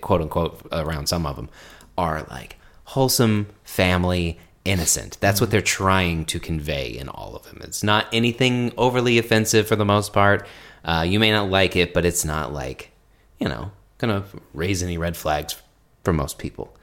quote 0.00 0.20
unquote, 0.20 0.66
around 0.72 1.08
some 1.08 1.26
of 1.26 1.36
them 1.36 1.48
are 1.96 2.26
like 2.30 2.56
wholesome 2.84 3.46
family 3.62 4.38
innocent. 4.64 5.18
That's 5.20 5.40
what 5.40 5.50
they're 5.50 5.60
trying 5.60 6.24
to 6.26 6.40
convey 6.40 6.88
in 6.88 7.08
all 7.08 7.36
of 7.36 7.44
them. 7.44 7.60
It's 7.62 7.82
not 7.82 8.06
anything 8.12 8.72
overly 8.76 9.18
offensive 9.18 9.68
for 9.68 9.76
the 9.76 9.84
most 9.84 10.12
part. 10.12 10.46
Uh, 10.84 11.04
you 11.06 11.18
may 11.18 11.30
not 11.30 11.50
like 11.50 11.76
it 11.76 11.94
but 11.94 12.04
it's 12.04 12.24
not 12.24 12.52
like 12.52 12.90
you 13.38 13.48
know 13.48 13.70
gonna 13.98 14.24
raise 14.52 14.82
any 14.82 14.98
red 14.98 15.16
flags 15.16 15.56
for 16.02 16.12
most 16.12 16.38
people. 16.38 16.76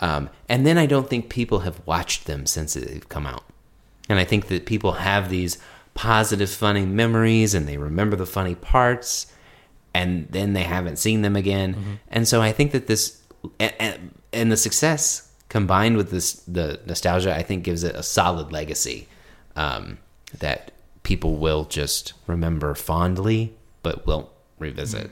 Um, 0.00 0.30
and 0.48 0.66
then 0.66 0.78
i 0.78 0.86
don't 0.86 1.08
think 1.08 1.28
people 1.28 1.60
have 1.60 1.80
watched 1.86 2.26
them 2.26 2.44
since 2.46 2.74
they've 2.74 3.08
come 3.08 3.26
out. 3.26 3.44
And 4.08 4.18
i 4.18 4.24
think 4.24 4.48
that 4.48 4.66
people 4.66 4.92
have 4.92 5.28
these 5.28 5.58
positive 5.94 6.50
funny 6.50 6.86
memories 6.86 7.54
and 7.54 7.68
they 7.68 7.76
remember 7.76 8.16
the 8.16 8.26
funny 8.26 8.54
parts 8.54 9.31
and 9.94 10.28
then 10.30 10.52
they 10.52 10.62
haven't 10.62 10.96
seen 10.96 11.22
them 11.22 11.36
again. 11.36 11.98
And 12.08 12.26
so 12.26 12.40
I 12.40 12.52
think 12.52 12.72
that 12.72 12.86
this 12.86 13.22
and, 13.58 14.12
and, 14.32 14.52
the 14.52 14.56
success 14.56 15.30
combined 15.48 15.96
with 15.96 16.10
this 16.10 16.34
the 16.46 16.80
nostalgia, 16.86 17.34
I 17.34 17.42
think 17.42 17.64
gives 17.64 17.82
it 17.82 17.94
a 17.94 18.02
solid 18.02 18.52
legacy 18.52 19.08
um, 19.56 19.98
that 20.38 20.72
people 21.02 21.36
will 21.36 21.64
just 21.64 22.12
remember 22.26 22.74
fondly, 22.74 23.54
but 23.82 24.06
won't 24.06 24.28
revisit. 24.58 25.10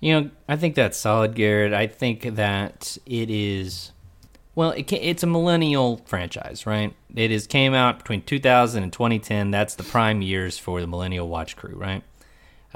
You 0.00 0.20
know, 0.20 0.30
I 0.48 0.56
think 0.56 0.74
that's 0.74 0.98
solid, 0.98 1.34
Garrett. 1.34 1.72
I 1.72 1.86
think 1.86 2.22
that 2.36 2.98
it 3.06 3.30
is. 3.30 3.92
Well, 4.54 4.70
it 4.72 4.90
it's 4.92 5.22
a 5.22 5.26
millennial 5.26 6.02
franchise, 6.06 6.66
right? 6.66 6.94
It 7.14 7.30
is 7.30 7.46
came 7.46 7.74
out 7.74 7.98
between 7.98 8.22
2000 8.22 8.82
and 8.82 8.92
2010. 8.92 9.50
That's 9.50 9.74
the 9.74 9.82
prime 9.82 10.22
years 10.22 10.58
for 10.58 10.80
the 10.80 10.86
millennial 10.86 11.28
watch 11.28 11.56
crew, 11.56 11.74
right? 11.76 12.02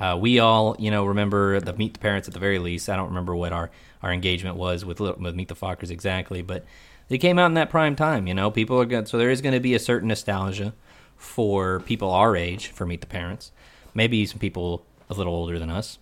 Uh, 0.00 0.16
we 0.18 0.38
all, 0.38 0.74
you 0.78 0.90
know, 0.90 1.04
remember 1.04 1.60
the 1.60 1.74
Meet 1.74 1.92
the 1.92 2.00
Parents 2.00 2.26
at 2.26 2.32
the 2.32 2.40
very 2.40 2.58
least. 2.58 2.88
I 2.88 2.96
don't 2.96 3.08
remember 3.08 3.36
what 3.36 3.52
our, 3.52 3.70
our 4.02 4.12
engagement 4.12 4.56
was 4.56 4.82
with, 4.82 4.98
with 4.98 5.34
Meet 5.34 5.48
the 5.48 5.54
Fockers 5.54 5.90
exactly, 5.90 6.40
but 6.40 6.64
it 7.10 7.18
came 7.18 7.38
out 7.38 7.46
in 7.46 7.54
that 7.54 7.68
prime 7.68 7.94
time. 7.96 8.26
You 8.26 8.32
know, 8.32 8.50
people 8.50 8.80
are 8.80 8.86
good, 8.86 9.08
so 9.08 9.18
there 9.18 9.30
is 9.30 9.42
going 9.42 9.52
to 9.52 9.60
be 9.60 9.74
a 9.74 9.78
certain 9.78 10.08
nostalgia 10.08 10.72
for 11.18 11.80
people 11.80 12.10
our 12.10 12.34
age 12.34 12.68
for 12.68 12.86
Meet 12.86 13.02
the 13.02 13.06
Parents. 13.06 13.52
Maybe 13.92 14.24
some 14.24 14.38
people 14.38 14.86
a 15.10 15.14
little 15.14 15.34
older 15.34 15.58
than 15.58 15.70
us. 15.70 15.98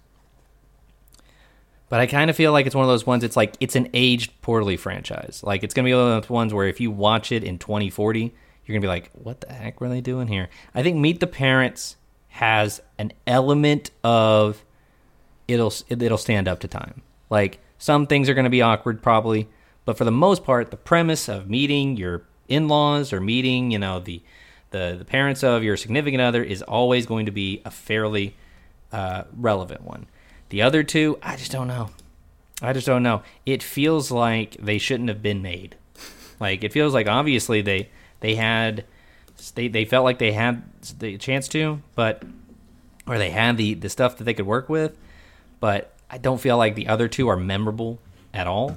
But 1.88 2.00
I 2.00 2.06
kind 2.06 2.30
of 2.30 2.36
feel 2.36 2.52
like 2.52 2.66
it's 2.66 2.74
one 2.74 2.84
of 2.84 2.90
those 2.90 3.06
ones. 3.06 3.24
It's 3.24 3.36
like 3.36 3.56
it's 3.60 3.74
an 3.74 3.88
aged 3.94 4.42
poorly 4.42 4.76
franchise. 4.76 5.40
Like 5.42 5.62
it's 5.64 5.72
gonna 5.72 5.86
be 5.86 5.94
one 5.94 6.12
of 6.12 6.22
those 6.22 6.30
ones 6.30 6.52
where 6.52 6.68
if 6.68 6.80
you 6.80 6.90
watch 6.90 7.32
it 7.32 7.42
in 7.42 7.58
2040, 7.58 8.20
you're 8.20 8.74
gonna 8.74 8.82
be 8.82 8.88
like, 8.88 9.10
"What 9.14 9.40
the 9.40 9.52
heck 9.52 9.80
were 9.80 9.88
they 9.88 10.02
doing 10.02 10.28
here?" 10.28 10.50
I 10.74 10.82
think 10.82 10.98
Meet 10.98 11.20
the 11.20 11.26
Parents 11.26 11.96
has 12.38 12.80
an 12.98 13.12
element 13.26 13.90
of 14.04 14.64
it'll 15.48 15.72
it'll 15.88 16.16
stand 16.16 16.46
up 16.46 16.60
to 16.60 16.68
time. 16.68 17.02
Like 17.30 17.58
some 17.78 18.06
things 18.06 18.28
are 18.28 18.34
gonna 18.34 18.48
be 18.48 18.62
awkward 18.62 19.02
probably, 19.02 19.48
but 19.84 19.98
for 19.98 20.04
the 20.04 20.12
most 20.12 20.44
part, 20.44 20.70
the 20.70 20.76
premise 20.76 21.28
of 21.28 21.50
meeting 21.50 21.96
your 21.96 22.22
in-laws 22.46 23.12
or 23.12 23.20
meeting, 23.20 23.72
you 23.72 23.80
know, 23.80 23.98
the 23.98 24.22
the 24.70 24.94
the 24.96 25.04
parents 25.04 25.42
of 25.42 25.64
your 25.64 25.76
significant 25.76 26.20
other 26.20 26.44
is 26.44 26.62
always 26.62 27.06
going 27.06 27.26
to 27.26 27.32
be 27.32 27.60
a 27.64 27.72
fairly 27.72 28.36
uh, 28.92 29.24
relevant 29.36 29.82
one. 29.82 30.06
The 30.50 30.62
other 30.62 30.84
two, 30.84 31.18
I 31.20 31.34
just 31.34 31.50
don't 31.50 31.66
know. 31.66 31.90
I 32.62 32.72
just 32.72 32.86
don't 32.86 33.02
know. 33.02 33.22
It 33.46 33.64
feels 33.64 34.12
like 34.12 34.56
they 34.60 34.78
shouldn't 34.78 35.08
have 35.08 35.22
been 35.22 35.42
made. 35.42 35.74
Like 36.38 36.62
it 36.62 36.72
feels 36.72 36.94
like 36.94 37.08
obviously 37.08 37.62
they 37.62 37.88
they 38.20 38.36
had 38.36 38.84
they 39.54 39.68
they 39.68 39.84
felt 39.84 40.04
like 40.04 40.18
they 40.18 40.32
had 40.32 40.62
the 40.98 41.16
chance 41.18 41.48
to, 41.48 41.80
but 41.94 42.22
or 43.06 43.18
they 43.18 43.30
had 43.30 43.56
the 43.56 43.74
the 43.74 43.88
stuff 43.88 44.18
that 44.18 44.24
they 44.24 44.34
could 44.34 44.46
work 44.46 44.68
with, 44.68 44.96
but 45.60 45.92
I 46.10 46.18
don't 46.18 46.40
feel 46.40 46.56
like 46.56 46.74
the 46.74 46.88
other 46.88 47.08
two 47.08 47.28
are 47.28 47.36
memorable 47.36 47.98
at 48.34 48.46
all. 48.46 48.76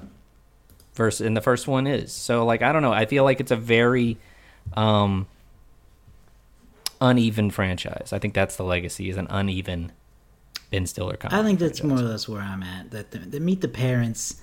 Versus 0.94 1.26
and 1.26 1.36
the 1.36 1.42
first 1.42 1.68
one 1.68 1.88
is. 1.88 2.12
So 2.12 2.46
like 2.46 2.62
I 2.62 2.72
don't 2.72 2.82
know. 2.82 2.94
I 2.94 3.06
feel 3.06 3.24
like 3.24 3.40
it's 3.40 3.52
a 3.52 3.56
very 3.56 4.18
um 4.76 5.28
uneven 7.00 7.50
franchise. 7.50 8.12
I 8.14 8.20
think 8.20 8.34
that's 8.34 8.56
the 8.56 8.64
legacy 8.64 9.10
is 9.10 9.18
an 9.18 9.28
uneven 9.30 9.92
Ben 10.70 10.86
Stiller 10.86 11.16
comedy. 11.16 11.40
I 11.40 11.44
think 11.44 11.60
that's 11.60 11.80
franchise. 11.80 12.00
more 12.00 12.08
or 12.08 12.12
less 12.12 12.28
where 12.28 12.42
I'm 12.42 12.62
at. 12.62 12.92
That 12.92 13.12
the, 13.12 13.20
the 13.20 13.40
Meet 13.40 13.62
the 13.62 13.68
Parents 13.68 14.42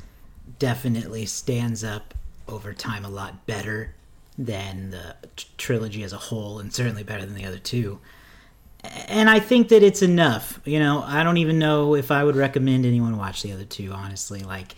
definitely 0.59 1.27
stands 1.27 1.85
up 1.85 2.14
over 2.49 2.73
time 2.73 3.05
a 3.05 3.11
lot 3.11 3.47
better 3.47 3.95
than 4.39 4.91
the 4.91 5.16
t- 5.36 5.49
trilogy 5.59 6.03
as 6.05 6.12
a 6.12 6.16
whole, 6.16 6.61
and 6.61 6.72
certainly 6.72 7.03
better 7.03 7.26
than 7.26 7.34
the 7.34 7.45
other 7.45 7.59
two. 7.59 7.99
And 9.09 9.28
I 9.28 9.41
think 9.41 9.68
that 9.70 9.82
it's 9.82 10.01
enough. 10.03 10.61
You 10.64 10.78
know, 10.78 11.03
I 11.05 11.24
don't 11.24 11.39
even 11.39 11.59
know 11.59 11.95
if 11.97 12.11
I 12.12 12.22
would 12.22 12.36
recommend 12.36 12.86
anyone 12.86 13.16
watch 13.18 13.43
the 13.43 13.53
other 13.53 13.64
two. 13.64 13.91
Honestly, 13.93 14.41
like, 14.43 14.76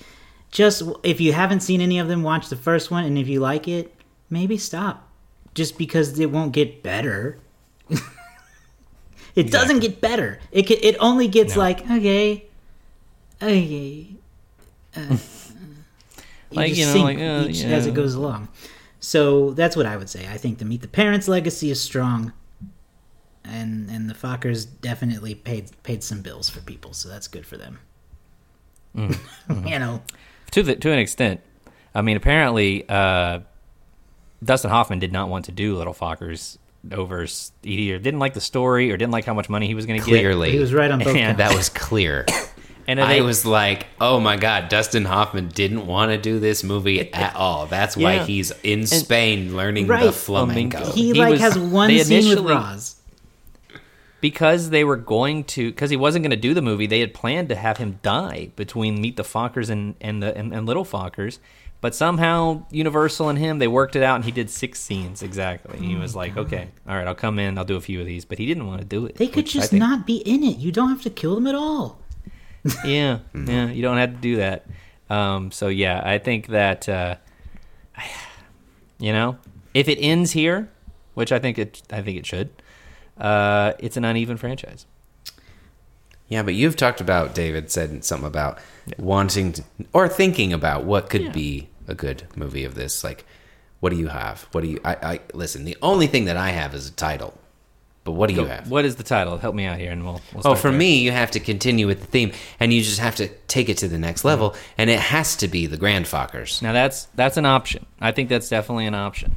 just 0.50 0.82
if 1.02 1.20
you 1.20 1.32
haven't 1.34 1.60
seen 1.60 1.80
any 1.82 1.98
of 1.98 2.08
them, 2.08 2.22
watch 2.22 2.48
the 2.48 2.56
first 2.56 2.90
one, 2.90 3.04
and 3.04 3.18
if 3.18 3.28
you 3.28 3.40
like 3.40 3.68
it, 3.68 3.94
maybe 4.30 4.56
stop. 4.56 5.06
Just 5.54 5.76
because 5.76 6.18
it 6.18 6.30
won't 6.30 6.52
get 6.52 6.82
better. 6.82 7.38
it 9.34 9.50
doesn't 9.50 9.80
get 9.80 10.00
better. 10.00 10.38
It 10.52 10.66
ca- 10.66 10.80
it 10.80 10.96
only 11.00 11.28
gets 11.28 11.54
No. 11.54 11.60
like 11.60 11.82
okay, 11.90 12.46
okay. 13.42 14.06
Uh, 14.96 15.00
you 15.10 16.56
Like, 16.56 16.68
just 16.68 16.80
you 16.80 16.86
know, 16.86 16.92
sink 16.92 17.04
like, 17.04 17.18
uh, 17.18 17.46
each 17.48 17.62
yeah. 17.62 17.68
as 17.76 17.86
it 17.86 17.94
goes 17.94 18.14
along. 18.14 18.48
So 19.00 19.52
that's 19.52 19.76
what 19.76 19.86
I 19.86 19.96
would 19.96 20.10
say. 20.10 20.28
I 20.30 20.36
think 20.36 20.58
the 20.58 20.64
Meet 20.64 20.82
the 20.82 20.88
Parents 20.88 21.26
legacy 21.26 21.70
is 21.70 21.80
strong, 21.80 22.32
and 23.44 23.90
and 23.90 24.08
the 24.08 24.14
Fockers 24.14 24.66
definitely 24.80 25.34
paid 25.34 25.70
paid 25.82 26.04
some 26.04 26.20
bills 26.20 26.50
for 26.50 26.60
people, 26.60 26.92
so 26.92 27.08
that's 27.08 27.26
good 27.26 27.46
for 27.46 27.56
them. 27.56 27.80
Mm-hmm. 28.96 29.68
you 29.68 29.78
know, 29.78 30.02
to 30.50 30.64
the 30.64 30.74
to 30.74 30.90
an 30.90 30.98
extent. 30.98 31.40
I 31.94 32.02
mean, 32.02 32.16
apparently, 32.16 32.88
uh, 32.88 33.40
Dustin 34.42 34.70
Hoffman 34.70 34.98
did 34.98 35.12
not 35.12 35.28
want 35.28 35.44
to 35.44 35.52
do 35.52 35.76
Little 35.76 35.94
Fockers 35.94 36.58
over. 36.90 37.24
He 37.62 37.70
either 37.70 37.98
didn't 37.98 38.20
like 38.20 38.34
the 38.34 38.40
story 38.40 38.90
or 38.90 38.96
didn't 38.96 39.12
like 39.12 39.24
how 39.24 39.34
much 39.34 39.48
money 39.48 39.68
he 39.68 39.74
was 39.74 39.86
going 39.86 40.00
to 40.00 40.06
get. 40.06 40.12
Clearly, 40.12 40.50
he 40.50 40.58
was 40.58 40.74
right 40.74 40.90
on 40.90 40.98
both. 40.98 41.08
And 41.08 41.16
counts. 41.16 41.38
that 41.38 41.56
was 41.56 41.68
clear. 41.68 42.26
and 42.98 43.00
I 43.00 43.14
they, 43.14 43.20
was 43.22 43.44
like, 43.46 43.86
"Oh 44.00 44.20
my 44.20 44.36
god, 44.36 44.68
Dustin 44.68 45.04
Hoffman 45.04 45.48
didn't 45.48 45.86
want 45.86 46.10
to 46.12 46.18
do 46.18 46.38
this 46.40 46.62
movie 46.64 47.12
at 47.12 47.34
all. 47.36 47.66
That's 47.66 47.96
why 47.96 48.14
Yeah. 48.14 48.24
he's 48.24 48.52
in 48.62 48.86
Spain 48.86 49.56
learning 49.56 49.86
Right. 49.86 50.02
Oh, 50.02 50.06
the 50.06 50.12
flamenco." 50.12 50.92
he, 50.92 51.12
He 51.12 51.14
like 51.14 51.30
was- 51.32 51.40
has 51.40 51.58
one 51.58 51.88
they 51.88 51.98
scene 52.02 52.28
with 52.28 52.38
initially- 52.38 52.54
Roz. 52.54 52.96
because 54.20 54.70
they 54.70 54.84
were 54.84 54.96
going 54.96 55.44
to 55.44 55.70
because 55.70 55.90
he 55.90 55.96
wasn't 55.96 56.22
going 56.22 56.30
to 56.30 56.36
do 56.36 56.52
the 56.54 56.62
movie. 56.62 56.86
They 56.86 57.00
had 57.00 57.14
planned 57.14 57.48
to 57.48 57.54
have 57.54 57.78
him 57.78 57.98
die 58.02 58.50
between 58.56 59.00
Meet 59.00 59.16
the 59.16 59.22
Fockers 59.24 59.70
and 59.70 59.94
and 60.00 60.22
the 60.22 60.36
and, 60.36 60.52
and 60.52 60.66
Little 60.66 60.84
Fockers. 60.84 61.38
But 61.82 61.94
somehow 61.94 62.66
Universal 62.70 63.30
and 63.30 63.38
him 63.38 63.58
they 63.58 63.66
worked 63.68 63.96
it 63.96 64.02
out, 64.02 64.16
and 64.16 64.24
he 64.26 64.30
did 64.30 64.50
six 64.50 64.78
scenes 64.78 65.22
exactly. 65.22 65.78
He 65.78 65.94
was 65.96 66.14
like, 66.14 66.32
mm-hmm. 66.32 66.40
"Okay, 66.40 66.68
all 66.86 66.94
right, 66.94 67.06
I'll 67.06 67.14
come 67.14 67.38
in, 67.38 67.56
I'll 67.56 67.64
do 67.64 67.76
a 67.76 67.80
few 67.80 68.00
of 68.00 68.06
these," 68.06 68.26
but 68.26 68.36
he 68.36 68.44
didn't 68.44 68.66
want 68.66 68.80
to 68.82 68.86
do 68.86 69.06
it. 69.06 69.14
They 69.14 69.28
could 69.28 69.46
just 69.46 69.72
not 69.72 70.06
be 70.06 70.16
in 70.18 70.42
it. 70.44 70.58
You 70.58 70.72
don't 70.72 70.90
have 70.90 71.00
to 71.02 71.10
kill 71.10 71.34
them 71.36 71.46
at 71.46 71.54
all. 71.54 71.99
Yeah, 72.84 73.18
yeah. 73.34 73.70
You 73.70 73.82
don't 73.82 73.96
have 73.96 74.12
to 74.14 74.20
do 74.20 74.36
that. 74.36 74.66
Um, 75.08 75.50
so 75.50 75.68
yeah, 75.68 76.00
I 76.04 76.18
think 76.18 76.48
that 76.48 76.88
uh, 76.88 77.16
you 78.98 79.12
know, 79.12 79.38
if 79.74 79.88
it 79.88 79.98
ends 80.00 80.32
here, 80.32 80.68
which 81.14 81.32
I 81.32 81.38
think 81.38 81.58
it, 81.58 81.82
I 81.90 82.02
think 82.02 82.18
it 82.18 82.26
should, 82.26 82.50
uh, 83.18 83.72
it's 83.78 83.96
an 83.96 84.04
uneven 84.04 84.36
franchise. 84.36 84.86
Yeah, 86.28 86.42
but 86.44 86.54
you've 86.54 86.76
talked 86.76 87.00
about 87.00 87.34
David 87.34 87.70
said 87.72 88.04
something 88.04 88.26
about 88.26 88.58
wanting 88.98 89.52
to, 89.54 89.64
or 89.92 90.08
thinking 90.08 90.52
about 90.52 90.84
what 90.84 91.10
could 91.10 91.22
Yeah. 91.22 91.32
be 91.32 91.68
a 91.88 91.94
good 91.94 92.22
movie 92.36 92.64
of 92.64 92.76
this. 92.76 93.02
Like, 93.02 93.24
what 93.80 93.90
do 93.90 93.96
you 93.96 94.08
have? 94.08 94.42
What 94.52 94.60
do 94.60 94.68
you? 94.68 94.80
I, 94.84 94.94
I 95.02 95.20
listen. 95.34 95.64
The 95.64 95.76
only 95.82 96.06
thing 96.06 96.26
that 96.26 96.36
I 96.36 96.50
have 96.50 96.72
is 96.74 96.88
a 96.88 96.92
title, 96.92 97.34
But 98.02 98.12
what 98.12 98.28
do 98.28 98.34
you 98.34 98.42
Go- 98.42 98.46
have? 98.48 98.70
What 98.70 98.84
is 98.86 98.96
the 98.96 99.02
title? 99.02 99.36
Help 99.36 99.54
me 99.54 99.66
out 99.66 99.78
here, 99.78 99.92
and 99.92 100.02
we'll. 100.04 100.20
we'll 100.32 100.42
Oh, 100.46 100.54
for 100.54 100.70
there. 100.70 100.78
me, 100.78 100.98
you 101.00 101.12
have 101.12 101.30
to 101.32 101.40
continue 101.40 101.86
with 101.86 102.00
the 102.00 102.06
theme, 102.06 102.32
and 102.58 102.72
you 102.72 102.80
just 102.82 102.98
have 102.98 103.16
to 103.16 103.28
take 103.46 103.68
it 103.68 103.76
to 103.78 103.88
the 103.88 103.98
next 103.98 104.24
level, 104.24 104.54
and 104.78 104.88
it 104.88 104.98
has 104.98 105.36
to 105.36 105.48
be 105.48 105.66
the 105.66 105.76
Grandfockers. 105.76 106.62
Now 106.62 106.72
that's 106.72 107.04
that's 107.14 107.36
an 107.36 107.44
option. 107.46 107.84
I 108.00 108.12
think 108.12 108.28
that's 108.30 108.48
definitely 108.48 108.86
an 108.86 108.94
option. 108.94 109.36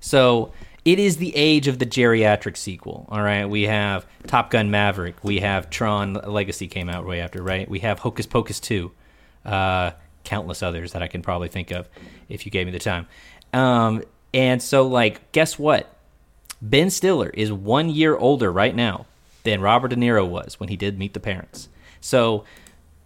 So 0.00 0.52
it 0.84 0.98
is 0.98 1.18
the 1.18 1.34
age 1.36 1.68
of 1.68 1.78
the 1.78 1.86
geriatric 1.86 2.56
sequel. 2.56 3.06
All 3.10 3.22
right, 3.22 3.44
we 3.44 3.62
have 3.64 4.06
Top 4.26 4.50
Gun 4.50 4.70
Maverick. 4.70 5.22
We 5.22 5.38
have 5.40 5.70
Tron 5.70 6.14
Legacy 6.14 6.66
came 6.66 6.88
out 6.88 7.06
right 7.06 7.20
after. 7.20 7.42
Right, 7.42 7.68
we 7.70 7.78
have 7.80 8.00
Hocus 8.00 8.26
Pocus 8.26 8.58
two, 8.58 8.90
uh, 9.44 9.92
countless 10.24 10.62
others 10.64 10.92
that 10.92 11.02
I 11.02 11.06
can 11.06 11.22
probably 11.22 11.48
think 11.48 11.70
of 11.70 11.88
if 12.28 12.44
you 12.44 12.50
gave 12.50 12.66
me 12.66 12.72
the 12.72 12.78
time. 12.80 13.06
Um, 13.52 14.02
and 14.34 14.60
so 14.62 14.86
like, 14.88 15.30
guess 15.32 15.58
what? 15.58 15.94
Ben 16.62 16.90
Stiller 16.90 17.30
is 17.30 17.52
one 17.52 17.88
year 17.88 18.16
older 18.16 18.52
right 18.52 18.74
now 18.74 19.06
than 19.44 19.60
Robert 19.60 19.88
De 19.88 19.96
Niro 19.96 20.28
was 20.28 20.60
when 20.60 20.68
he 20.68 20.76
did 20.76 20.98
Meet 20.98 21.14
the 21.14 21.20
Parents. 21.20 21.68
So 22.00 22.44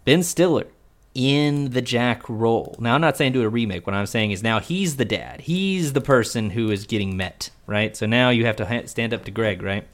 Ben 0.05 0.23
Stiller 0.23 0.67
in 1.15 1.71
the 1.71 1.83
Jack 1.83 2.29
role. 2.29 2.77
Now, 2.81 2.95
I'm 2.95 3.01
not 3.01 3.17
saying 3.17 3.33
do 3.33 3.43
a 3.43 3.49
remake. 3.49 3.87
What 3.87 3.95
I'm 3.95 4.07
saying 4.07 4.33
is 4.33 4.43
now 4.43 4.59
he's 4.59 4.97
the 4.97 5.05
dad. 5.05 5.43
He's 5.43 5.93
the 5.93 6.01
person 6.01 6.51
who 6.51 6.71
is 6.71 6.87
getting 6.87 7.17
met, 7.17 7.51
right? 7.67 7.97
So 7.97 8.07
now 8.07 8.31
you 8.31 8.47
have 8.47 8.57
to 8.57 8.89
stand 8.89 9.15
up 9.15 9.25
to 9.25 9.31
Greg, 9.31 9.63
right? 9.63 9.87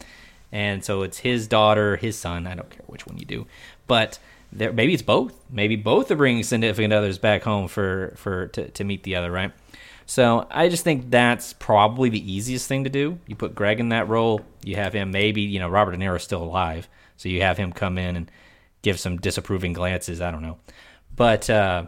And 0.51 0.83
so 0.83 1.03
it's 1.03 1.19
his 1.19 1.47
daughter, 1.47 1.97
his 1.97 2.19
son. 2.19 2.47
I 2.47 2.55
don't 2.55 2.71
care 2.71 2.83
which 2.87 3.07
one 3.07 3.19
you 3.19 3.27
do, 3.27 3.47
but 3.87 4.19
there 4.51 4.73
maybe 4.73 4.95
it's 4.95 5.03
both. 5.03 5.35
Maybe 5.51 5.77
both 5.77 6.11
are 6.11 6.17
bringing 6.17 6.43
significant 6.43 6.93
others 6.93 7.19
back 7.19 7.43
home 7.43 7.69
for 7.69 8.15
for 8.17 8.49
to, 8.49 8.69
to 8.71 8.85
meet 8.85 9.05
the 9.05 9.15
other, 9.15 9.31
right? 9.31 9.53
So 10.11 10.45
I 10.51 10.69
just 10.69 10.83
think 10.83 11.09
that's 11.09 11.53
probably 11.53 12.09
the 12.09 12.33
easiest 12.33 12.67
thing 12.67 12.83
to 12.83 12.91
do. 12.91 13.21
You 13.29 13.37
put 13.37 13.55
Greg 13.55 13.79
in 13.79 13.91
that 13.91 14.09
role. 14.09 14.41
You 14.65 14.75
have 14.75 14.93
him. 14.93 15.13
Maybe 15.13 15.43
you 15.43 15.61
know 15.61 15.69
Robert 15.69 15.93
De 15.93 15.99
Niro 15.99 16.17
is 16.17 16.25
still 16.25 16.43
alive, 16.43 16.89
so 17.17 17.29
you 17.29 17.43
have 17.43 17.57
him 17.57 17.73
come 17.73 17.97
in 17.97 18.17
and 18.17 18.31
give 18.83 18.99
some 18.99 19.19
disapproving 19.19 19.73
glances. 19.73 20.21
I 20.21 20.33
don't 20.33 20.43
know, 20.43 20.59
but 21.15 21.49
uh, 21.49 21.85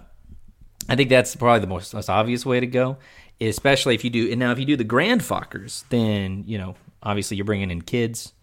I 0.89 0.95
think 0.95 1.11
that's 1.11 1.35
probably 1.35 1.63
the 1.63 1.67
most, 1.67 1.93
most 1.95 2.09
obvious 2.09 2.47
way 2.47 2.61
to 2.61 2.67
go. 2.69 2.97
Especially 3.41 3.97
if 3.97 4.05
you 4.05 4.11
do, 4.11 4.31
and 4.31 4.39
now 4.39 4.53
if 4.53 4.61
you 4.61 4.67
do 4.67 4.77
the 4.77 4.85
grand 4.85 5.23
Grandfockers, 5.23 5.83
then 5.89 6.45
you 6.47 6.59
know 6.59 6.77
obviously 7.03 7.37
you're 7.37 7.45
bringing 7.45 7.73
in 7.73 7.83
kids. 7.83 8.35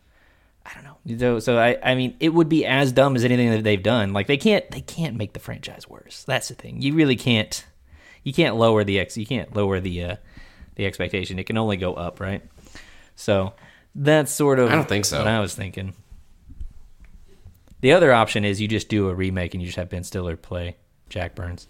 I 0.66 0.72
don't 0.74 0.84
know. 0.84 1.18
So, 1.18 1.40
so 1.40 1.58
I, 1.58 1.78
I 1.82 1.96
mean, 1.96 2.18
it 2.20 2.34
would 2.34 2.50
be 2.50 2.66
as 2.66 2.92
dumb 2.92 3.16
as 3.16 3.24
anything 3.24 3.50
that 3.52 3.64
they've 3.64 3.82
done. 3.82 4.12
Like 4.12 4.28
they 4.28 4.36
can't, 4.36 4.70
they 4.72 4.82
can't 4.82 5.16
make 5.16 5.32
the 5.32 5.40
franchise 5.40 5.88
worse. 5.88 6.26
That's 6.26 6.50
the 6.50 6.54
thing. 6.54 6.82
You 6.82 6.94
really 6.96 7.16
can't. 7.16 7.64
You 8.24 8.34
can't 8.34 8.56
lower 8.56 8.84
the 8.84 9.00
ex. 9.00 9.18
You 9.18 9.26
can't 9.26 9.56
lower 9.56 9.80
the 9.80 10.04
uh, 10.04 10.16
the 10.76 10.86
expectation. 10.86 11.40
It 11.40 11.46
can 11.46 11.58
only 11.58 11.78
go 11.78 11.94
up, 11.94 12.20
right? 12.20 12.42
So 13.16 13.54
that's 13.96 14.32
sort 14.32 14.60
of. 14.60 14.70
I 14.72 14.76
don't 14.76 14.88
think 14.90 15.06
so. 15.06 15.20
What 15.20 15.28
I 15.28 15.40
was 15.40 15.56
thinking. 15.56 15.94
The 17.82 17.94
other 17.94 18.12
option 18.12 18.44
is 18.44 18.60
you 18.60 18.68
just 18.68 18.90
do 18.90 19.08
a 19.10 19.16
remake 19.16 19.54
and 19.54 19.62
you 19.62 19.68
just 19.68 19.78
have 19.78 19.90
Ben 19.90 20.04
Stiller 20.04 20.36
play 20.36 20.76
Jack 21.10 21.34
Burns. 21.36 21.68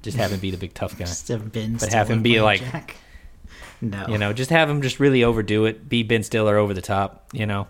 Just 0.00 0.16
have 0.16 0.32
him 0.32 0.40
be 0.40 0.50
the 0.50 0.56
big 0.56 0.74
tough 0.74 0.98
guy. 0.98 1.04
Just 1.04 1.28
have 1.28 1.52
Ben 1.52 1.74
But 1.74 1.92
have 1.92 2.06
Stiller 2.06 2.16
him 2.16 2.22
be 2.22 2.40
like- 2.40 2.60
Jack. 2.60 2.96
No. 3.82 4.06
You 4.08 4.16
know, 4.16 4.32
just 4.32 4.50
have 4.50 4.70
him 4.70 4.80
just 4.80 5.00
really 5.00 5.24
overdo 5.24 5.64
it. 5.66 5.88
Be 5.88 6.02
Ben 6.02 6.22
Stiller 6.22 6.56
over 6.56 6.72
the 6.72 6.80
top. 6.82 7.26
You 7.32 7.46
know. 7.46 7.66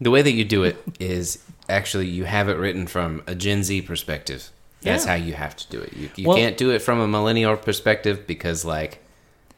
The 0.00 0.10
way 0.10 0.22
that 0.22 0.30
you 0.32 0.44
do 0.44 0.62
it 0.62 0.76
is 1.00 1.42
actually 1.68 2.06
you 2.06 2.24
have 2.24 2.48
it 2.48 2.54
written 2.54 2.86
from 2.86 3.22
a 3.26 3.34
Gen 3.34 3.64
Z 3.64 3.82
perspective. 3.82 4.50
That's 4.82 5.04
Yeah. 5.04 5.10
how 5.10 5.16
you 5.16 5.32
have 5.34 5.56
to 5.56 5.68
do 5.68 5.80
it. 5.80 5.92
You, 5.94 6.10
you 6.16 6.28
Well- 6.28 6.36
can't 6.36 6.56
do 6.56 6.70
it 6.70 6.80
from 6.80 7.00
a 7.00 7.08
millennial 7.08 7.56
perspective 7.56 8.26
because, 8.26 8.64
like, 8.64 9.02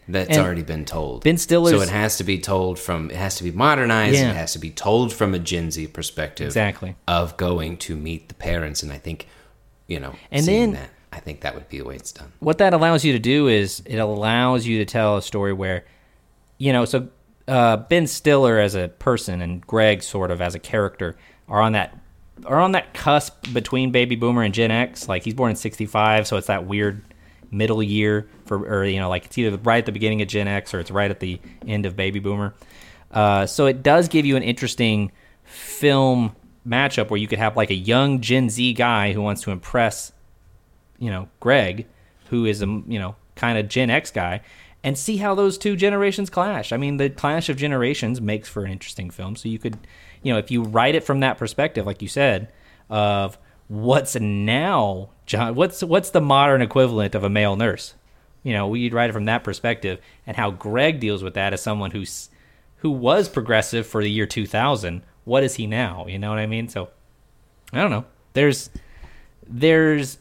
that's 0.08 0.36
already 0.36 0.62
been 0.62 0.84
told. 0.84 1.22
Ben 1.24 1.36
Stiller's- 1.36 1.76
so 1.76 1.82
it 1.82 1.88
has 1.90 2.16
to 2.16 2.24
be 2.24 2.38
told 2.38 2.78
from. 2.78 3.10
It 3.10 3.16
has 3.16 3.36
to 3.36 3.44
be 3.44 3.52
modernized. 3.52 4.16
Yeah. 4.16 4.30
It 4.30 4.36
has 4.36 4.52
to 4.54 4.58
be 4.58 4.70
told 4.70 5.12
from 5.12 5.34
a 5.34 5.38
Gen 5.38 5.70
Z 5.70 5.86
perspective. 5.88 6.46
Exactly. 6.46 6.96
Of 7.06 7.36
going 7.36 7.76
to 7.78 7.94
meet 7.96 8.28
the 8.28 8.34
parents, 8.34 8.82
and 8.82 8.90
I 8.92 8.98
think, 8.98 9.28
you 9.86 10.00
know, 10.00 10.14
And 10.32 10.44
seeing 10.44 10.72
then- 10.72 10.82
that, 10.82 10.90
I 11.12 11.20
think 11.20 11.42
that 11.42 11.54
would 11.54 11.68
be 11.68 11.78
the 11.78 11.84
way 11.84 11.96
it's 11.96 12.12
done. 12.12 12.32
what 12.40 12.58
that 12.58 12.72
allows 12.72 13.04
you 13.04 13.12
to 13.12 13.18
do 13.18 13.46
is 13.48 13.82
it 13.84 13.98
allows 13.98 14.66
you 14.66 14.78
to 14.78 14.84
tell 14.84 15.16
a 15.16 15.22
story 15.22 15.52
where 15.52 15.84
you 16.58 16.72
know 16.72 16.84
so 16.84 17.08
uh, 17.48 17.76
ben 17.76 18.06
stiller 18.06 18.58
as 18.60 18.74
a 18.76 18.88
person 18.88 19.40
and 19.42 19.66
greg 19.66 20.02
sort 20.04 20.30
of 20.30 20.40
as 20.40 20.54
a 20.54 20.58
character 20.60 21.16
are 21.48 21.60
on 21.60 21.72
that 21.72 21.98
are 22.46 22.60
on 22.60 22.72
that 22.72 22.94
cusp 22.94 23.52
between 23.52 23.90
baby 23.90 24.16
boomer 24.16 24.42
and 24.42 24.54
gen 24.54 24.70
x 24.70 25.08
like 25.08 25.22
he's 25.22 25.34
born 25.34 25.50
in 25.50 25.56
65 25.56 26.26
so 26.26 26.36
it's 26.36 26.46
that 26.46 26.66
weird 26.66 27.02
middle 27.50 27.82
year 27.82 28.28
for 28.44 28.58
or 28.58 28.84
you 28.84 28.98
know 28.98 29.08
like 29.08 29.26
it's 29.26 29.36
either 29.36 29.56
right 29.58 29.78
at 29.78 29.86
the 29.86 29.92
beginning 29.92 30.22
of 30.22 30.28
gen 30.28 30.48
x 30.48 30.72
or 30.72 30.80
it's 30.80 30.90
right 30.90 31.10
at 31.10 31.20
the 31.20 31.40
end 31.66 31.86
of 31.86 31.96
baby 31.96 32.20
boomer 32.20 32.54
uh, 33.12 33.44
so 33.44 33.66
it 33.66 33.82
does 33.82 34.06
give 34.06 34.24
you 34.24 34.36
an 34.36 34.42
interesting 34.44 35.10
film 35.42 36.34
matchup 36.64 37.10
where 37.10 37.18
you 37.18 37.26
could 37.26 37.40
have 37.40 37.56
like 37.56 37.70
a 37.70 37.74
young 37.74 38.20
gen 38.20 38.48
z 38.48 38.72
guy 38.72 39.12
who 39.12 39.20
wants 39.20 39.42
to 39.42 39.50
impress 39.50 40.12
you 41.00 41.10
know 41.10 41.28
Greg, 41.40 41.86
who 42.26 42.44
is 42.44 42.62
a 42.62 42.66
you 42.66 43.00
know 43.00 43.16
kind 43.34 43.58
of 43.58 43.68
Gen 43.68 43.90
X 43.90 44.12
guy, 44.12 44.42
and 44.84 44.96
see 44.96 45.16
how 45.16 45.34
those 45.34 45.58
two 45.58 45.74
generations 45.74 46.30
clash. 46.30 46.72
I 46.72 46.76
mean, 46.76 46.98
the 46.98 47.10
clash 47.10 47.48
of 47.48 47.56
generations 47.56 48.20
makes 48.20 48.48
for 48.48 48.64
an 48.64 48.70
interesting 48.70 49.10
film. 49.10 49.34
So 49.34 49.48
you 49.48 49.58
could, 49.58 49.78
you 50.22 50.32
know, 50.32 50.38
if 50.38 50.50
you 50.50 50.62
write 50.62 50.94
it 50.94 51.04
from 51.04 51.20
that 51.20 51.38
perspective, 51.38 51.86
like 51.86 52.02
you 52.02 52.08
said, 52.08 52.52
of 52.88 53.38
what's 53.68 54.16
now 54.16 55.10
John, 55.30 55.54
what's 55.54 55.84
what's 55.84 56.10
the 56.10 56.20
modern 56.20 56.60
equivalent 56.60 57.14
of 57.14 57.22
a 57.22 57.30
male 57.30 57.54
nurse? 57.54 57.94
You 58.42 58.52
know, 58.52 58.66
we'd 58.66 58.92
write 58.92 59.10
it 59.10 59.12
from 59.12 59.26
that 59.26 59.44
perspective, 59.44 60.00
and 60.26 60.36
how 60.36 60.50
Greg 60.50 60.98
deals 60.98 61.22
with 61.22 61.34
that 61.34 61.52
as 61.52 61.62
someone 61.62 61.92
who's 61.92 62.30
who 62.78 62.90
was 62.90 63.28
progressive 63.28 63.86
for 63.86 64.02
the 64.02 64.10
year 64.10 64.26
2000. 64.26 65.02
What 65.24 65.44
is 65.44 65.54
he 65.54 65.68
now? 65.68 66.06
You 66.08 66.18
know 66.18 66.30
what 66.30 66.40
I 66.40 66.46
mean? 66.46 66.68
So 66.68 66.88
I 67.72 67.80
don't 67.80 67.92
know. 67.92 68.06
There's 68.32 68.70
there's 69.46 70.18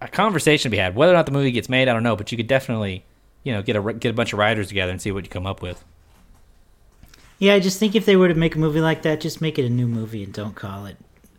a 0.00 0.06
conversation 0.06 0.70
to 0.70 0.70
be 0.70 0.76
had. 0.76 0.94
Whether 0.94 1.12
or 1.12 1.16
not 1.16 1.26
the 1.26 1.32
movie 1.32 1.50
gets 1.50 1.68
made, 1.68 1.88
I 1.88 1.92
don't 1.92 2.04
know, 2.04 2.14
but 2.14 2.30
you 2.30 2.36
could 2.36 2.46
definitely, 2.46 3.04
you 3.42 3.52
know, 3.52 3.62
get 3.62 3.74
a 3.74 3.92
get 3.94 4.10
a 4.10 4.14
bunch 4.14 4.32
of 4.32 4.38
writers 4.38 4.68
together 4.68 4.92
and 4.92 5.02
see 5.02 5.10
what 5.10 5.24
you 5.24 5.30
come 5.30 5.46
up 5.46 5.60
with. 5.60 5.84
Yeah, 7.40 7.54
I 7.54 7.60
just 7.60 7.78
think 7.78 7.96
if 7.96 8.04
they 8.04 8.16
were 8.16 8.28
to 8.28 8.34
make 8.34 8.54
a 8.54 8.58
movie 8.58 8.82
like 8.82 9.00
that, 9.02 9.20
just 9.20 9.40
make 9.40 9.58
it 9.58 9.64
a 9.64 9.70
new 9.70 9.88
movie 9.88 10.22
and 10.22 10.32
don't 10.32 10.54
call 10.54 10.84
it 10.84 10.98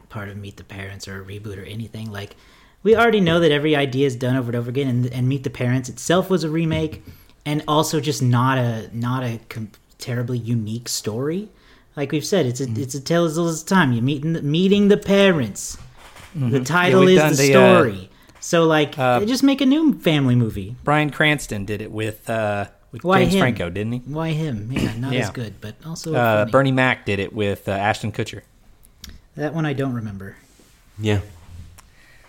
part 0.10 0.30
of 0.30 0.36
Meet 0.36 0.58
the 0.58 0.64
Parents 0.64 1.08
or 1.08 1.22
a 1.22 1.24
reboot 1.24 1.62
or 1.62 1.64
anything. 1.64 2.12
Like, 2.12 2.36
we 2.82 2.96
already 2.96 3.22
know 3.22 3.40
that 3.40 3.52
every 3.52 3.76
idea 3.76 4.08
is 4.08 4.16
done 4.16 4.36
over 4.36 4.50
and 4.50 4.56
over 4.56 4.70
again, 4.72 4.88
and, 4.88 5.06
and 5.14 5.30
Meet 5.30 5.44
the 5.44 5.52
Parents 5.52 5.90
itself 5.90 6.28
was 6.28 6.44
a 6.44 6.50
remake, 6.50 7.04
and 7.46 7.64
also 7.68 8.00
just 8.00 8.22
not 8.22 8.58
a 8.58 8.90
not 8.92 9.24
a 9.24 9.40
com- 9.48 9.72
terribly 10.00 10.40
unique 10.40 10.90
story. 10.90 11.50
Like 11.96 12.12
we've 12.12 12.26
said, 12.26 12.48
it's 12.48 12.62
a 12.62 12.68
it's 12.72 12.96
a 12.96 13.02
tale 13.02 13.26
as 13.26 13.38
old 13.38 13.50
as 13.50 13.62
time. 13.62 13.94
You 13.94 14.02
meeting 14.02 14.34
the, 14.34 14.42
meeting 14.42 14.88
the 14.88 14.98
parents. 14.98 15.78
The 16.34 16.62
title 16.62 17.06
we've 17.06 17.20
is 17.20 17.38
the 17.38 17.48
the, 17.48 17.56
uh, 17.56 17.76
story. 17.76 18.10
so 18.40 18.64
like, 18.64 18.98
uh, 18.98 19.24
just 19.26 19.44
make 19.44 19.62
a 19.62 19.66
new 19.68 20.00
family 20.00 20.34
movie. 20.34 20.76
Bryan 20.84 21.12
Cranston 21.12 21.66
did 21.66 21.82
it 21.82 21.92
with 21.92 22.28
uh, 22.28 22.66
with 22.92 23.04
Why 23.04 23.22
James 23.22 23.34
him? 23.36 23.40
Franco, 23.42 23.70
didn't 23.70 23.94
he? 23.94 24.00
Why 24.00 24.30
him? 24.30 24.70
Yeah, 24.72 24.96
not 24.98 25.14
as 25.14 25.30
good, 25.30 25.60
but 25.62 25.76
also 25.86 26.14
Uh. 26.16 26.46
Bernie 26.46 26.72
Mac 26.72 27.06
did 27.06 27.20
it 27.20 27.34
with 27.34 27.68
uh, 27.68 27.72
Ashton 27.72 28.12
Kutcher. 28.12 28.42
That 29.38 29.54
one 29.54 29.66
I 29.66 29.74
don't 29.74 29.94
remember. 29.94 30.36
Yeah. 31.00 31.22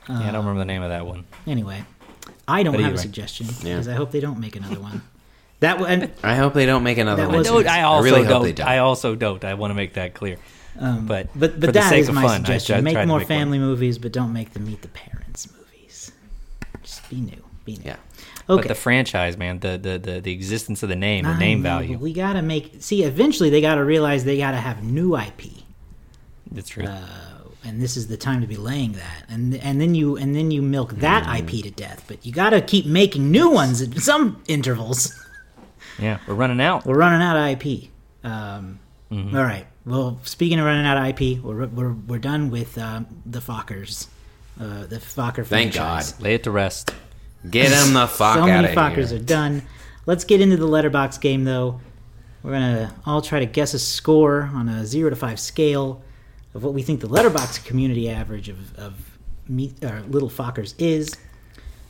yeah, 0.08 0.18
I 0.20 0.26
don't 0.30 0.44
remember 0.46 0.60
the 0.60 0.64
name 0.66 0.82
of 0.82 0.90
that 0.90 1.04
one. 1.06 1.24
Anyway, 1.46 1.84
I 2.46 2.62
don't 2.62 2.72
But 2.74 2.80
have 2.82 2.88
either 2.90 2.94
a 2.94 2.96
way. 2.98 3.02
suggestion 3.02 3.46
Yeah. 3.46 3.54
because 3.74 3.88
I 3.88 3.94
hope 3.94 4.12
they 4.12 4.20
don't 4.20 4.38
make 4.38 4.56
another 4.56 4.78
one. 4.80 5.02
That 5.60 5.78
one, 5.80 6.10
I 6.22 6.36
hope 6.36 6.54
they 6.54 6.66
don't 6.66 6.82
make 6.84 6.98
another 6.98 7.26
one. 7.28 7.40
I, 7.40 7.42
don't, 7.42 7.66
I 7.68 7.82
also 7.82 8.04
really 8.04 8.22
don't, 8.22 8.32
hope 8.32 8.42
they 8.44 8.52
don't. 8.52 8.68
I 8.68 8.78
also 8.78 9.14
don't. 9.14 9.44
I 9.44 9.54
want 9.54 9.70
to 9.70 9.74
make 9.74 9.94
that 9.94 10.14
clear. 10.14 10.38
um, 10.78 11.06
But 11.06 11.28
but 11.34 11.54
for 11.54 11.58
but 11.60 11.74
the 11.74 11.82
sake 11.88 12.00
is 12.00 12.08
of 12.08 12.14
my 12.14 12.22
fun, 12.22 12.30
I 12.30 12.36
suggestion. 12.36 12.74
tried- 12.76 12.84
make 12.84 12.94
more 13.06 13.18
make 13.18 13.28
one. 13.28 13.38
family 13.38 13.58
movies, 13.58 13.98
but 13.98 14.12
don't 14.12 14.32
make 14.32 14.52
the 14.52 14.60
Meet 14.60 14.82
the 14.82 14.88
Parents 14.88 15.48
movies. 15.52 16.12
Just 16.82 17.08
be 17.10 17.16
new. 17.20 17.42
Be 17.64 17.76
new. 17.76 17.82
Yeah. 17.84 17.96
But 18.46 18.58
Okay. 18.60 18.68
the 18.68 18.74
franchise, 18.74 19.36
man, 19.36 19.60
the, 19.60 19.78
the, 19.78 19.98
the, 19.98 20.20
the 20.20 20.32
existence 20.32 20.82
of 20.82 20.88
the 20.88 20.96
name, 20.96 21.24
the 21.24 21.30
I 21.30 21.38
name 21.38 21.62
know, 21.62 21.68
value. 21.70 21.98
We 21.98 22.12
gotta 22.12 22.42
make. 22.42 22.76
See, 22.82 23.02
eventually 23.04 23.50
they 23.50 23.60
gotta 23.60 23.84
realize 23.84 24.24
they 24.24 24.36
gotta 24.38 24.56
have 24.58 24.82
new 24.82 25.16
IP. 25.16 25.42
That's 26.50 26.68
true. 26.68 26.84
uh, 26.84 27.06
and 27.64 27.80
this 27.80 27.96
is 27.96 28.08
the 28.08 28.16
time 28.16 28.40
to 28.40 28.46
be 28.48 28.56
laying 28.56 28.92
that 28.94 29.24
and 29.28 29.54
and 29.54 29.80
then 29.80 29.94
you 29.94 30.16
and 30.16 30.34
then 30.34 30.50
you 30.50 30.60
milk 30.60 30.90
that 30.94 31.22
IP 31.38 31.62
to 31.62 31.70
death 31.70 32.02
but 32.08 32.26
you 32.26 32.32
got 32.32 32.50
to 32.50 32.60
keep 32.60 32.86
making 32.86 33.30
new 33.30 33.48
ones 33.48 33.80
at 33.80 33.96
some 33.98 34.42
intervals 34.48 35.14
yeah, 36.00 36.18
we're 36.26 36.34
running 36.34 36.60
out. 36.60 36.84
we're 36.84 36.96
running 36.98 37.22
out 37.22 37.36
of 37.36 37.64
IP 37.64 37.88
um, 38.24 38.80
Mm-hmm. 39.12 39.36
all 39.36 39.44
right 39.44 39.64
well 39.86 40.18
speaking 40.24 40.58
of 40.58 40.64
running 40.66 40.84
out 40.86 40.96
of 40.98 41.06
IP 41.20 41.40
we're 41.42 41.66
we're, 41.66 41.92
we're 41.92 42.18
done 42.18 42.50
with 42.50 42.76
um, 42.78 43.06
the 43.24 43.38
Fockers 43.38 44.08
uh, 44.60 44.86
the 44.86 44.96
Focker 44.96 45.46
Thank. 45.46 45.74
God. 45.74 46.04
Lay 46.20 46.34
it 46.34 46.42
to 46.42 46.50
rest. 46.50 46.92
Get 47.50 47.70
them 47.70 47.94
the 47.94 48.06
fuck 48.08 48.36
so 48.36 48.42
out 48.42 48.46
many 48.46 48.68
of 48.68 48.74
Fockers 48.74 49.08
here. 49.10 49.16
are 49.18 49.22
done 49.22 49.62
let's 50.06 50.24
get 50.24 50.40
into 50.40 50.56
the 50.56 50.66
Letterboxd 50.66 51.20
game 51.20 51.44
though 51.44 51.80
we're 52.42 52.52
gonna 52.52 52.94
all 53.06 53.22
try 53.22 53.38
to 53.40 53.46
guess 53.46 53.74
a 53.74 53.78
score 53.78 54.50
on 54.54 54.68
a 54.68 54.84
zero 54.86 55.10
to 55.10 55.16
five 55.16 55.38
scale 55.40 56.02
of 56.54 56.62
what 56.64 56.74
we 56.74 56.82
think 56.82 57.00
the 57.00 57.08
Letterboxd 57.08 57.64
community 57.64 58.08
average 58.10 58.48
of, 58.48 58.76
of 58.78 59.18
meet, 59.48 59.82
or 59.84 60.02
little 60.08 60.30
fockers 60.30 60.74
is 60.78 61.10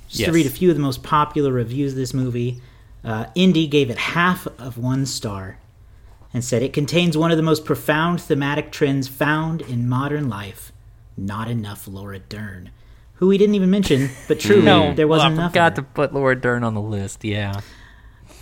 just 0.09 0.21
Yes. 0.21 0.27
to 0.27 0.33
read 0.33 0.47
a 0.47 0.51
few 0.51 0.69
of 0.69 0.77
the 0.77 0.83
most 0.83 1.03
popular 1.03 1.51
reviews 1.53 1.93
of 1.93 1.97
this 1.99 2.13
movie 2.13 2.61
uh, 3.05 3.27
indy 3.35 3.67
gave 3.67 3.89
it 3.91 3.99
half 3.99 4.47
of 4.59 4.77
one 4.79 5.07
star 5.07 5.59
and 6.35 6.45
said 6.45 6.63
it 6.63 6.73
contains 6.73 7.17
one 7.17 7.31
of 7.31 7.37
the 7.37 7.43
most 7.43 7.65
profound 7.65 8.21
thematic 8.21 8.71
trends 8.73 9.09
found 9.09 9.61
in 9.63 9.89
modern 9.89 10.29
life. 10.29 10.71
Not 11.17 11.49
enough 11.51 11.87
Laura 11.89 12.19
Dern, 12.21 12.71
who 13.23 13.29
we 13.29 13.39
didn't 13.39 13.55
even 13.55 13.71
mention, 13.71 14.11
but 14.27 14.41
true, 14.41 14.63
there 14.63 15.07
wasn't 15.07 15.09
well, 15.09 15.21
I 15.21 15.27
enough. 15.29 15.45
of 15.47 15.53
forgot 15.53 15.77
to 15.77 15.83
put 15.85 16.13
Laura 16.13 16.35
Dern 16.35 16.65
on 16.65 16.75
the 16.75 16.81
list. 16.81 17.23
Yeah. 17.23 17.61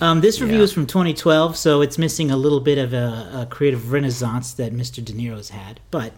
Um, 0.01 0.23
this 0.23 0.41
review 0.41 0.57
Yeah. 0.57 0.63
is 0.63 0.73
from 0.73 0.87
2012, 0.87 1.55
so 1.55 1.83
it's 1.83 1.99
missing 1.99 2.31
a 2.31 2.37
little 2.39 2.61
bit 2.61 2.79
of 2.79 2.95
a, 2.95 3.43
a 3.43 3.47
creative 3.51 3.93
renaissance 3.93 4.55
that 4.55 4.73
Mr. 4.73 5.05
De 5.05 5.13
Niro's 5.13 5.51
had. 5.51 5.81
But 5.91 6.15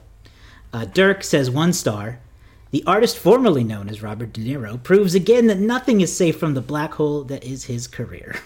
uh, 0.73 0.85
Dirk 0.85 1.25
says 1.25 1.51
one 1.51 1.73
star. 1.73 2.21
The 2.71 2.85
artist 2.87 3.19
formerly 3.19 3.65
known 3.65 3.89
as 3.89 4.01
Robert 4.01 4.33
De 4.33 4.41
Niro 4.41 4.81
proves 4.81 5.17
again 5.17 5.49
that 5.49 5.59
nothing 5.59 6.01
is 6.01 6.17
safe 6.17 6.39
from 6.39 6.55
the 6.55 6.61
black 6.61 6.95
hole 6.95 7.25
that 7.25 7.43
is 7.43 7.65
his 7.65 7.89
career. 7.89 8.37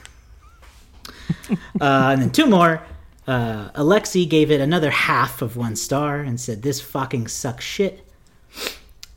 uh, 1.50 1.54
and 1.78 2.22
then 2.22 2.30
two 2.30 2.46
more. 2.46 2.80
Uh, 3.26 3.68
Alexi 3.72 4.26
gave 4.26 4.50
it 4.50 4.62
another 4.62 4.90
half 4.90 5.42
of 5.42 5.58
one 5.58 5.76
star 5.76 6.20
and 6.20 6.40
said, 6.40 6.62
This 6.62 6.80
fucking 6.80 7.28
sucks 7.28 7.66
shit. 7.66 8.02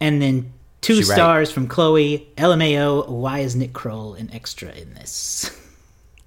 And 0.01 0.21
then 0.21 0.51
two 0.82 0.95
She 0.95 1.09
right. 1.09 1.15
stars 1.15 1.51
from 1.51 1.67
Chloe. 1.67 2.27
LMAO, 2.38 3.07
why 3.09 3.39
is 3.39 3.55
Nick 3.55 3.73
Kroll 3.73 4.13
an 4.13 4.30
extra 4.34 4.71
in 4.71 4.93
this? 4.93 5.55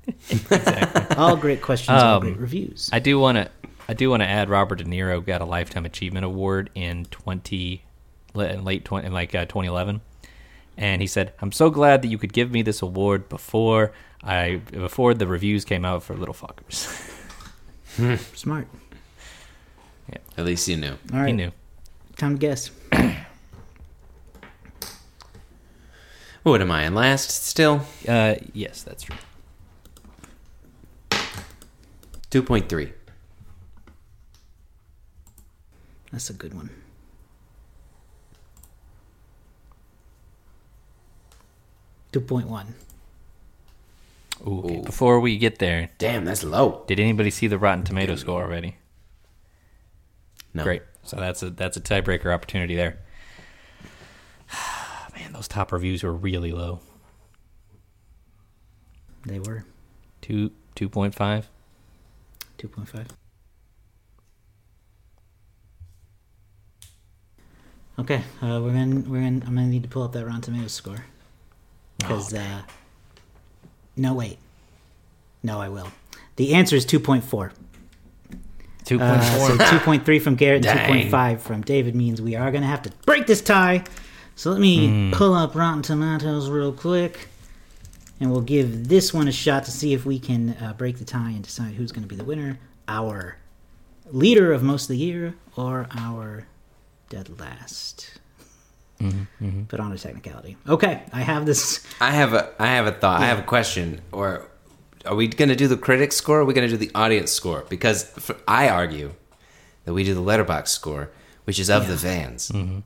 all 1.16 1.36
great 1.36 1.62
questions, 1.62 2.00
all 2.02 2.16
Um, 2.16 2.22
great 2.22 2.38
reviews. 2.38 2.90
I 2.92 2.98
do 2.98 3.18
want 3.18 3.36
to. 3.38 3.50
I 3.88 3.94
do 3.94 4.10
want 4.10 4.22
to 4.22 4.28
add 4.28 4.48
Robert 4.48 4.76
De 4.76 4.84
Niro 4.84 5.24
got 5.24 5.40
a 5.40 5.44
lifetime 5.44 5.84
achievement 5.84 6.24
award 6.24 6.70
in 6.74 7.04
twenty 7.06 7.82
in 8.34 8.64
late 8.64 8.84
twenty 8.84 9.06
in 9.06 9.12
like 9.12 9.34
uh, 9.34 9.44
2011, 9.44 10.00
and 10.76 11.00
he 11.00 11.06
said, 11.06 11.32
"I'm 11.40 11.52
so 11.52 11.70
glad 11.70 12.02
that 12.02 12.08
you 12.08 12.18
could 12.18 12.32
give 12.32 12.50
me 12.50 12.62
this 12.62 12.82
award 12.82 13.28
before 13.28 13.92
I 14.22 14.60
before 14.72 15.14
the 15.14 15.26
reviews 15.26 15.64
came 15.64 15.84
out 15.84 16.02
for 16.02 16.14
Little 16.14 16.34
Fuckers." 16.34 16.88
Smart. 18.36 18.66
At 20.36 20.44
least 20.44 20.66
you 20.68 20.76
knew. 20.76 20.94
All 21.12 21.24
he 21.24 21.32
knew. 21.32 21.52
time 22.16 22.34
to 22.34 22.38
guess. 22.38 22.70
What 26.42 26.60
am 26.60 26.70
I 26.70 26.84
in 26.86 26.94
last 26.94 27.30
still? 27.30 27.82
Uh, 28.08 28.34
yes, 28.52 28.82
that's 28.82 29.04
true. 29.04 29.16
2.3. 32.30 32.92
That's 36.10 36.30
a 36.30 36.32
good 36.32 36.54
one. 36.54 36.70
Two 42.12 42.20
point 42.20 42.46
one. 42.48 42.74
Ooh, 44.46 44.58
okay. 44.58 44.76
Ooh. 44.78 44.82
Before 44.82 45.18
we 45.20 45.38
get 45.38 45.58
there, 45.58 45.88
Damn, 45.96 46.26
that's 46.26 46.44
low. 46.44 46.84
did 46.86 47.00
anybody 47.00 47.30
see 47.30 47.46
the 47.46 47.56
Rotten 47.58 47.84
Tomato 47.84 48.16
score 48.16 48.42
already? 48.42 48.76
No. 50.52 50.62
Great. 50.62 50.82
So 51.04 51.16
that's 51.16 51.42
a 51.42 51.48
that's 51.50 51.78
a 51.78 51.80
tiebreaker 51.80 52.32
opportunity 52.32 52.76
there. 52.76 52.98
Man, 55.32 55.38
those 55.38 55.48
top 55.48 55.72
reviews 55.72 56.02
were 56.02 56.12
really 56.12 56.52
low. 56.52 56.80
They 59.24 59.38
were 59.38 59.64
Two 60.20 60.52
two 60.74 60.88
point 60.88 61.14
five. 61.14 61.48
two 62.58 62.68
point 62.68 62.88
five. 62.88 63.08
Okay, 67.98 68.22
uh, 68.40 68.60
we're 68.62 68.72
gonna 68.72 69.00
we're 69.00 69.20
gonna 69.20 69.44
I'm 69.46 69.54
gonna 69.54 69.66
need 69.66 69.82
to 69.82 69.88
pull 69.88 70.02
up 70.02 70.12
that 70.12 70.24
Rotten 70.24 70.40
Tomatoes 70.40 70.72
score 70.72 71.04
because 71.98 72.32
uh, 72.34 72.62
no 73.96 74.14
wait, 74.14 74.38
no 75.42 75.60
I 75.60 75.68
will. 75.68 75.88
The 76.36 76.54
answer 76.54 76.76
is 76.76 76.84
two 76.84 77.00
point 77.00 77.24
four. 77.24 77.52
Two 78.84 78.98
point 78.98 79.22
four. 79.24 79.50
Uh, 79.52 79.58
so 79.58 79.70
two 79.70 79.78
point 79.78 80.04
three 80.04 80.18
from 80.18 80.34
Garrett 80.34 80.64
2.5 80.64 81.40
from 81.40 81.62
David 81.62 81.94
means 81.94 82.20
we 82.20 82.34
are 82.34 82.50
going 82.50 82.62
to 82.62 82.68
have 82.68 82.82
to 82.82 82.90
break 83.06 83.26
this 83.26 83.40
tie. 83.40 83.84
So 84.36 84.50
let 84.50 84.60
me 84.60 84.88
hmm. 84.88 85.10
pull 85.12 85.34
up 85.34 85.54
Rotten 85.54 85.82
Tomatoes 85.82 86.48
real 86.48 86.72
quick. 86.72 87.28
And 88.20 88.30
we'll 88.30 88.40
give 88.40 88.88
this 88.88 89.12
one 89.12 89.26
a 89.26 89.32
shot 89.32 89.64
to 89.64 89.72
see 89.72 89.94
if 89.94 90.06
we 90.06 90.20
can 90.20 90.50
uh, 90.60 90.74
break 90.74 90.98
the 90.98 91.04
tie 91.04 91.30
and 91.30 91.42
decide 91.42 91.74
who's 91.74 91.90
going 91.90 92.04
to 92.04 92.08
be 92.08 92.14
the 92.14 92.24
winner. 92.24 92.58
Our 92.86 93.36
leader 94.06 94.52
of 94.52 94.62
most 94.62 94.84
of 94.84 94.88
the 94.90 94.96
year 94.96 95.34
or 95.56 95.88
our 95.90 96.46
dead 97.08 97.40
last. 97.40 98.20
Mm-hmm, 99.00 99.44
mm-hmm. 99.44 99.62
But 99.62 99.80
on 99.80 99.92
a 99.92 99.98
technicality. 99.98 100.56
Okay, 100.68 101.02
I 101.12 101.22
have 101.22 101.46
this. 101.46 101.84
I 102.00 102.12
have 102.12 102.32
a 102.32 102.52
I 102.60 102.66
have 102.66 102.86
a 102.86 102.92
thought. 102.92 103.20
I 103.20 103.26
have 103.26 103.40
a 103.40 103.44
question. 103.44 104.00
Or 104.12 104.48
are 105.04 105.16
we 105.16 105.26
going 105.26 105.48
to 105.48 105.56
do 105.56 105.66
the 105.66 105.76
critic 105.76 106.12
score? 106.12 106.38
Or 106.38 106.42
are 106.42 106.44
we 106.44 106.54
going 106.54 106.68
to 106.68 106.76
do 106.76 106.76
the 106.76 106.94
audience 106.94 107.32
score? 107.32 107.64
Because 107.68 108.04
for, 108.04 108.36
I 108.46 108.68
argue 108.68 109.14
that 109.84 109.92
we 109.92 110.04
do 110.04 110.14
the 110.14 110.22
Letterboxd 110.22 110.68
score, 110.68 111.10
which 111.44 111.58
is 111.58 111.68
of 111.68 111.88
the 111.88 111.96
fans. 111.96 112.50
Mm-hmm. 112.50 112.80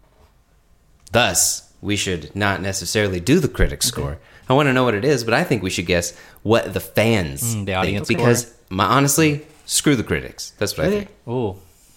Thus, 1.12 1.72
we 1.80 1.96
should 1.96 2.34
not 2.34 2.60
necessarily 2.60 3.20
do 3.20 3.38
the 3.40 3.48
critic 3.48 3.82
score. 3.82 4.18
I 4.48 4.52
want 4.54 4.68
to 4.68 4.72
know 4.72 4.84
what 4.84 4.94
it 4.94 5.04
is, 5.04 5.24
but 5.24 5.34
I 5.34 5.44
think 5.44 5.62
we 5.62 5.70
should 5.70 5.86
guess 5.86 6.16
what 6.42 6.72
the 6.72 6.80
fans 6.80 7.42
Mm, 7.42 7.60
the 7.60 7.66
think. 7.66 7.78
audience 7.78 8.08
because 8.08 8.54
my 8.70 8.84
honestly, 8.84 9.46
screw 9.64 9.96
the 9.96 10.04
critics. 10.04 10.52
That's 10.58 10.76
what 10.76 10.86
I 10.86 10.90
think. 10.90 11.08
Oh, 11.26 11.56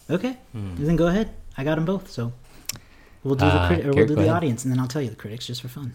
okay. 0.09 0.37
Then 0.53 0.95
go 0.95 1.07
ahead. 1.07 1.29
I 1.57 1.63
got 1.63 1.75
them 1.75 1.85
both. 1.85 2.09
So 2.09 2.33
we'll 3.23 3.35
do 3.35 3.45
the 3.45 3.51
Uh, 3.51 3.67
crit- 3.67 3.85
or 3.85 3.91
we'll 3.93 4.07
do 4.07 4.15
the 4.15 4.21
ahead. 4.21 4.33
audience, 4.35 4.63
and 4.63 4.71
then 4.71 4.79
I'll 4.79 4.87
tell 4.87 5.01
you 5.01 5.09
the 5.09 5.15
critics 5.15 5.45
just 5.47 5.61
for 5.61 5.67
fun. 5.67 5.93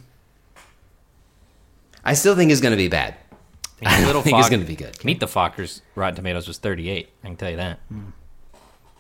I 2.04 2.14
still 2.14 2.36
think 2.36 2.50
it's 2.52 2.60
going 2.60 2.72
to 2.72 2.76
be 2.76 2.88
bad. 2.88 3.16
I 3.84 3.96
don't 3.98 4.06
Little 4.06 4.22
think 4.22 4.38
it's 4.38 4.48
going 4.48 4.60
to 4.60 4.66
be 4.66 4.76
good. 4.76 5.02
Meet 5.04 5.20
the 5.20 5.26
Fockers. 5.26 5.80
Rotten 5.94 6.16
Tomatoes 6.16 6.46
was 6.46 6.58
thirty 6.58 6.88
eight. 6.90 7.08
I 7.24 7.28
can 7.28 7.36
tell 7.36 7.50
you 7.50 7.56
that. 7.56 7.80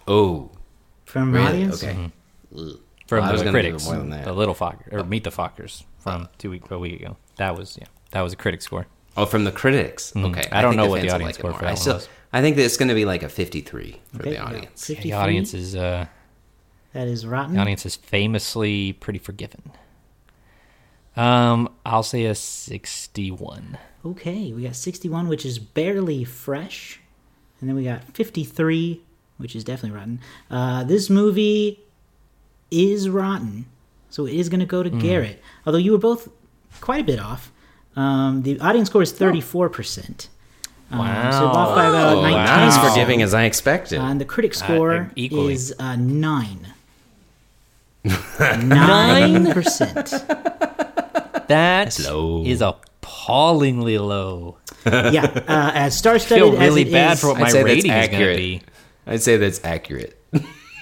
Oh, 0.08 0.50
From 1.04 1.32
really? 1.32 1.46
audience, 1.46 1.82
Okay. 1.84 2.10
From 3.20 3.28
Well, 3.34 3.44
the 3.44 3.50
critics, 3.50 3.84
more 3.86 3.96
than 3.96 4.10
that. 4.10 4.24
the 4.24 4.32
Little 4.32 4.54
Fockers 4.54 4.92
or 4.92 5.04
Meet 5.04 5.24
the 5.24 5.30
Fockers 5.30 5.84
from 5.98 6.28
two 6.38 6.50
week 6.50 6.70
a 6.70 6.78
week 6.78 7.00
ago. 7.00 7.16
That 7.36 7.56
was 7.56 7.76
yeah, 7.80 7.86
that 8.12 8.20
was 8.22 8.32
a 8.32 8.36
critic 8.36 8.62
score. 8.62 8.86
Oh, 9.16 9.26
from 9.26 9.44
the 9.44 9.52
critics. 9.52 10.12
Okay, 10.16 10.26
Mm-hmm. 10.42 10.54
I 10.54 10.60
don't 10.62 10.72
think 10.72 10.82
know 10.82 10.88
what 10.90 11.02
the 11.02 11.10
audience 11.10 11.36
it 11.36 11.38
score 11.38 11.50
more. 11.50 11.58
for 11.60 11.64
that 11.64 11.68
I 11.68 11.72
one 11.72 11.80
still, 11.80 11.94
was. 11.94 12.08
I 12.32 12.40
think 12.40 12.56
that 12.56 12.64
it's 12.64 12.76
going 12.76 12.88
to 12.88 12.94
be 12.96 13.04
like 13.04 13.22
a 13.22 13.28
fifty-three 13.28 14.00
for 14.12 14.20
Okay, 14.22 14.30
the 14.30 14.38
audience. 14.38 14.86
53. 14.86 15.10
The 15.10 15.16
audience 15.16 15.54
is 15.54 15.76
uh, 15.76 16.06
That 16.94 17.06
is 17.08 17.24
rotten. 17.26 17.54
the 17.54 17.60
audience 17.60 17.86
is 17.86 17.94
famously 17.96 18.92
pretty 18.94 19.18
forgiving. 19.20 19.70
Um, 21.16 21.68
I'll 21.86 22.02
say 22.02 22.24
a 22.24 22.34
sixty 22.34 23.30
one. 23.30 23.78
Okay, 24.04 24.52
we 24.52 24.64
got 24.64 24.76
61, 24.76 25.28
which 25.28 25.46
is 25.46 25.58
barely 25.58 26.24
fresh. 26.24 27.00
And 27.60 27.68
then 27.70 27.74
we 27.76 27.84
got 27.84 28.04
53, 28.12 29.00
which 29.38 29.56
is 29.56 29.64
definitely 29.64 29.96
rotten. 29.96 30.20
Uh, 30.50 30.84
this 30.84 31.08
movie 31.08 31.80
is 32.74 33.08
rotten, 33.08 33.66
so 34.10 34.26
it 34.26 34.34
is 34.34 34.48
going 34.48 34.58
to 34.60 34.66
go 34.66 34.82
to 34.82 34.90
Hmm. 34.90 34.98
Garrett. 34.98 35.40
Although 35.66 35.78
you 35.78 35.92
were 35.92 35.98
both 35.98 36.28
quite 36.80 37.00
a 37.00 37.04
bit 37.04 37.18
off. 37.20 37.50
Um, 37.96 38.42
the 38.42 38.58
audience 38.60 38.88
score 38.90 39.02
is 39.02 39.12
34%. 39.12 40.28
Um, 40.90 40.98
So 41.32 41.46
off 41.46 41.74
by 41.74 41.86
about 41.88 42.16
Wow. 42.18 42.22
19. 42.22 42.44
Not 42.44 42.58
as 42.68 42.76
forgiving 42.78 43.22
as 43.22 43.32
I 43.34 43.44
expected. 43.44 43.98
Uh, 44.00 44.04
and 44.06 44.20
the 44.20 44.24
critic 44.24 44.54
score 44.54 45.10
equally. 45.16 45.54
is 45.54 45.74
uh, 45.78 45.96
9. 45.96 46.58
9%. 48.04 50.40
That 51.48 51.98
low. 52.00 52.42
is 52.46 52.62
appallingly 52.62 53.98
low. 53.98 54.56
yeah, 54.86 55.24
uh, 55.46 55.72
as 55.74 55.94
star-studded 55.96 56.42
feel 56.42 56.52
really 56.58 56.82
as 56.82 56.88
it 56.88 56.92
bad 56.92 57.12
is- 57.12 57.20
for 57.20 57.26
what 57.28 57.36
I'd 57.36 57.40
my 57.42 57.48
say 57.50 57.62
that's 57.62 57.74
rating 57.74 57.90
is 57.90 57.96
going 57.96 58.08
to 58.10 58.14
accurate. 58.16 58.36
be. 58.38 58.62
I'd 59.06 59.22
say 59.22 59.36
that's 59.36 59.60
accurate. 59.62 60.18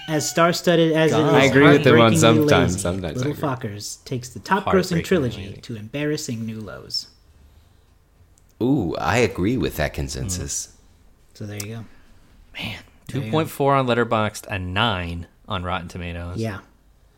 As 0.07 0.29
star-studded 0.29 0.91
as 0.91 1.11
it 1.13 1.15
is, 1.15 1.23
God. 1.23 1.33
I 1.33 1.45
agree 1.45 1.67
with 1.69 1.83
them 1.83 1.99
on 2.01 2.15
sometimes, 2.17 2.73
lazy, 2.73 2.79
sometimes 2.79 3.17
Little 3.17 3.31
agree. 3.31 3.41
Fockers 3.41 4.03
takes 4.03 4.29
the 4.29 4.39
top-grossing 4.39 5.03
trilogy 5.03 5.47
lazy. 5.47 5.61
to 5.61 5.75
embarrassing 5.75 6.45
new 6.45 6.59
lows. 6.59 7.07
Ooh, 8.61 8.95
I 8.97 9.17
agree 9.17 9.57
with 9.57 9.77
that 9.77 9.93
consensus. 9.93 10.75
So 11.33 11.45
there 11.45 11.57
you 11.57 11.75
go. 11.75 11.85
Man, 12.57 12.79
two 13.07 13.31
point 13.31 13.49
four 13.49 13.75
on 13.75 13.87
Letterboxd, 13.87 14.45
a 14.47 14.59
nine 14.59 15.27
on 15.47 15.63
Rotten 15.63 15.87
Tomatoes. 15.87 16.37
Yeah. 16.37 16.59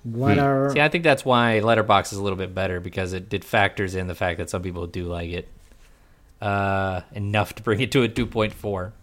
What 0.04 0.38
are 0.38 0.72
See, 0.72 0.80
I 0.82 0.88
think 0.90 1.04
that's 1.04 1.26
why 1.26 1.60
Letterboxd 1.64 2.14
is 2.14 2.20
a 2.20 2.24
little 2.24 2.38
bit 2.38 2.54
better 2.54 2.80
because 2.80 3.14
it, 3.14 3.34
it 3.34 3.44
factors 3.44 3.96
in 3.96 4.08
the 4.08 4.16
fact 4.16 4.38
that 4.38 4.50
some 4.50 4.62
people 4.62 4.86
do 4.88 5.06
like 5.06 5.32
it 5.32 5.48
uh, 6.42 7.02
enough 7.14 7.56
to 7.56 7.64
bring 7.64 7.80
it 7.82 7.92
to 7.94 8.04
a 8.04 8.08
two 8.08 8.28
point 8.28 8.54
four. 8.54 8.94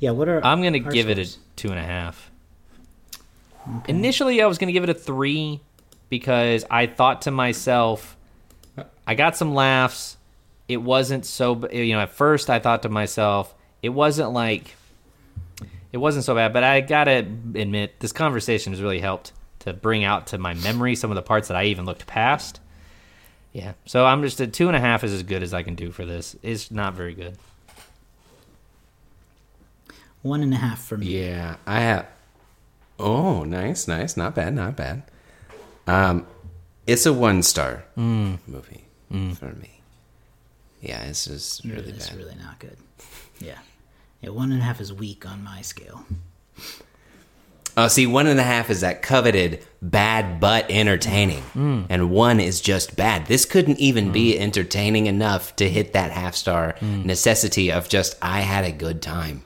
yeah? 0.00 0.10
What 0.10 0.28
are 0.28 0.44
I'm 0.44 0.62
gonna 0.62 0.82
our 0.82 0.90
give 0.90 1.08
it 1.08 1.18
a 1.18 1.24
scores? 1.24 1.44
two 1.56 1.70
and 1.70 1.78
a 1.78 1.84
half. 1.84 2.27
Initially, 3.86 4.42
I 4.42 4.46
was 4.46 4.58
gonna 4.58 4.72
give 4.72 4.84
it 4.84 4.90
a 4.90 4.94
three 4.94 5.60
because 6.08 6.64
I 6.70 6.86
thought 6.86 7.22
to 7.22 7.30
myself, 7.30 8.16
I 9.06 9.14
got 9.14 9.36
some 9.36 9.54
laughs. 9.54 10.16
It 10.68 10.78
wasn't 10.78 11.24
so, 11.24 11.54
b- 11.54 11.86
you 11.86 11.94
know. 11.94 12.00
At 12.00 12.12
first, 12.12 12.50
I 12.50 12.58
thought 12.58 12.82
to 12.82 12.88
myself, 12.88 13.54
it 13.82 13.88
wasn't 13.90 14.32
like, 14.32 14.74
it 15.92 15.98
wasn't 15.98 16.24
so 16.24 16.34
bad. 16.34 16.52
But 16.52 16.64
I 16.64 16.80
gotta 16.82 17.18
admit, 17.18 18.00
this 18.00 18.12
conversation 18.12 18.72
has 18.72 18.82
really 18.82 19.00
helped 19.00 19.32
to 19.60 19.72
bring 19.72 20.04
out 20.04 20.28
to 20.28 20.38
my 20.38 20.54
memory 20.54 20.94
some 20.94 21.10
of 21.10 21.14
the 21.14 21.22
parts 21.22 21.48
that 21.48 21.56
I 21.56 21.64
even 21.64 21.84
looked 21.84 22.06
past. 22.06 22.60
Yeah, 23.52 23.72
so 23.86 24.04
I'm 24.04 24.22
just 24.22 24.40
a 24.40 24.46
two 24.46 24.68
and 24.68 24.76
a 24.76 24.80
half 24.80 25.04
is 25.04 25.12
as 25.12 25.22
good 25.22 25.42
as 25.42 25.54
I 25.54 25.62
can 25.62 25.74
do 25.74 25.90
for 25.90 26.04
this. 26.04 26.36
It's 26.42 26.70
not 26.70 26.94
very 26.94 27.14
good. 27.14 27.36
One 30.22 30.42
and 30.42 30.52
a 30.52 30.56
half 30.58 30.82
for 30.84 30.98
me. 30.98 31.06
Yeah, 31.06 31.56
I 31.66 31.80
have. 31.80 32.06
Oh, 32.98 33.44
nice, 33.44 33.86
nice, 33.86 34.16
not 34.16 34.34
bad, 34.34 34.54
not 34.54 34.76
bad. 34.76 35.02
Um, 35.86 36.26
it's 36.86 37.06
a 37.06 37.12
one 37.12 37.42
star 37.42 37.84
mm. 37.96 38.38
movie 38.46 38.84
mm. 39.12 39.36
for 39.36 39.52
me. 39.52 39.80
Yeah, 40.80 41.02
it's 41.04 41.26
just 41.26 41.64
really 41.64 41.90
it's 41.90 42.08
bad. 42.10 42.18
really 42.18 42.34
not 42.36 42.58
good. 42.58 42.76
Yeah. 43.40 43.58
Yeah, 44.20 44.30
one 44.30 44.52
and 44.52 44.60
a 44.60 44.64
half 44.64 44.80
is 44.80 44.92
weak 44.92 45.26
on 45.26 45.44
my 45.44 45.62
scale. 45.62 46.04
Oh, 47.76 47.86
see, 47.86 48.08
one 48.08 48.26
and 48.26 48.40
a 48.40 48.44
half 48.44 48.70
is 48.70 48.80
that 48.80 49.02
coveted 49.02 49.64
bad 49.80 50.40
but 50.40 50.66
entertaining, 50.68 51.44
mm. 51.54 51.86
and 51.88 52.10
one 52.10 52.40
is 52.40 52.60
just 52.60 52.96
bad. 52.96 53.26
This 53.26 53.44
couldn't 53.44 53.78
even 53.78 54.10
be 54.10 54.36
entertaining 54.36 55.06
enough 55.06 55.54
to 55.56 55.70
hit 55.70 55.92
that 55.92 56.10
half 56.10 56.34
star 56.34 56.74
necessity 56.80 57.70
of 57.70 57.88
just 57.88 58.16
I 58.20 58.40
had 58.40 58.64
a 58.64 58.72
good 58.72 59.00
time. 59.00 59.44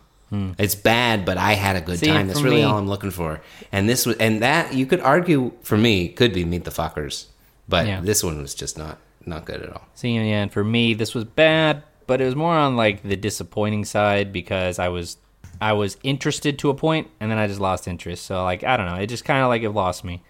It's 0.58 0.74
bad, 0.74 1.26
but 1.26 1.36
I 1.36 1.52
had 1.52 1.76
a 1.76 1.82
good 1.82 1.98
See, 1.98 2.06
time. 2.06 2.26
That's 2.26 2.40
really 2.40 2.56
me- 2.56 2.62
all 2.62 2.78
I'm 2.78 2.88
looking 2.88 3.10
for. 3.10 3.42
And 3.70 3.86
this 3.88 4.06
was, 4.06 4.16
and 4.16 4.42
that 4.42 4.72
you 4.72 4.86
could 4.86 5.00
argue 5.00 5.52
for 5.62 5.76
me 5.76 6.08
could 6.08 6.32
be 6.32 6.44
Meet 6.46 6.64
the 6.64 6.70
Fuckers, 6.70 7.26
but 7.68 7.86
Yeah. 7.86 8.00
this 8.00 8.24
one 8.24 8.40
was 8.40 8.54
just 8.54 8.78
not 8.78 8.98
not 9.26 9.44
good 9.44 9.60
at 9.62 9.70
all. 9.72 9.82
See, 9.94 10.14
yeah, 10.16 10.42
and 10.42 10.50
for 10.52 10.64
me, 10.64 10.94
this 10.94 11.14
was 11.14 11.24
bad, 11.24 11.82
but 12.06 12.20
it 12.20 12.24
was 12.24 12.34
more 12.34 12.54
on 12.54 12.76
like 12.76 13.02
the 13.02 13.14
disappointing 13.14 13.84
side 13.84 14.32
because 14.32 14.78
I 14.78 14.88
was, 14.88 15.16
I 15.60 15.74
was 15.74 15.96
interested 16.02 16.58
to 16.60 16.70
a 16.70 16.74
point, 16.74 17.08
and 17.20 17.30
then 17.30 17.38
I 17.38 17.46
just 17.46 17.60
lost 17.60 17.86
interest. 17.86 18.24
So 18.26 18.42
like, 18.42 18.64
I 18.64 18.76
don't 18.78 18.86
know, 18.86 18.96
it 18.96 19.06
just 19.08 19.24
kind 19.26 19.42
of 19.42 19.48
like 19.48 19.62
it 19.62 19.70
lost 19.70 20.02
me, 20.02 20.22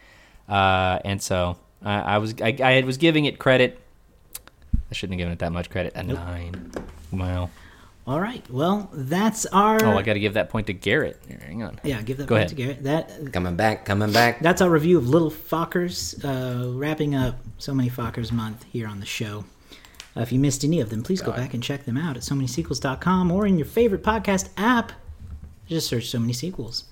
uh, 0.49 0.99
and 1.05 1.23
so 1.23 1.57
I, 1.85 2.01
I 2.01 2.19
was, 2.19 2.35
I, 2.43 2.57
I 2.63 2.81
was 2.83 2.97
giving 2.97 3.25
it 3.25 3.39
credit. 3.39 3.79
I 4.91 4.95
shouldn't 4.95 5.15
have 5.15 5.19
given 5.19 5.33
it 5.33 5.39
that 5.39 5.53
much 5.53 5.71
credit. 5.71 5.93
A 5.95 6.03
nine. 6.03 6.73
Wow. 7.13 7.49
All 8.05 8.21
right. 8.21 8.45
Well, 8.51 8.91
that's 8.93 9.47
our. 9.47 9.83
Oh, 9.85 9.97
I 9.97 10.03
got 10.03 10.15
to 10.15 10.21
give 10.21 10.35
that 10.35 10.51
point 10.51 10.67
to 10.67 10.73
Garrett. 10.73 11.23
Here, 11.29 11.39
hang 11.45 11.63
on. 11.63 11.79
yeah, 11.85 12.03
give 12.03 12.17
that 12.17 12.27
Go 12.27 12.35
point 12.35 12.41
ahead. 12.41 12.49
to 12.49 12.55
Garrett. 12.57 12.83
That 12.83 13.33
Coming 13.33 13.55
back, 13.55 13.85
coming 13.85 14.11
back. 14.13 14.41
that's 14.41 14.61
our 14.61 14.69
review 14.71 14.99
of 14.99 15.09
Little 15.09 15.31
Fockers, 15.31 16.19
uh, 16.25 16.73
wrapping 16.77 17.15
up 17.15 17.37
So 17.59 17.73
Many 17.73 17.91
Fockers 17.91 18.33
month 18.33 18.65
here 18.65 18.89
on 18.89 18.99
the 18.99 19.07
show. 19.07 19.45
Uh, 20.17 20.21
if 20.21 20.33
you 20.33 20.39
missed 20.41 20.65
any 20.65 20.81
of 20.81 20.91
them, 20.91 21.03
please 21.05 21.23
go 21.23 21.31
back 21.33 21.55
and 21.55 21.63
check 21.63 21.85
them 21.85 21.97
out 21.97 22.17
at 22.17 22.25
so 22.25 22.35
many 22.35 22.47
sequels.com 22.49 23.31
or 23.31 23.47
in 23.47 23.57
your 23.57 23.67
favorite 23.67 24.03
podcast 24.03 24.49
app. 24.57 24.93
Just 25.69 25.89
search 25.89 26.09
So 26.11 26.19
Many 26.19 26.33
Sequels. 26.33 26.85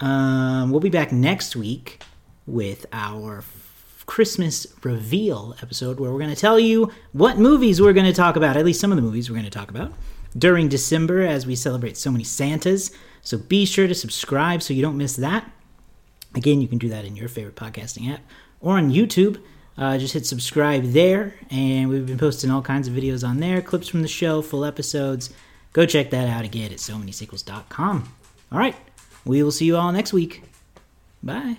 Um, 0.00 0.70
we'll 0.70 0.80
be 0.80 0.90
back 0.90 1.12
next 1.12 1.54
week 1.54 2.02
with 2.46 2.84
our 2.92 3.38
f- 3.38 4.02
Christmas 4.06 4.66
reveal 4.82 5.54
episode 5.62 6.00
where 6.00 6.10
we're 6.10 6.18
going 6.18 6.34
to 6.34 6.36
tell 6.40 6.58
you 6.58 6.90
what 7.12 7.38
movies 7.38 7.80
we're 7.80 7.92
going 7.92 8.06
to 8.06 8.12
talk 8.12 8.34
about, 8.36 8.56
at 8.56 8.64
least 8.64 8.80
some 8.80 8.90
of 8.90 8.96
the 8.96 9.02
movies 9.02 9.30
we're 9.30 9.36
going 9.36 9.44
to 9.48 9.50
talk 9.50 9.70
about 9.70 9.92
during 10.36 10.68
December 10.68 11.22
as 11.22 11.46
we 11.46 11.54
celebrate 11.54 11.96
so 11.96 12.10
many 12.10 12.24
Santas. 12.24 12.90
So 13.22 13.38
be 13.38 13.64
sure 13.64 13.86
to 13.86 13.94
subscribe 13.94 14.62
so 14.62 14.74
you 14.74 14.82
don't 14.82 14.96
miss 14.96 15.16
that. 15.16 15.50
Again, 16.34 16.60
you 16.60 16.68
can 16.68 16.78
do 16.78 16.88
that 16.88 17.04
in 17.04 17.16
your 17.16 17.28
favorite 17.28 17.56
podcasting 17.56 18.12
app 18.12 18.20
or 18.60 18.76
on 18.76 18.90
YouTube. 18.90 19.40
Uh, 19.76 19.96
just 19.96 20.12
hit 20.12 20.26
subscribe 20.26 20.84
there, 20.84 21.34
and 21.50 21.88
we've 21.88 22.06
been 22.06 22.18
posting 22.18 22.50
all 22.50 22.60
kinds 22.60 22.88
of 22.88 22.94
videos 22.94 23.26
on 23.26 23.38
there, 23.40 23.62
clips 23.62 23.88
from 23.88 24.02
the 24.02 24.08
show, 24.08 24.42
full 24.42 24.64
episodes. 24.64 25.30
Go 25.72 25.86
check 25.86 26.10
that 26.10 26.28
out 26.28 26.44
again 26.44 26.72
at 26.72 26.80
so 26.80 26.98
many 26.98 27.12
sequels.com. 27.12 28.12
All 28.50 28.58
right, 28.58 28.76
we 29.24 29.42
will 29.42 29.50
see 29.50 29.64
you 29.64 29.76
all 29.76 29.90
next 29.90 30.12
week. 30.12 30.42
Bye. 31.22 31.56